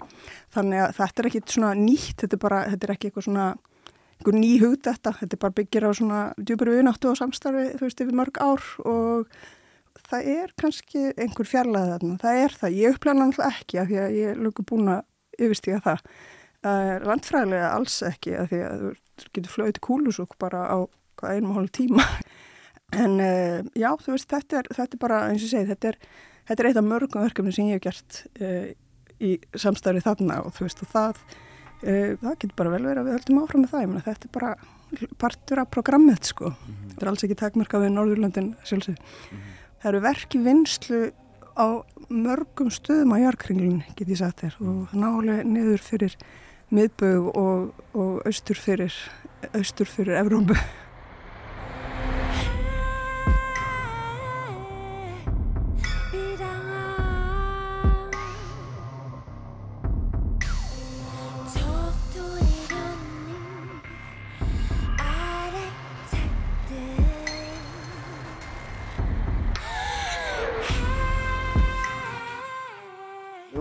þannig 0.56 0.84
að 0.86 0.96
þetta 1.00 1.22
er 1.22 1.30
ekki 1.32 1.44
svona 1.56 1.74
nýtt 1.80 2.24
þetta 2.24 2.38
er 2.38 2.44
bara, 2.46 2.62
þetta 2.74 2.88
er 2.88 2.96
ekki 2.96 3.10
eitthvað 3.10 3.28
svona 3.30 3.50
einhver 4.16 4.38
ný 4.40 4.54
hugd 4.62 4.86
þetta, 4.88 5.14
þetta 5.20 5.36
er 5.36 5.44
bara 5.44 5.58
byggir 5.60 5.88
á 5.88 5.92
svona 5.98 6.22
djúpur 6.40 6.72
viðnáttu 6.72 7.12
og 7.12 7.20
samstarfi 7.20 7.66
þú 7.76 7.84
veist 7.88 8.04
yfir 8.06 8.20
mörg 8.22 8.40
ár 8.40 8.70
og 8.88 9.36
það 10.06 10.30
er 10.36 10.54
kannski 10.60 11.10
einhver 11.16 11.50
fjarlæði 11.50 11.92
þarna, 11.94 12.18
það 12.22 12.40
er 12.44 12.56
það, 12.62 12.80
ég 12.80 12.96
upplæða 12.96 13.20
náttúrulega 13.20 13.52
ekki 13.52 13.82
af 13.82 13.90
því 13.90 14.00
að 14.02 14.16
ég 14.20 14.32
er 14.32 14.42
lukku 14.46 14.66
búin 14.70 14.92
að 14.94 15.04
yfirstíga 15.46 15.82
það, 15.86 16.04
uh, 16.66 16.94
landfræðilega 17.06 17.72
alls 17.76 17.98
ekki 18.06 18.36
af 18.40 18.52
því 18.52 18.62
að 18.68 18.86
þú 18.86 19.32
getur 19.38 19.54
flöðið 19.56 19.82
kúlusúk 19.88 20.38
bara 20.42 20.66
á 20.68 20.78
einum 21.26 21.56
hálf 21.56 21.74
tíma. 21.76 22.06
En 22.94 23.18
uh, 23.18 23.66
já, 23.74 23.90
þú 24.04 24.14
veist, 24.14 24.30
þetta 24.30 24.62
er, 24.62 24.68
þetta 24.78 24.98
er 24.98 25.02
bara 25.02 25.22
eins 25.32 25.46
og 25.46 25.52
segi, 25.52 25.70
þetta 25.72 25.94
er, 25.94 25.96
þetta 26.48 26.64
er 26.64 26.70
eitt 26.70 26.82
af 26.82 26.88
mörgum 26.88 27.26
verkefni 27.26 27.56
sem 27.56 27.72
ég 27.72 27.80
hef 27.80 27.86
gert 27.88 28.22
uh, 28.42 28.70
í 29.20 29.36
samstarfi 29.56 30.04
þarna 30.06 30.42
og 30.46 30.56
þú 30.56 30.68
veist, 30.68 30.86
og 30.86 30.94
það 30.94 31.26
það 31.86 32.38
getur 32.40 32.56
bara 32.56 32.72
vel 32.72 32.86
verið 32.88 33.00
að 33.02 33.06
við 33.06 33.14
höldum 33.14 33.40
áfram 33.44 33.62
með 33.62 33.72
það, 33.74 33.82
ég 33.84 33.90
menna 33.92 34.04
þetta 34.06 34.26
er 34.26 34.32
bara 34.34 35.10
partur 35.22 35.60
af 35.62 35.68
programmið 35.76 36.22
sko, 36.32 36.50
mm 36.50 36.56
-hmm. 36.56 36.88
þetta 36.92 37.06
er 37.06 37.10
alls 37.12 37.26
ekki 37.28 37.38
takmarkað 37.42 37.84
við 37.84 37.92
Norðurlandin 37.94 38.48
sjálfsög 38.64 38.96
mm 38.96 39.38
-hmm 39.38 39.56
það 39.86 39.92
eru 39.92 40.02
verki 40.02 40.40
vinslu 40.42 41.00
á 41.54 41.68
mörgum 42.10 42.72
stöðum 42.74 43.14
á 43.14 43.18
jarkringlun 43.22 43.84
get 43.94 44.10
ég 44.10 44.18
sagt 44.18 44.42
þér 44.42 44.56
og 44.66 44.96
nálega 44.98 45.46
niður 45.46 45.84
fyrir 45.86 46.16
miðbög 46.74 47.28
og, 47.38 47.68
og 47.94 48.26
austur 48.26 48.58
fyrir 48.58 48.96
austur 49.54 49.86
fyrir 49.86 50.18
Evrópu 50.24 50.58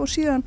og 0.05 0.13
síðan 0.13 0.45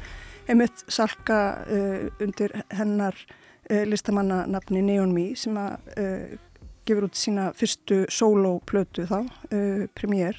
einmitt 0.48 0.86
Salka 0.88 1.40
uh, 1.68 2.08
undir 2.24 2.54
hennar 2.78 3.18
uh, 3.18 3.84
listamanna 3.88 4.46
nafni 4.48 4.84
Neon 4.86 5.14
Me 5.16 5.32
sem 5.40 5.58
að 5.60 5.92
uh, 5.98 6.38
gefur 6.88 7.10
út 7.10 7.20
sína 7.20 7.50
fyrstu 7.58 8.06
soloplötu 8.14 9.04
þá, 9.10 9.18
premiér 9.92 10.38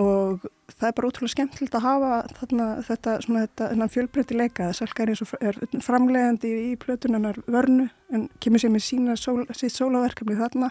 og 0.00 0.42
það 0.72 0.88
er 0.88 0.94
bara 0.96 1.10
ótrúlega 1.10 1.34
skemmtilegt 1.34 1.76
að 1.78 1.84
hafa 1.84 2.10
þarna, 2.38 2.66
þetta, 2.86 3.14
þetta 3.28 3.88
fjölbreytti 3.94 4.38
leika. 4.38 4.68
Það 4.70 4.78
Salka 4.80 5.04
er 5.04 5.12
eins 5.12 5.22
og 5.22 5.32
er 5.38 5.58
framlegandi 5.86 6.50
í, 6.50 6.72
plötunarnar 6.80 7.38
vörnu 7.46 7.88
en 8.14 8.26
kemur 8.42 8.62
sér 8.62 8.74
með 8.74 8.86
sína 8.86 9.16
sól, 9.20 9.44
sítt 9.54 9.76
soloverkefni 9.76 10.38
þarna. 10.38 10.70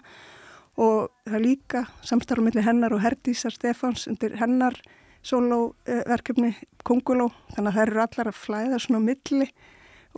Og 0.79 1.09
það 1.27 1.39
er 1.39 1.45
líka 1.45 1.85
samstarf 2.07 2.43
mellir 2.43 2.67
hennar 2.67 2.95
og 2.95 3.03
Herdísar 3.03 3.55
Stefáns 3.55 4.07
undir 4.11 4.37
hennar 4.39 4.79
soloverkefni 5.25 6.53
Konguló, 6.87 7.29
þannig 7.55 7.71
að 7.71 7.75
það 7.75 7.83
eru 7.85 8.03
allar 8.05 8.31
að 8.31 8.39
flæða 8.39 8.79
svona 8.79 9.01
á 9.03 9.07
milli 9.09 9.49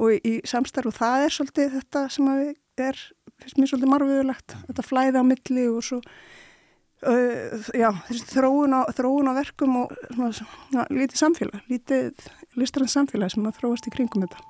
og 0.02 0.28
í 0.28 0.36
samstarf 0.48 0.92
og 0.92 0.98
það 0.98 1.26
er 1.26 1.36
svolítið 1.36 1.74
þetta 1.78 2.04
sem 2.14 2.30
er, 2.32 3.02
finnst 3.42 3.58
mér 3.60 3.72
svolítið 3.72 3.92
margvöðulegt, 3.96 4.56
þetta 4.70 4.88
flæða 4.88 5.24
á 5.26 5.30
milli 5.32 5.66
og 5.72 5.82
svo 5.86 6.00
uh, 6.02 7.72
já, 7.76 7.90
þessi 8.08 8.30
þróun 8.36 8.78
á, 8.78 8.82
þróun 8.96 9.32
á 9.32 9.34
verkum 9.38 9.82
og 9.84 9.96
svona, 10.12 10.32
svona, 10.38 10.88
lítið 10.94 11.24
samfélag, 11.24 11.66
lítið 11.72 12.30
listrand 12.60 12.94
samfélag 12.94 13.34
sem 13.34 13.48
að 13.48 13.60
þróast 13.62 13.90
í 13.90 13.96
kringum 13.96 14.28
þetta. 14.28 14.48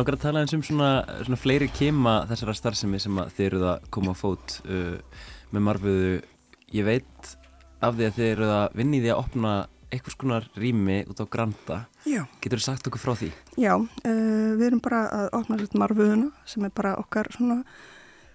Langar 0.00 0.16
að 0.16 0.22
tala 0.22 0.40
eins 0.40 0.54
um 0.56 0.62
svona, 0.64 0.90
svona 1.26 1.36
fleiri 1.36 1.66
kema 1.76 2.22
þessara 2.30 2.54
starfsemi 2.56 3.00
sem 3.02 3.18
þið 3.36 3.46
eruð 3.50 3.66
að 3.68 3.90
koma 3.92 4.14
á 4.16 4.16
fót 4.16 4.54
uh, 4.64 4.96
með 5.52 5.64
marfiðu. 5.66 6.14
Ég 6.72 6.86
veit 6.86 7.34
af 7.84 7.98
því 7.98 8.06
að 8.06 8.16
þið 8.16 8.28
eruð 8.30 8.52
að 8.54 8.78
vinni 8.80 9.00
því 9.02 9.12
að 9.12 9.20
opna 9.20 9.52
einhvers 9.90 10.16
konar 10.16 10.46
rými 10.56 10.98
út 11.10 11.20
á 11.20 11.26
Granda. 11.28 11.78
Já. 12.08 12.22
Getur 12.40 12.62
þú 12.62 12.66
sagt 12.68 12.88
okkur 12.88 13.02
frá 13.02 13.12
því? 13.20 13.30
Já, 13.60 13.74
uh, 13.76 14.50
við 14.56 14.66
erum 14.70 14.82
bara 14.84 15.02
að 15.18 15.28
opna 15.40 15.58
svolítið 15.58 15.82
marfiðuna 15.84 16.50
sem 16.54 16.68
er 16.68 16.74
bara 16.80 16.96
okkar 17.02 17.32
svona 17.36 17.60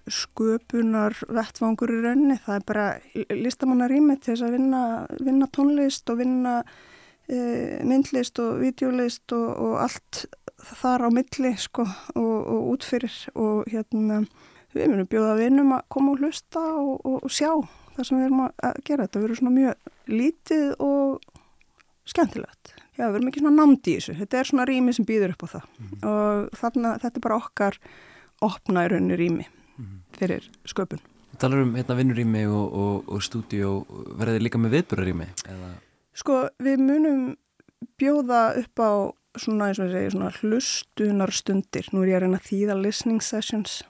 sköpunar 0.05 1.17
vettvangur 1.25 1.95
í 1.95 2.01
rauninni. 2.03 2.37
Það 2.45 2.59
er 2.59 2.69
bara 2.69 2.87
listamannarími 3.33 4.19
til 4.19 4.35
þess 4.35 4.45
að 4.45 4.57
vinna, 4.59 4.83
vinna 5.17 5.49
tónlist 5.49 6.13
og 6.13 6.21
vinna 6.21 6.59
uh, 6.61 7.77
myndlist 7.89 8.43
og 8.43 8.59
videolist 8.61 9.33
og, 9.33 9.49
og 9.55 9.79
allt 9.87 10.27
þar 10.63 11.07
á 11.07 11.09
milli 11.13 11.53
sko 11.59 11.85
og, 12.15 12.35
og 12.51 12.67
útfyrir 12.75 13.15
og 13.35 13.65
hérna 13.71 14.23
við 14.75 14.91
munum 14.91 15.09
bjóða 15.09 15.35
vinnum 15.39 15.73
að 15.75 15.85
koma 15.95 16.13
og 16.13 16.23
hlusta 16.23 16.61
og, 16.61 16.95
og, 17.05 17.17
og 17.23 17.31
sjá 17.31 17.51
það 17.95 18.07
sem 18.07 18.17
við 18.17 18.25
erum 18.27 18.43
að 18.45 18.79
gera. 18.87 19.05
Þetta 19.05 19.21
verður 19.23 19.39
svona 19.39 19.55
mjög 19.55 19.91
lítið 20.11 20.73
og 20.83 21.29
skemmtilegt. 22.05 22.73
Já, 22.95 23.07
við 23.09 23.17
erum 23.19 23.29
ekki 23.31 23.43
svona 23.43 23.59
námt 23.59 23.87
í 23.87 23.97
þessu. 23.97 24.15
Þetta 24.19 24.39
er 24.39 24.49
svona 24.51 24.67
rými 24.69 24.95
sem 24.95 25.07
býður 25.07 25.35
upp 25.35 25.45
á 25.45 25.47
það 25.55 25.65
mm 25.65 25.85
-hmm. 25.87 26.07
og 26.11 26.59
þarna 26.59 26.95
þetta 27.03 27.17
er 27.17 27.25
bara 27.27 27.41
okkar 27.41 27.79
opna 28.41 28.85
í 28.85 28.89
rauninni 28.91 29.15
rými 29.19 29.47
fyrir 30.15 30.49
sköpun. 30.67 31.01
Þú 31.31 31.39
talar 31.39 31.61
um 31.65 31.75
hérna 31.75 31.97
vinnurými 31.97 32.45
og, 32.47 33.09
og 33.11 33.23
stúdíu 33.23 33.85
verður 34.15 34.43
líka 34.45 34.61
með 34.61 34.77
viðburarými? 34.77 35.27
Eða? 35.51 35.71
Sko, 36.15 36.37
við 36.63 36.79
munum 36.79 37.35
bjóða 37.99 38.55
upp 38.61 38.79
á 38.79 38.91
svona 39.41 39.69
eins 39.69 39.81
og 39.81 39.89
ég 39.89 39.95
segi 39.95 40.15
svona 40.15 40.31
hlustunar 40.39 41.33
stundir 41.35 41.91
nú 41.91 42.03
er 42.03 42.11
ég 42.13 42.17
að 42.19 42.25
reyna 42.25 42.41
að 42.41 42.49
þýða 42.49 42.79
listening 42.81 43.23
sessions 43.25 43.81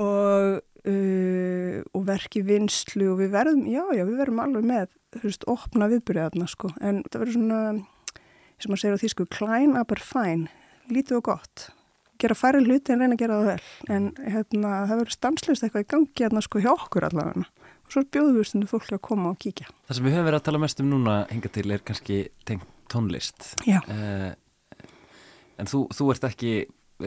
og, 0.00 0.58
uh, 0.62 1.78
og 1.92 2.08
verki 2.08 2.42
vinslu 2.46 3.12
og 3.12 3.22
við 3.22 3.32
verðum, 3.36 3.64
já 3.68 3.84
já 3.92 4.04
við 4.06 4.18
verðum 4.22 4.44
alveg 4.46 4.68
með 4.72 4.90
þú 5.12 5.28
veist, 5.28 5.46
opna 5.50 5.88
viðbyrjaðarna 5.92 6.48
sko. 6.50 6.72
En 6.80 7.02
það 7.08 7.24
verður 7.24 7.36
svona, 7.36 7.60
sem 8.58 8.72
maður 8.72 8.82
segir 8.82 8.98
á 8.98 9.02
þýsku 9.04 9.28
klein 9.32 9.78
aber 9.78 10.02
fæn, 10.02 10.48
lítið 10.92 11.20
og 11.20 11.24
gott. 11.32 11.68
Gera 12.22 12.36
færi 12.38 12.62
hluti 12.62 12.94
en 12.94 13.02
reyna 13.02 13.16
að 13.16 13.24
gera 13.24 13.38
það 13.40 13.48
vel. 13.50 13.70
En 13.90 14.10
hérna 14.20 14.74
það 14.86 15.00
verður 15.00 15.16
stanslust 15.16 15.66
eitthvað 15.66 15.84
í 15.84 15.88
gangi 15.90 16.24
hérna 16.24 16.44
sko 16.44 16.62
hjá 16.62 16.70
okkur 16.74 17.08
allavega. 17.08 17.48
Og 17.82 17.96
svo 17.96 18.04
bjóðum 18.14 18.38
við 18.38 18.48
stundu 18.48 18.70
fólki 18.70 18.94
að 18.96 19.02
koma 19.08 19.32
og 19.32 19.40
kíkja. 19.42 19.66
Það 19.88 19.98
sem 19.98 20.06
við 20.06 20.14
höfum 20.16 20.28
verið 20.28 20.38
að 20.38 20.46
tala 20.48 20.62
mest 20.62 20.82
um 20.84 20.92
núna 20.92 21.16
hinga 21.32 21.50
til 21.52 21.66
er 21.74 21.82
kannski 21.82 22.20
tengt 22.48 22.68
tónlist. 22.92 23.52
Já. 23.66 23.80
Uh, 23.88 24.30
En 25.62 25.70
þú, 25.70 25.84
þú 25.94 26.08
ert 26.10 26.26
ekki, 26.26 26.52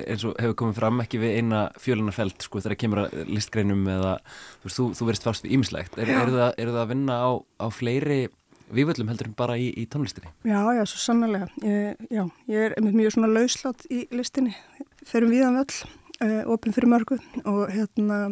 eins 0.05 0.23
og 0.27 0.37
hefur 0.39 0.55
komið 0.61 0.79
fram, 0.79 1.03
ekki 1.03 1.19
við 1.19 1.37
eina 1.41 1.65
fjölunarfelt 1.81 2.45
sko 2.45 2.61
þegar 2.63 2.79
kemur 2.79 3.03
að 3.03 3.17
listgreinum 3.27 3.83
eða 3.91 4.15
þú 4.63 4.71
þú, 4.77 4.87
þú 4.99 5.07
verist 5.09 5.27
fast 5.27 5.45
við 5.45 5.57
ímislegt. 5.57 5.99
Er, 5.99 6.11
er, 6.15 6.31
það, 6.31 6.49
er 6.63 6.71
það 6.71 6.81
að 6.83 6.91
vinna 6.93 7.19
á, 7.19 7.31
á 7.59 7.67
fleiri 7.73 8.19
vývöldum 8.75 9.11
heldur 9.11 9.29
en 9.29 9.35
bara 9.37 9.57
í, 9.61 9.67
í 9.77 9.85
tónlistinni? 9.91 10.31
Já, 10.47 10.59
já, 10.73 10.83
svo 10.89 11.01
sannlega. 11.01 11.49
Ég, 11.65 11.99
já, 12.09 12.23
ég 12.51 12.71
er 12.71 12.87
mjög 12.87 13.17
svona 13.17 13.31
lauslátt 13.33 13.85
í 13.93 14.05
listinni. 14.15 14.55
Ferum 15.05 15.33
viðan 15.33 15.59
völl, 15.59 15.91
uh, 16.23 16.39
opin 16.55 16.75
fyrir 16.75 16.91
mörgu 16.95 17.19
og 17.43 17.61
hérna, 17.73 18.23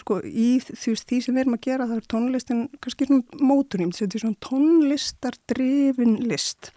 sko, 0.00 0.20
í 0.24 0.54
því, 0.64 0.96
því 1.10 1.20
sem 1.26 1.36
við 1.36 1.44
erum 1.44 1.58
að 1.58 1.66
gera 1.66 1.90
það 1.90 2.00
er 2.00 2.08
tónlistin 2.14 2.64
kannski 2.80 3.10
svona 3.10 3.44
móturinn, 3.50 3.92
þetta 3.96 4.16
er 4.16 4.24
svona 4.24 4.42
tónlistardrifin 4.48 6.18
list 6.30 6.72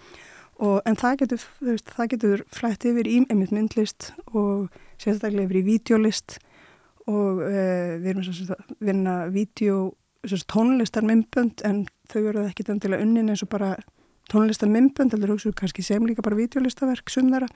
og 0.61 0.81
en 0.85 0.97
það 0.99 1.23
getur, 1.23 1.45
veist, 1.65 1.89
það 1.97 2.09
getur 2.13 2.43
flætt 2.53 2.85
yfir 2.85 3.09
í 3.09 3.19
einmitt 3.25 3.53
myndlist 3.55 4.11
og 4.33 4.69
sérstaklega 5.01 5.47
yfir 5.47 5.61
í 5.61 5.65
videolist 5.67 6.37
og 7.09 7.41
uh, 7.43 7.97
við 7.99 8.11
erum 8.13 8.27
að 8.29 8.77
vinna 8.83 9.15
video, 9.33 9.79
tónlistar 10.51 11.03
myndbönd 11.07 11.65
en 11.67 11.83
þau 12.11 12.21
verður 12.29 12.51
ekki 12.51 12.67
endilega 12.71 13.03
unnin 13.03 13.33
eins 13.33 13.43
og 13.43 13.51
bara 13.51 13.73
tónlistar 14.31 14.71
myndbönd 14.71 15.15
eller 15.17 15.33
hugsaðu 15.33 15.57
kannski 15.59 15.83
sem 15.83 16.05
líka 16.07 16.23
bara 16.23 16.39
videolistaverk 16.39 17.11
sum 17.11 17.33
þeirra. 17.33 17.49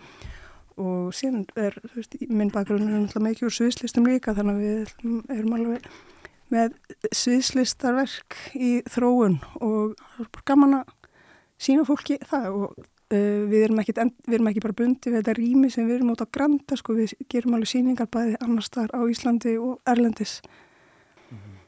Og 0.77 1.13
síðan 1.15 1.47
er 1.57 1.77
veist, 1.95 2.19
minn 2.29 2.51
bakgrunn 2.53 2.89
er 2.89 2.99
náttúrulega 2.99 3.29
mikið 3.31 3.47
úr 3.47 3.55
sviðslistum 3.55 4.09
líka 4.09 4.35
þannig 4.37 4.57
að 4.57 4.65
við 4.65 5.39
erum 5.39 5.55
alveg 5.57 5.87
með 6.53 6.75
sviðslistarverk 7.15 8.37
í 8.55 8.69
þróun 8.87 9.39
og 9.63 9.97
gaman 10.47 10.81
að 10.81 10.93
sína 11.57 11.87
fólki 11.87 12.19
það 12.27 12.53
og 12.53 12.87
Uh, 13.07 13.45
við, 13.47 13.61
erum 13.69 13.77
ekki, 13.79 13.93
við 14.27 14.33
erum 14.35 14.47
ekki 14.49 14.61
bara 14.65 14.75
bundi 14.75 15.11
við 15.13 15.21
þetta 15.21 15.33
rými 15.37 15.69
sem 15.71 15.85
við 15.87 16.01
erum 16.01 16.09
út 16.11 16.19
á 16.19 16.27
Granda 16.27 16.75
sko, 16.75 16.91
við 16.97 17.13
gerum 17.31 17.53
alveg 17.55 17.69
síningar 17.71 18.09
bæði 18.11 18.33
annar 18.43 18.65
staðar 18.65 18.91
á 18.99 19.01
Íslandi 19.07 19.53
og 19.63 19.77
Erlendis. 19.87 20.41
Mm 21.29 21.37
-hmm. 21.37 21.61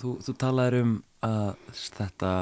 Þú, 0.00 0.14
þú 0.24 0.34
talaður 0.40 0.78
um 0.80 0.94
að 1.28 1.52
þetta 1.74 2.32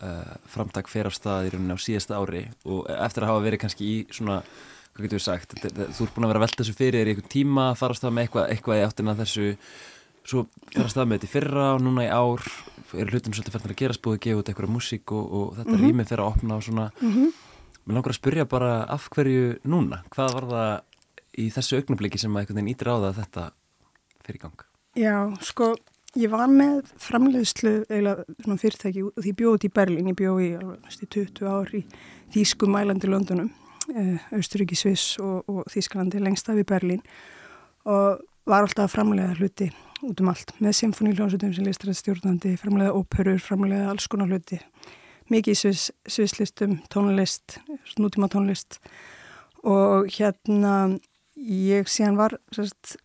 uh, 0.00 0.34
framtak 0.48 0.88
fer 0.88 1.10
af 1.10 1.16
stað 1.18 1.50
í 1.50 1.52
rauninni 1.52 1.76
á 1.76 1.84
síðasta 1.84 2.16
ári 2.16 2.46
og 2.64 2.88
eftir 2.88 3.26
að 3.26 3.32
hafa 3.34 3.44
verið 3.44 3.62
kannski 3.64 3.84
í 3.84 3.96
svona, 4.08 4.40
hvað 4.94 5.04
getur 5.04 5.20
við 5.20 5.26
sagt 5.26 5.56
þú 5.60 6.04
ert 6.06 6.14
búin 6.14 6.24
að 6.24 6.32
vera 6.32 6.40
að 6.40 6.46
velta 6.46 6.62
þessu 6.62 6.78
fyrir 6.78 7.06
í 7.06 7.14
einhvern 7.14 7.34
tíma 7.36 7.74
fara 7.76 7.92
af 7.92 8.00
stað 8.00 8.14
með 8.16 8.22
eitthvað, 8.26 8.50
eitthvað 8.54 8.80
í 8.80 8.86
áttina 8.86 9.16
þessu 9.20 9.46
svo 10.30 10.46
fer 10.70 10.84
að 10.84 10.92
stað 10.94 11.08
með 11.10 11.18
þetta 11.18 11.28
í 11.28 11.34
fyrra 11.34 11.66
og 11.74 11.84
núna 11.84 12.06
í 12.06 12.10
ár 12.10 12.46
er 12.98 13.12
hlutin 13.12 13.34
svolítið 13.34 13.54
færðin 13.54 13.74
að 13.74 13.80
gerast 13.82 14.02
búið 14.04 14.16
að 14.16 14.24
gefa 14.26 14.40
út 14.40 14.50
eitthvað 14.50 14.74
músík 14.74 15.14
og, 15.14 15.24
og 15.30 15.46
þetta 15.58 15.70
mm 15.70 15.76
-hmm. 15.76 15.90
rýmið 15.90 16.10
fer 16.10 16.22
að 16.22 16.30
opna 16.32 16.56
og 16.56 16.62
svona 16.66 16.86
mm 17.00 17.12
-hmm. 17.12 17.28
mér 17.84 17.94
langar 17.94 18.12
að 18.12 18.20
spyrja 18.20 18.44
bara 18.44 18.72
af 18.84 19.08
hverju 19.10 19.58
núna 19.64 20.02
hvað 20.10 20.34
var 20.34 20.44
það 20.54 20.80
í 21.38 21.50
þessu 21.50 21.76
augnabliki 21.76 22.18
sem 22.18 22.34
að 22.34 22.40
einhvern 22.40 22.56
veginn 22.56 22.74
ítir 22.74 22.88
á 22.90 22.94
það 22.94 23.08
að 23.10 23.20
þetta 23.20 23.50
fer 24.24 24.34
í 24.34 24.38
gang 24.38 24.60
Já, 24.96 25.16
sko 25.40 25.74
ég 26.18 26.30
var 26.30 26.48
með 26.50 26.90
framleiðslu 26.98 27.84
eða 27.88 28.24
svona 28.42 28.58
fyrirtæki 28.58 29.02
og 29.06 29.20
því 29.22 29.32
bjóði 29.38 29.68
í 29.68 29.74
Berlín 29.74 30.10
ég 30.10 30.18
bjóði 30.18 30.56
alveg 30.58 30.80
næstu 30.82 31.06
20 31.06 31.46
ár 31.46 31.74
í 31.74 31.84
Þýsku 32.34 32.66
mælandi 32.66 33.06
Londonum 33.06 33.50
eh, 33.94 34.18
Austuríki 34.34 34.74
Sviss 34.74 35.18
og, 35.18 35.46
og 35.46 35.70
Þýskalandi 35.70 36.22
lengst 36.22 36.50
af 36.50 36.58
í 36.58 36.66
Berlín 36.66 37.02
og 37.84 38.18
var 38.48 38.64
alltaf 38.64 38.86
að 38.86 38.94
framleiða 38.94 39.36
hluti 39.38 39.68
út 40.06 40.20
um 40.22 40.30
allt. 40.32 40.54
Með 40.62 40.76
symfóníljónsutum 40.80 41.52
sem 41.54 41.66
listræðstjórnandi, 41.66 42.54
framlega 42.60 42.94
óperur, 42.96 43.40
framlega 43.42 43.90
alls 43.90 44.08
konar 44.10 44.30
hluti. 44.30 44.60
Mikið 45.30 45.58
svis, 45.58 45.90
svislistum, 46.10 46.78
tónlist, 46.90 47.60
nútíma 48.00 48.30
tónlist 48.32 48.80
og 49.60 50.08
hérna 50.16 50.96
ég 51.36 51.88
síðan 51.90 52.16
var 52.18 52.34
sérst, 52.54 52.96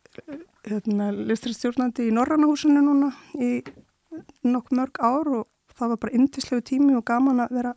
hérna, 0.65 1.11
listræðstjórnandi 1.11 2.07
í 2.07 2.15
Norrannahúsinu 2.15 2.81
núna 2.81 3.11
í 3.37 3.59
nokkuð 4.47 4.79
mörg 4.79 4.99
ár 5.03 5.31
og 5.41 5.75
það 5.75 5.93
var 5.93 6.01
bara 6.05 6.17
indislegu 6.17 6.63
tími 6.65 6.95
og 6.95 7.05
gaman 7.05 7.43
að 7.43 7.57
vera 7.59 7.73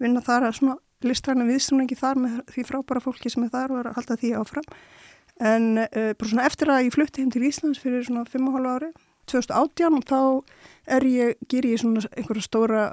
vinna 0.00 0.22
þar. 0.24 0.48
Að 0.48 0.58
svona 0.60 0.76
listræðna 1.04 1.48
viðstunningi 1.50 1.98
þar 1.98 2.20
með 2.22 2.38
því 2.54 2.66
frábæra 2.70 3.02
fólki 3.04 3.32
sem 3.32 3.44
er 3.44 3.52
þar 3.52 3.74
og 3.74 3.82
er 3.82 3.90
að 3.90 3.98
halda 3.98 4.20
því 4.22 4.32
áfram 4.40 4.70
en 5.40 5.78
uh, 5.78 6.12
bara 6.14 6.30
svona 6.30 6.46
eftir 6.46 6.70
að 6.70 6.86
ég 6.86 6.94
flutti 6.94 7.22
heim 7.22 7.32
til 7.34 7.46
Íslands 7.48 7.80
fyrir 7.82 8.04
svona 8.06 8.24
5,5 8.28 8.68
ári 8.70 8.90
2018 9.30 9.98
og 9.98 10.04
þá 10.06 10.20
er 10.96 11.06
ég, 11.08 11.38
ger 11.50 11.66
ég 11.66 11.80
svona 11.80 12.04
einhverja 12.12 12.44
stóra 12.44 12.84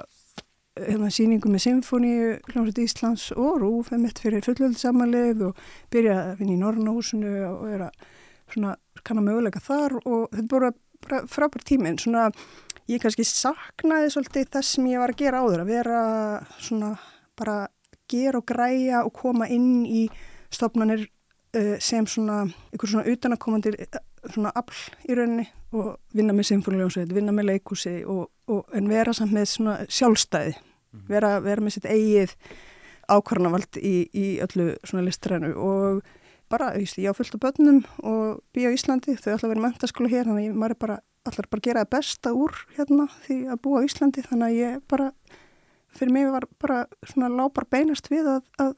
hérna 0.80 1.10
síningu 1.12 1.50
með 1.52 1.66
symfóníu 1.66 2.28
hljómsveit 2.48 2.80
Íslands 2.80 3.28
og 3.36 3.60
rúf 3.60 3.92
mitt 3.92 4.22
fyrir 4.22 4.44
fullöldsamalið 4.46 5.44
og 5.50 5.60
byrja 5.92 6.16
að 6.32 6.40
vinna 6.40 6.56
í 6.56 6.60
Norrnahúsinu 6.62 7.32
og 7.50 7.66
er 7.68 7.86
að 7.90 8.06
svona 8.54 8.74
kannar 9.04 9.26
möguleika 9.26 9.60
þar 9.62 9.98
og 10.02 10.32
þetta 10.32 10.42
er 10.42 10.74
bara 11.04 11.22
frábært 11.28 11.68
tími 11.68 11.92
en 11.92 12.00
svona 12.00 12.26
ég 12.88 13.04
kannski 13.04 13.26
saknaði 13.28 14.10
svolítið 14.14 14.50
þess 14.56 14.78
sem 14.78 14.88
ég 14.90 15.02
var 15.02 15.12
að 15.12 15.22
gera 15.22 15.44
áður 15.44 15.62
að 15.62 15.72
vera 15.76 16.02
svona 16.58 16.94
bara 17.38 17.58
gera 18.10 18.40
og 18.40 18.48
græja 18.48 19.04
og 19.04 19.12
koma 19.20 19.48
inn 19.52 19.84
í 19.84 20.06
stofnanir 20.52 21.04
Eh, 21.04 21.21
sem 21.80 22.06
svona, 22.08 22.46
einhver 22.72 22.88
svona 22.88 23.04
utanakomandi 23.12 23.74
eh, 23.78 24.00
svona 24.32 24.52
afl 24.56 24.94
í 25.08 25.16
rauninni 25.16 25.46
og 25.76 25.96
vinna 26.16 26.34
með 26.36 26.50
symfóniljónsveit, 26.50 27.12
vinna 27.12 27.32
með 27.32 27.50
leikúsi 27.50 28.02
og, 28.08 28.26
og 28.48 28.72
en 28.76 28.88
vera 28.88 29.12
samt 29.16 29.34
með 29.36 29.48
svona 29.52 29.76
sjálfstæði, 29.88 30.54
mhm. 30.92 31.06
vera, 31.08 31.36
vera 31.44 31.64
með 31.64 31.78
sitt 31.78 31.88
eigið 31.88 32.34
ákvarnavald 33.12 33.78
í, 33.80 33.94
í 34.16 34.26
öllu 34.44 34.72
svona 34.86 35.04
listrænu 35.06 35.52
og 35.58 36.02
bara, 36.52 36.74
ég 36.76 37.08
á 37.08 37.16
fullt 37.16 37.36
af 37.38 37.40
börnum 37.40 37.80
og 38.04 38.42
býja 38.52 38.72
á 38.72 38.76
Íslandi, 38.76 39.16
þau 39.16 39.32
ætla 39.34 39.48
að 39.48 39.52
vera 39.54 39.64
mentaskóla 39.64 40.12
hér, 40.12 40.28
þannig 40.28 40.50
að 40.52 40.58
maður 40.60 40.74
er 40.74 40.80
bara, 40.84 40.98
allar 41.28 41.48
bara 41.48 41.62
að 41.62 41.66
gera 41.68 41.84
það 41.84 41.92
besta 41.96 42.32
úr 42.36 42.58
hérna 42.76 43.06
því 43.24 43.38
að 43.52 43.62
búa 43.64 43.80
á 43.80 43.86
Íslandi, 43.88 44.24
þannig 44.28 44.48
að 44.48 44.58
ég 44.60 44.82
bara, 44.92 45.08
fyrir 45.96 46.14
mig 46.16 46.28
var 46.32 46.48
bara 46.60 46.78
svona 47.08 47.32
lápar 47.32 47.68
beinast 47.72 48.12
við 48.12 48.28
að, 48.36 48.42
að 48.60 48.74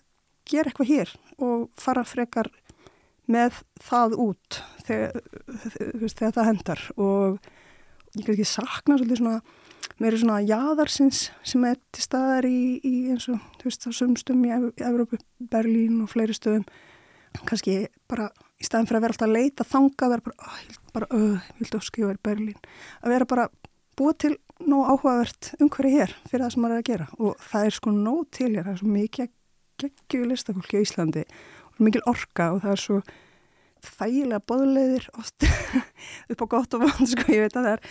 gera 0.49 0.71
eitthvað 0.71 0.93
hér 0.93 1.15
og 1.43 1.67
fara 1.81 2.05
frekar 2.07 2.51
með 3.31 3.61
það 3.83 4.17
út 4.25 4.61
þegar, 4.87 5.21
þegar 6.03 6.35
það 6.37 6.49
hendar. 6.51 6.83
Og 7.01 7.39
ég 8.15 8.27
kannski 8.27 8.49
sakna 8.49 8.99
svolítið 8.99 9.23
svona 9.23 9.39
meiri 10.01 10.19
svona 10.21 10.41
jáðarsins 10.43 11.29
sem 11.47 11.67
er 11.69 11.79
til 11.95 12.05
staðar 12.05 12.49
í, 12.49 12.81
í 12.83 12.95
eins 13.13 13.29
og 13.31 13.43
þú 13.61 13.69
veist 13.69 13.87
á 13.87 13.91
sumstum 13.95 14.43
í 14.47 14.53
Evrópu, 14.55 15.21
Berlín 15.51 16.01
og 16.05 16.11
fleiri 16.13 16.37
stöðum. 16.37 16.67
Kannski 17.45 17.85
bara 18.11 18.31
í 18.61 18.67
staðin 18.67 18.89
fyrir 18.89 19.01
að 19.01 19.07
vera 19.07 19.15
alltaf 19.15 19.29
að 19.29 19.37
leita 19.37 19.67
þanga, 19.67 20.11
vera 20.13 20.27
bara, 20.29 20.49
oh, 20.49 20.59
ég 20.65 20.81
bara, 20.95 21.09
öh, 21.19 21.47
ég 21.51 21.63
vildi 21.63 21.81
óskil 21.81 22.05
að 22.05 22.11
vera 22.13 22.21
í 22.21 22.27
Berlín, 22.29 22.67
að 23.03 23.15
vera 23.15 23.31
bara 23.31 23.47
búið 23.99 24.19
til 24.25 24.35
nóg 24.65 24.91
áhugavert 24.93 25.51
umhverju 25.59 25.95
hér 25.99 26.15
fyrir 26.29 26.45
það 26.45 26.53
sem 26.55 26.65
maður 26.65 26.77
er 26.77 26.85
að 26.85 26.91
gera. 26.91 27.09
Og 27.19 27.49
það 27.51 27.69
er 27.69 27.77
sko 27.79 27.95
nóg 27.95 28.23
til 28.35 28.51
hér, 28.53 28.63
það 28.63 28.73
er 28.75 28.81
svo 28.83 28.93
mikið 28.95 29.33
geggjur 29.83 30.29
listafólki 30.31 30.79
á 30.79 30.85
Íslandi 30.85 31.25
mikil 31.83 32.03
orka 32.11 32.53
og 32.55 32.65
það 32.65 32.75
er 32.75 32.83
svo 32.85 32.99
þægilega 33.85 34.41
boðleiðir 34.49 35.09
oft 35.21 35.47
upp 36.33 36.45
á 36.45 36.47
gott 36.55 36.77
og 36.77 36.85
vant 36.85 37.11
sko, 37.11 37.27
ég 37.35 37.45
veit 37.45 37.59
að 37.59 37.67
það 37.67 37.73
er 37.75 37.83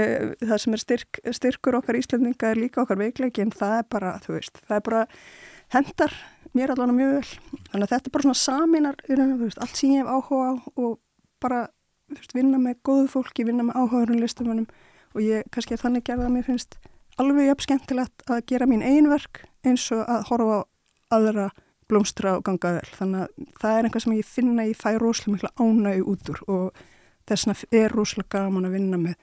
uh, 0.00 0.32
það 0.42 0.62
sem 0.62 0.76
er 0.76 0.82
styrk, 0.82 1.20
styrkur 1.38 1.78
okkar 1.80 1.98
Íslandinga 2.00 2.50
er 2.50 2.60
líka 2.60 2.82
okkar 2.82 3.00
veikleiki 3.00 3.44
en 3.44 3.54
það 3.54 3.76
er 3.80 3.86
bara, 3.92 4.16
þú 4.24 4.38
veist, 4.38 4.62
það 4.66 4.80
er 4.80 4.86
bara 4.88 5.04
hendar 5.74 6.16
mér 6.56 6.72
allavega 6.72 6.96
mjög 6.96 7.14
vel. 7.16 7.30
Þannig 7.70 7.86
að 7.86 7.92
þetta 7.92 8.08
er 8.08 8.14
bara 8.14 8.26
svona 8.26 8.40
saminar 8.40 9.00
veist, 9.08 9.62
allt 9.62 9.78
sem 9.78 9.94
ég 9.94 10.04
hef 10.04 10.12
áhuga 10.12 10.50
á 10.50 10.54
og 10.80 10.98
bara 11.42 11.62
veist, 12.12 12.34
vinna 12.36 12.60
með 12.62 12.80
góðu 12.86 13.08
fólki, 13.12 13.46
vinna 13.46 13.66
með 13.66 13.80
áhugaðurinn 13.82 14.22
listamönnum 14.22 14.68
og 15.16 15.24
ég 15.24 15.46
kannski 15.52 15.78
þannig 15.80 16.06
gerða 16.06 16.28
að 16.28 16.36
mér 16.36 16.48
finnst 16.48 16.78
alveg 17.20 17.50
jafn 17.50 17.66
skemmtilegt 17.66 18.26
að 18.28 18.42
gera 18.50 18.68
mín 18.68 18.84
einverk 18.84 19.44
eins 19.66 19.86
og 19.94 20.04
að 20.04 20.26
horfa 20.30 20.58
á 20.60 20.66
aðra 21.16 21.46
blómstra 21.90 22.36
og 22.38 22.44
ganga 22.46 22.76
vel. 22.78 22.90
Þannig 22.98 23.24
að 23.24 23.28
það 23.62 23.78
er 23.78 23.88
einhvað 23.88 24.04
sem 24.04 24.16
ég 24.16 24.28
finna 24.28 24.68
ég 24.68 24.78
fæ 24.78 24.90
rosalega 25.00 25.34
mikla 25.36 25.50
ánægu 25.62 26.02
út 26.12 26.30
úr 26.32 26.40
og 26.46 26.84
þess 27.26 27.46
vegna 27.46 27.82
er 27.82 27.96
rosalega 27.96 28.32
gaman 28.38 28.68
að 28.68 28.76
vinna 28.78 28.98
með 29.02 29.14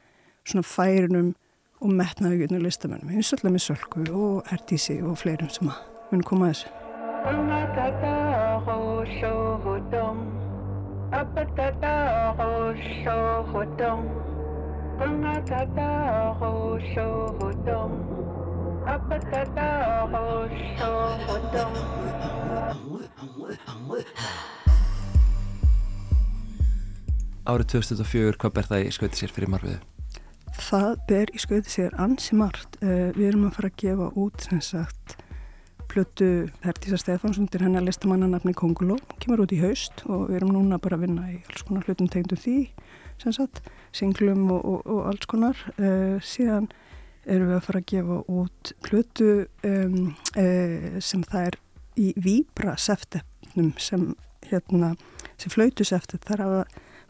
svona 0.43 0.67
færinum 0.67 1.33
og 1.83 1.89
metnaðugjörnum 1.99 2.63
listamennum 2.63 3.11
eins 3.11 3.31
og 3.31 3.39
alltaf 3.39 3.51
með 3.51 3.65
Sölku 3.67 4.05
og 4.15 4.47
Herdísi 4.51 4.95
og 5.03 5.17
fleirum 5.19 5.51
sem 5.51 5.67
að 5.71 5.79
mun 6.11 6.23
koma 6.27 6.47
að 6.47 6.53
þessu. 6.53 6.69
Árið 27.43 27.69
2004, 27.71 28.35
hvað 28.39 28.53
ber 28.57 28.67
það 28.67 28.83
í 28.83 28.91
skauti 28.91 29.21
sér 29.21 29.31
fyrir 29.31 29.51
marfiðu? 29.53 29.79
Það 30.67 30.91
ber 31.07 31.31
í 31.31 31.39
skauti 31.39 31.71
sér 31.71 31.95
ansi 31.95 32.35
margt. 32.35 32.75
Uh, 32.83 33.15
við 33.15 33.29
erum 33.29 33.47
að 33.47 33.55
fara 33.55 33.71
að 33.71 33.79
gefa 33.85 34.09
út 34.19 34.49
sem 34.49 34.59
sagt 34.59 35.15
plötu 35.93 36.29
Hertísa 36.65 36.99
Stefánsson 36.99 37.47
til 37.47 37.63
hennar 37.63 37.87
listamannanafni 37.87 38.51
Konguló, 38.57 38.99
kemur 39.23 39.45
út 39.45 39.55
í 39.55 39.63
haust 39.63 40.03
og 40.09 40.27
við 40.27 40.41
erum 40.41 40.55
núna 40.57 40.81
bara 40.81 40.99
að 40.99 41.07
vinna 41.07 41.31
í 41.31 41.39
alls 41.47 41.63
konar 41.67 41.87
hlutum 41.87 42.11
tegndum 42.11 42.39
því, 42.41 42.59
sem 43.21 43.35
sagt, 43.35 43.63
singlum 43.95 44.49
og, 44.51 44.63
og, 44.65 44.79
og 44.89 45.05
alls 45.13 45.29
konar. 45.29 45.67
Uh, 45.77 46.19
síðan 46.19 46.67
erum 47.25 47.49
við 47.49 47.57
að 47.57 47.65
fara 47.67 47.81
að 47.81 47.89
gefa 47.91 48.19
út 48.31 48.73
plötu 48.85 49.29
um, 49.67 50.15
uh, 50.37 50.99
sem 51.03 51.23
það 51.29 51.47
er 51.47 51.59
í 51.99 52.07
Víbra 52.17 52.75
seftefnum 52.81 53.73
sem, 53.81 54.07
hérna, 54.49 54.93
sem 55.37 55.53
flautu 55.53 55.85
seftef 55.87 56.23
þar 56.27 56.45
að 56.45 56.55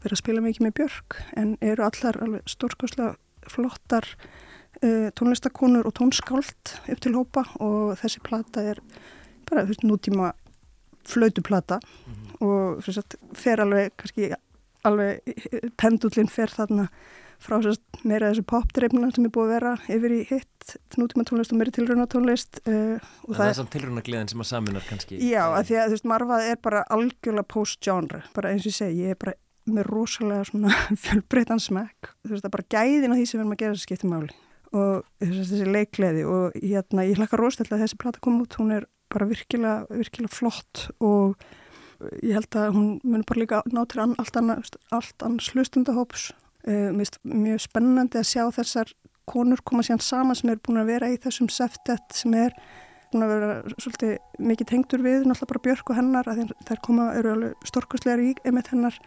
vera 0.03 0.17
að 0.17 0.21
spila 0.21 0.43
mikið 0.43 0.67
með 0.67 0.77
Björk 0.79 1.19
en 1.39 1.55
eru 1.63 1.85
allar 1.87 2.19
stórskoslega 2.51 3.15
flottar 3.51 4.07
uh, 4.83 5.09
tónlistakonur 5.17 5.87
og 5.89 5.97
tónskáld 5.99 6.75
upp 6.83 7.03
til 7.03 7.15
hópa 7.17 7.45
og 7.63 7.95
þessi 8.01 8.23
plata 8.25 8.63
er 8.73 8.81
bara 9.49 9.65
veist, 9.67 9.83
nútíma 9.83 10.33
flautuplata 11.07 11.79
mm 11.83 12.13
-hmm. 12.13 12.45
og 12.45 12.83
fer 13.35 13.59
alveg 13.59 13.91
kannski 13.97 14.33
alveg 14.83 15.19
pendullin 15.77 16.27
fer 16.27 16.47
þarna 16.47 16.87
frá 17.43 17.59
sérst, 17.63 17.83
meira 18.07 18.29
þessu 18.31 18.45
popdreifna 18.47 19.09
sem 19.13 19.27
er 19.27 19.33
búið 19.33 19.49
að 19.49 19.53
vera 19.53 19.73
yfir 19.95 20.15
í 20.15 20.19
hitt 20.29 20.73
nútíma 20.99 21.25
tónlist 21.27 21.53
og 21.53 21.59
meiri 21.59 21.73
tilruna 21.75 22.05
tónlist 22.09 22.61
uh, 22.63 22.95
og 23.27 23.33
það, 23.33 23.39
það 23.39 23.49
er 23.49 23.57
samt 23.59 23.73
tilruna 23.75 24.03
gleðin 24.05 24.31
sem 24.31 24.43
að 24.43 24.49
saminar 24.49 24.85
kannski. 24.87 25.19
Já, 25.19 25.41
að 25.49 25.69
því 25.69 25.79
að 25.79 25.87
þú 25.87 25.97
veist, 25.97 26.07
marfað 26.13 26.49
er 26.49 26.61
bara 26.67 26.83
algjörlega 26.97 27.49
post-genre, 27.53 28.21
bara 28.37 28.53
eins 28.53 28.63
og 28.63 28.71
ég 28.71 28.77
segi 28.77 29.07
ég 29.07 29.15
er 29.15 29.19
bara 29.19 29.35
með 29.73 29.89
rosalega 29.89 30.47
svona 30.49 30.77
fjölbreytan 31.05 31.63
smekk, 31.63 32.13
þú 32.23 32.33
veist, 32.33 32.45
það 32.45 32.49
er 32.49 32.55
bara 32.57 32.69
gæðin 32.77 33.15
á 33.15 33.17
því 33.17 33.27
sem 33.27 33.37
við 33.37 33.43
erum 33.43 33.55
að 33.55 33.63
gera 33.63 33.75
þessi 33.75 33.89
skipti 33.89 34.11
máli. 34.11 34.37
Og 34.73 35.03
þessi 35.21 35.67
leikleði 35.69 36.23
og 36.25 36.55
hérna 36.57 37.05
ég 37.05 37.19
hlakka 37.19 37.37
rosalega 37.37 37.77
að 37.77 37.83
þessi 37.85 37.99
plata 38.01 38.23
kom 38.23 38.39
út, 38.41 38.55
hún 38.57 38.73
er 38.79 38.87
bara 39.13 39.27
virkilega, 39.29 39.83
virkilega 39.91 40.33
flott 40.33 40.87
og 41.03 41.35
ég 42.23 42.33
held 42.35 42.57
að 42.57 42.71
hún 42.75 42.87
mun 43.05 43.25
bara 43.27 43.43
líka 43.43 43.59
ná 43.69 43.83
til 43.87 44.01
allt 44.01 44.39
annars 44.41 45.51
hlustundahóps 45.53 46.31
uh, 46.67 46.89
mjög 47.23 47.63
spennandi 47.63 48.19
að 48.21 48.29
sjá 48.29 48.43
þessar 48.55 48.93
konur 49.29 49.61
koma 49.63 49.83
síðan 49.85 50.03
saman 50.03 50.37
sem 50.37 50.51
er 50.51 50.59
búin 50.63 50.81
að 50.81 50.91
vera 50.91 51.11
í 51.11 51.19
þessum 51.23 51.49
seftet 51.51 52.15
sem 52.15 52.33
er 52.35 52.55
búin 53.13 53.25
að 53.25 53.33
vera 53.33 53.75
svolítið 53.77 54.43
mikið 54.51 54.69
tengdur 54.71 55.05
við 55.05 55.23
náttúrulega 55.27 55.51
bara 55.53 55.63
Björk 55.67 55.91
og 55.91 55.99
hennar 55.99 56.29
þær 56.67 56.83
koma 56.83 57.07
eru 57.19 57.33
alveg 57.37 57.69
storkastlegar 57.69 58.23
í 58.23 58.33
einmitt 58.43 58.71
hennar 58.73 58.99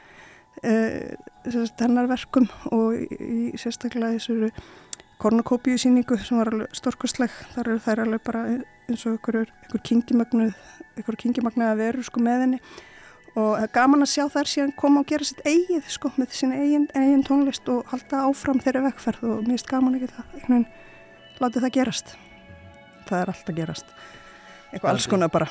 uh, 0.62 1.68
hennar 1.82 2.10
verkum 2.10 2.48
og 2.72 2.96
í, 2.96 3.52
sérstaklega 3.60 4.16
þessu 4.16 4.52
kornokópíu 5.20 5.78
síningu 5.80 6.18
sem 6.20 6.40
var 6.40 6.52
alveg 6.52 6.76
storkastleg 6.76 7.32
þar 7.54 7.72
eru 7.72 7.84
þær 7.84 8.04
alveg 8.06 8.26
bara 8.26 8.44
eins 8.86 9.06
og 9.08 9.16
einhver, 9.16 9.52
kingimagnuð 9.84 10.54
einhver 10.96 11.18
kingimagnuð 11.20 11.70
að 11.72 11.80
veru 11.82 12.04
sko 12.06 12.22
með 12.24 12.44
henni 12.44 12.60
og 13.36 13.52
það 13.52 13.66
er 13.66 13.72
gaman 13.76 14.04
að 14.06 14.12
sjá 14.14 14.24
þær 14.32 14.50
síðan 14.52 14.74
koma 14.80 15.02
og 15.02 15.10
gera 15.10 15.28
sitt 15.28 15.42
eigið 15.44 15.92
sko 15.92 16.10
með 16.16 16.34
sín 16.38 16.56
eigin, 16.56 16.88
eigin 16.96 17.24
tónlist 17.26 17.68
og 17.68 17.84
halda 17.92 18.24
áfram 18.30 18.62
þeirra 18.64 18.86
vekkferð 18.88 19.28
og 19.28 19.42
mér 19.44 19.56
finnst 19.56 19.70
gaman 19.70 19.98
ekki 19.98 20.10
það 20.14 20.24
einhvern 20.32 20.56
veginn 20.56 20.68
láti 21.44 21.64
það 21.66 21.74
gerast. 21.76 22.16
Það 23.06 23.20
er 23.20 23.32
alltaf 23.34 23.58
gerast. 23.60 23.96
Eitthvað 24.72 24.92
alls 24.94 25.08
konar 25.10 25.32
bara. 25.32 25.50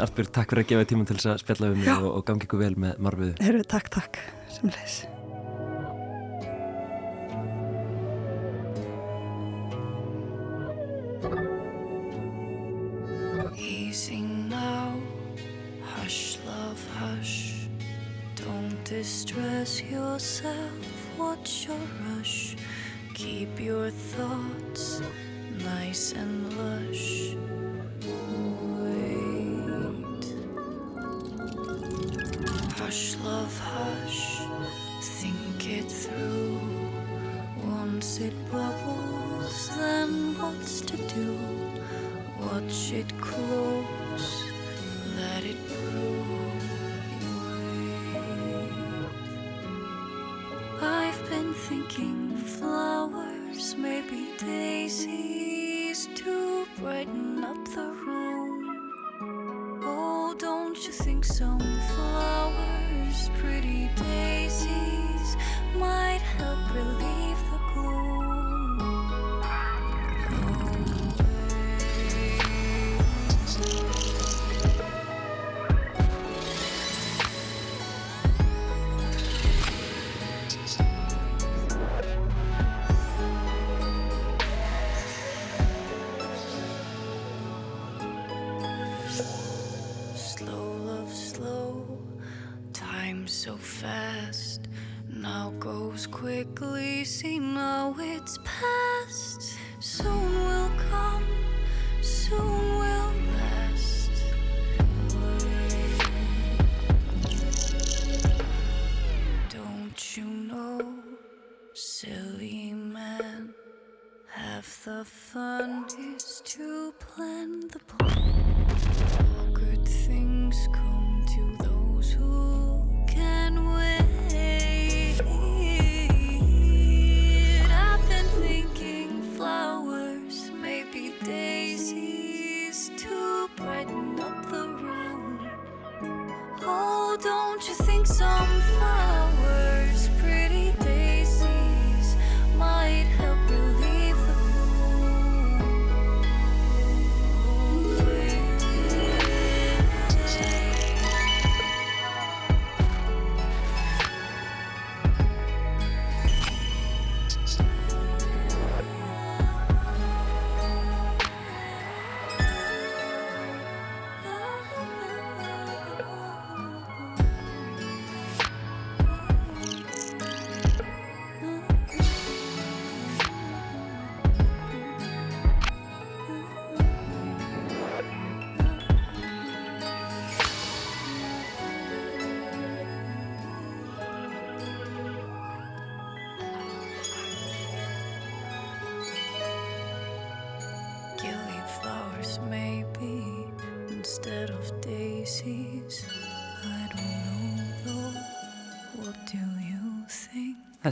Artur, 0.00 0.24
takk 0.32 0.54
fyrir 0.54 0.64
að 0.64 0.70
gefa 0.70 0.88
tíma 0.88 1.04
til 1.04 1.18
þess 1.18 1.28
að 1.28 1.40
spjalla 1.42 1.72
við 1.74 1.82
mig 1.84 1.92
og, 1.92 2.10
og 2.16 2.26
gangi 2.30 2.48
ykkur 2.48 2.64
vel 2.64 2.74
með 2.80 3.04
marfiðu. 3.04 3.64
Takk, 3.68 3.92
takk, 4.00 4.22
sem 4.48 4.72
leys. 4.72 5.02
Distress 19.60 19.90
yourself, 19.90 21.18
watch 21.18 21.66
your 21.68 21.76
rush? 22.08 22.56
Keep 23.14 23.60
your 23.60 23.90
thoughts 23.90 25.02
nice 25.62 26.12
and 26.12 26.56
lush 26.56 27.36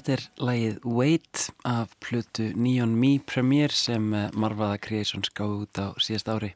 Þetta 0.08 0.22
er 0.24 0.46
lægið 0.48 0.76
Wait 0.88 1.40
af 1.68 1.90
plötu 2.00 2.46
Neon 2.56 2.94
Me 2.96 3.18
Premiere 3.20 3.74
sem 3.76 4.06
eh, 4.16 4.30
Marvaða 4.32 4.78
Creations 4.80 5.28
gáði 5.36 5.66
út 5.66 5.80
á 5.84 5.92
síðast 6.00 6.30
ári 6.32 6.48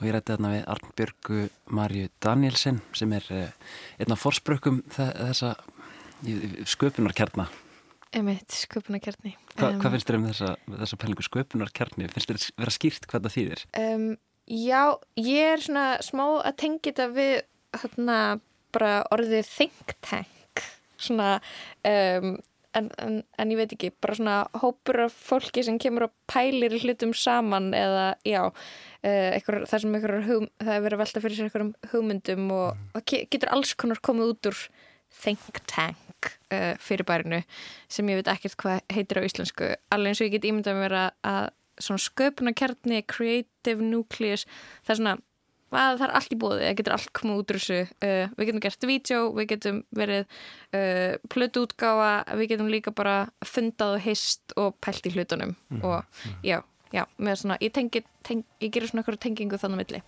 og 0.00 0.08
ég 0.08 0.16
rætti 0.16 0.32
þarna 0.32 0.50
við 0.50 0.64
Arnbjörgu 0.72 1.42
Marju 1.78 2.08
Danielsen 2.26 2.80
sem 2.98 3.14
er 3.14 3.28
eh, 3.30 3.52
einn 4.02 4.10
af 4.10 4.24
forsprökkum 4.24 4.80
þessa 4.96 5.52
sköpunarkerna. 6.66 7.46
Emitt, 8.10 8.58
sköpunarkerni. 8.66 9.36
Hva, 9.54 9.70
Um, 9.70 9.78
hvað 9.84 9.94
finnst 9.94 10.10
þér 10.10 10.18
um 10.18 10.26
þessa, 10.32 10.50
þessa 10.82 11.00
pælingu 11.04 11.28
sköpunarkerni? 11.28 12.10
Finnst 12.10 12.34
þér 12.34 12.42
vera 12.64 12.74
skýrt 12.74 13.06
hvað 13.06 13.28
það 13.28 13.36
þýðir? 13.36 13.64
Um, 13.84 14.08
já, 14.50 14.82
ég 15.22 15.52
er 15.52 15.62
svona 15.68 15.86
smá 16.02 16.24
að 16.40 16.58
tengja 16.64 16.90
þetta 16.90 17.08
við 17.14 17.32
hérna 17.84 18.18
bara 18.74 18.92
orðið 19.14 19.54
think 19.54 19.96
tank 20.02 20.66
svona 20.98 21.36
um, 21.86 22.34
en, 22.78 22.88
en, 23.02 23.16
en 23.40 23.52
ég 23.54 23.58
veit 23.60 23.72
ekki, 23.76 23.90
bara 24.02 24.16
svona 24.18 24.36
hópur 24.62 25.00
af 25.06 25.14
fólki 25.28 25.64
sem 25.66 25.78
kemur 25.82 26.06
og 26.08 26.14
pælir 26.30 26.74
hlutum 26.82 27.14
saman 27.16 27.70
eða 27.76 28.06
já 28.26 28.42
uh, 28.46 29.30
einhver, 29.32 29.62
það 29.70 29.84
sem 29.84 29.96
einhver 29.98 30.16
hugm, 30.28 30.48
það 30.62 30.74
er 30.76 30.84
verið 30.86 30.98
að 30.98 31.04
velta 31.04 31.22
fyrir 31.24 31.38
sér 31.40 31.48
einhverjum 31.48 31.72
hugmyndum 31.92 32.50
og, 32.56 32.82
og 32.96 33.06
ge- 33.08 33.24
getur 33.32 33.52
alls 33.56 33.74
konar 33.78 34.02
komið 34.04 34.34
út 34.34 34.50
úr 34.52 34.62
think 35.22 35.62
tank 35.70 36.32
uh, 36.52 36.74
fyrirbærinu 36.82 37.42
sem 37.88 38.08
ég 38.12 38.20
veit 38.20 38.32
ekkert 38.34 38.58
hvað 38.62 38.82
heitir 38.92 39.22
á 39.22 39.26
íslensku. 39.28 39.70
Alveg 39.94 40.12
eins 40.12 40.20
og 40.22 40.28
ég 40.28 40.34
get 40.36 40.48
ímyndað 40.50 40.80
mér 40.82 40.96
að, 41.04 41.14
að 41.30 41.46
svona 41.86 42.00
sköpunarkerni, 42.06 43.02
creative 43.04 43.84
nucleus, 43.84 44.46
það 44.86 44.92
er 44.94 45.00
svona 45.00 45.16
það 45.72 46.04
er 46.06 46.14
allt 46.18 46.32
í 46.32 46.38
bóði, 46.40 46.60
það 46.62 46.76
getur 46.80 46.96
allt 46.96 47.10
komið 47.16 47.40
út 47.42 47.52
úr 47.52 47.58
þessu 47.60 47.78
uh, 47.82 48.34
við 48.38 48.48
getum 48.50 48.62
gert 48.66 48.86
vídeo, 48.90 49.20
við 49.36 49.48
getum 49.54 49.82
verið 49.98 50.24
uh, 50.26 51.16
plötu 51.32 51.64
útgáfa 51.66 52.10
við 52.38 52.52
getum 52.54 52.70
líka 52.72 52.94
bara 52.94 53.16
fundað 53.44 53.96
og 53.98 54.04
hist 54.06 54.56
og 54.56 54.76
pælt 54.84 55.06
í 55.10 55.14
hlutunum 55.16 55.56
Mhm, 55.70 55.82
og 55.82 56.04
já, 56.46 56.60
já, 56.94 57.04
með 57.18 57.40
svona 57.42 57.56
ég, 57.60 57.72
tengi, 57.74 58.04
teng, 58.22 58.44
ég 58.62 58.70
gerir 58.70 58.88
svona 58.88 59.02
eitthvað 59.02 59.22
tengingu 59.26 59.58
þannig 59.58 59.82
milli 59.82 60.02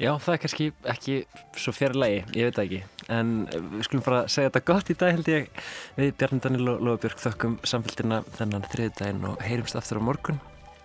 Já, 0.00 0.16
það 0.18 0.32
er 0.34 0.40
kannski 0.42 0.66
ekki 0.88 1.16
svo 1.60 1.72
fyrir 1.76 1.98
lagi, 2.00 2.22
ég 2.34 2.48
veit 2.48 2.58
ekki. 2.58 2.78
En 3.12 3.44
eh, 3.52 3.60
við 3.60 3.84
skulum 3.86 4.02
bara 4.02 4.22
segja 4.26 4.48
þetta 4.48 4.62
gott 4.72 4.90
í 4.90 4.96
dag 4.98 5.12
held 5.14 5.28
ég. 5.30 5.60
Við 6.00 6.14
Bjarni 6.18 6.40
Daniel 6.42 6.72
og 6.72 6.82
Lóabjörg 6.88 7.20
þökkum 7.22 7.58
samfélgina 7.68 8.22
þennan 8.38 8.66
þriðdægin 8.72 9.22
og 9.28 9.44
heyrumst 9.44 9.78
aftur 9.78 10.00
á 10.00 10.06
morgun. 10.08 10.40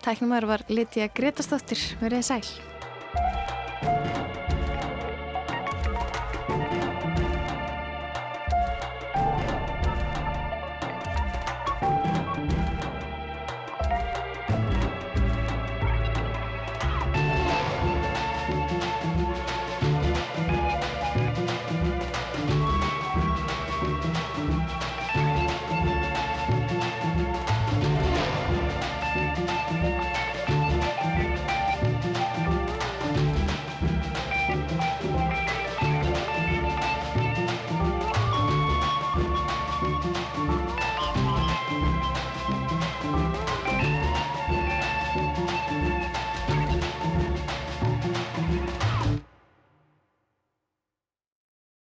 Tæknumæður 0.06 0.50
var 0.52 0.66
Lítja 0.70 1.08
Gretastóttir, 1.18 1.82
verið 2.04 2.28
sæl 2.28 2.43
Bye. 3.82 4.16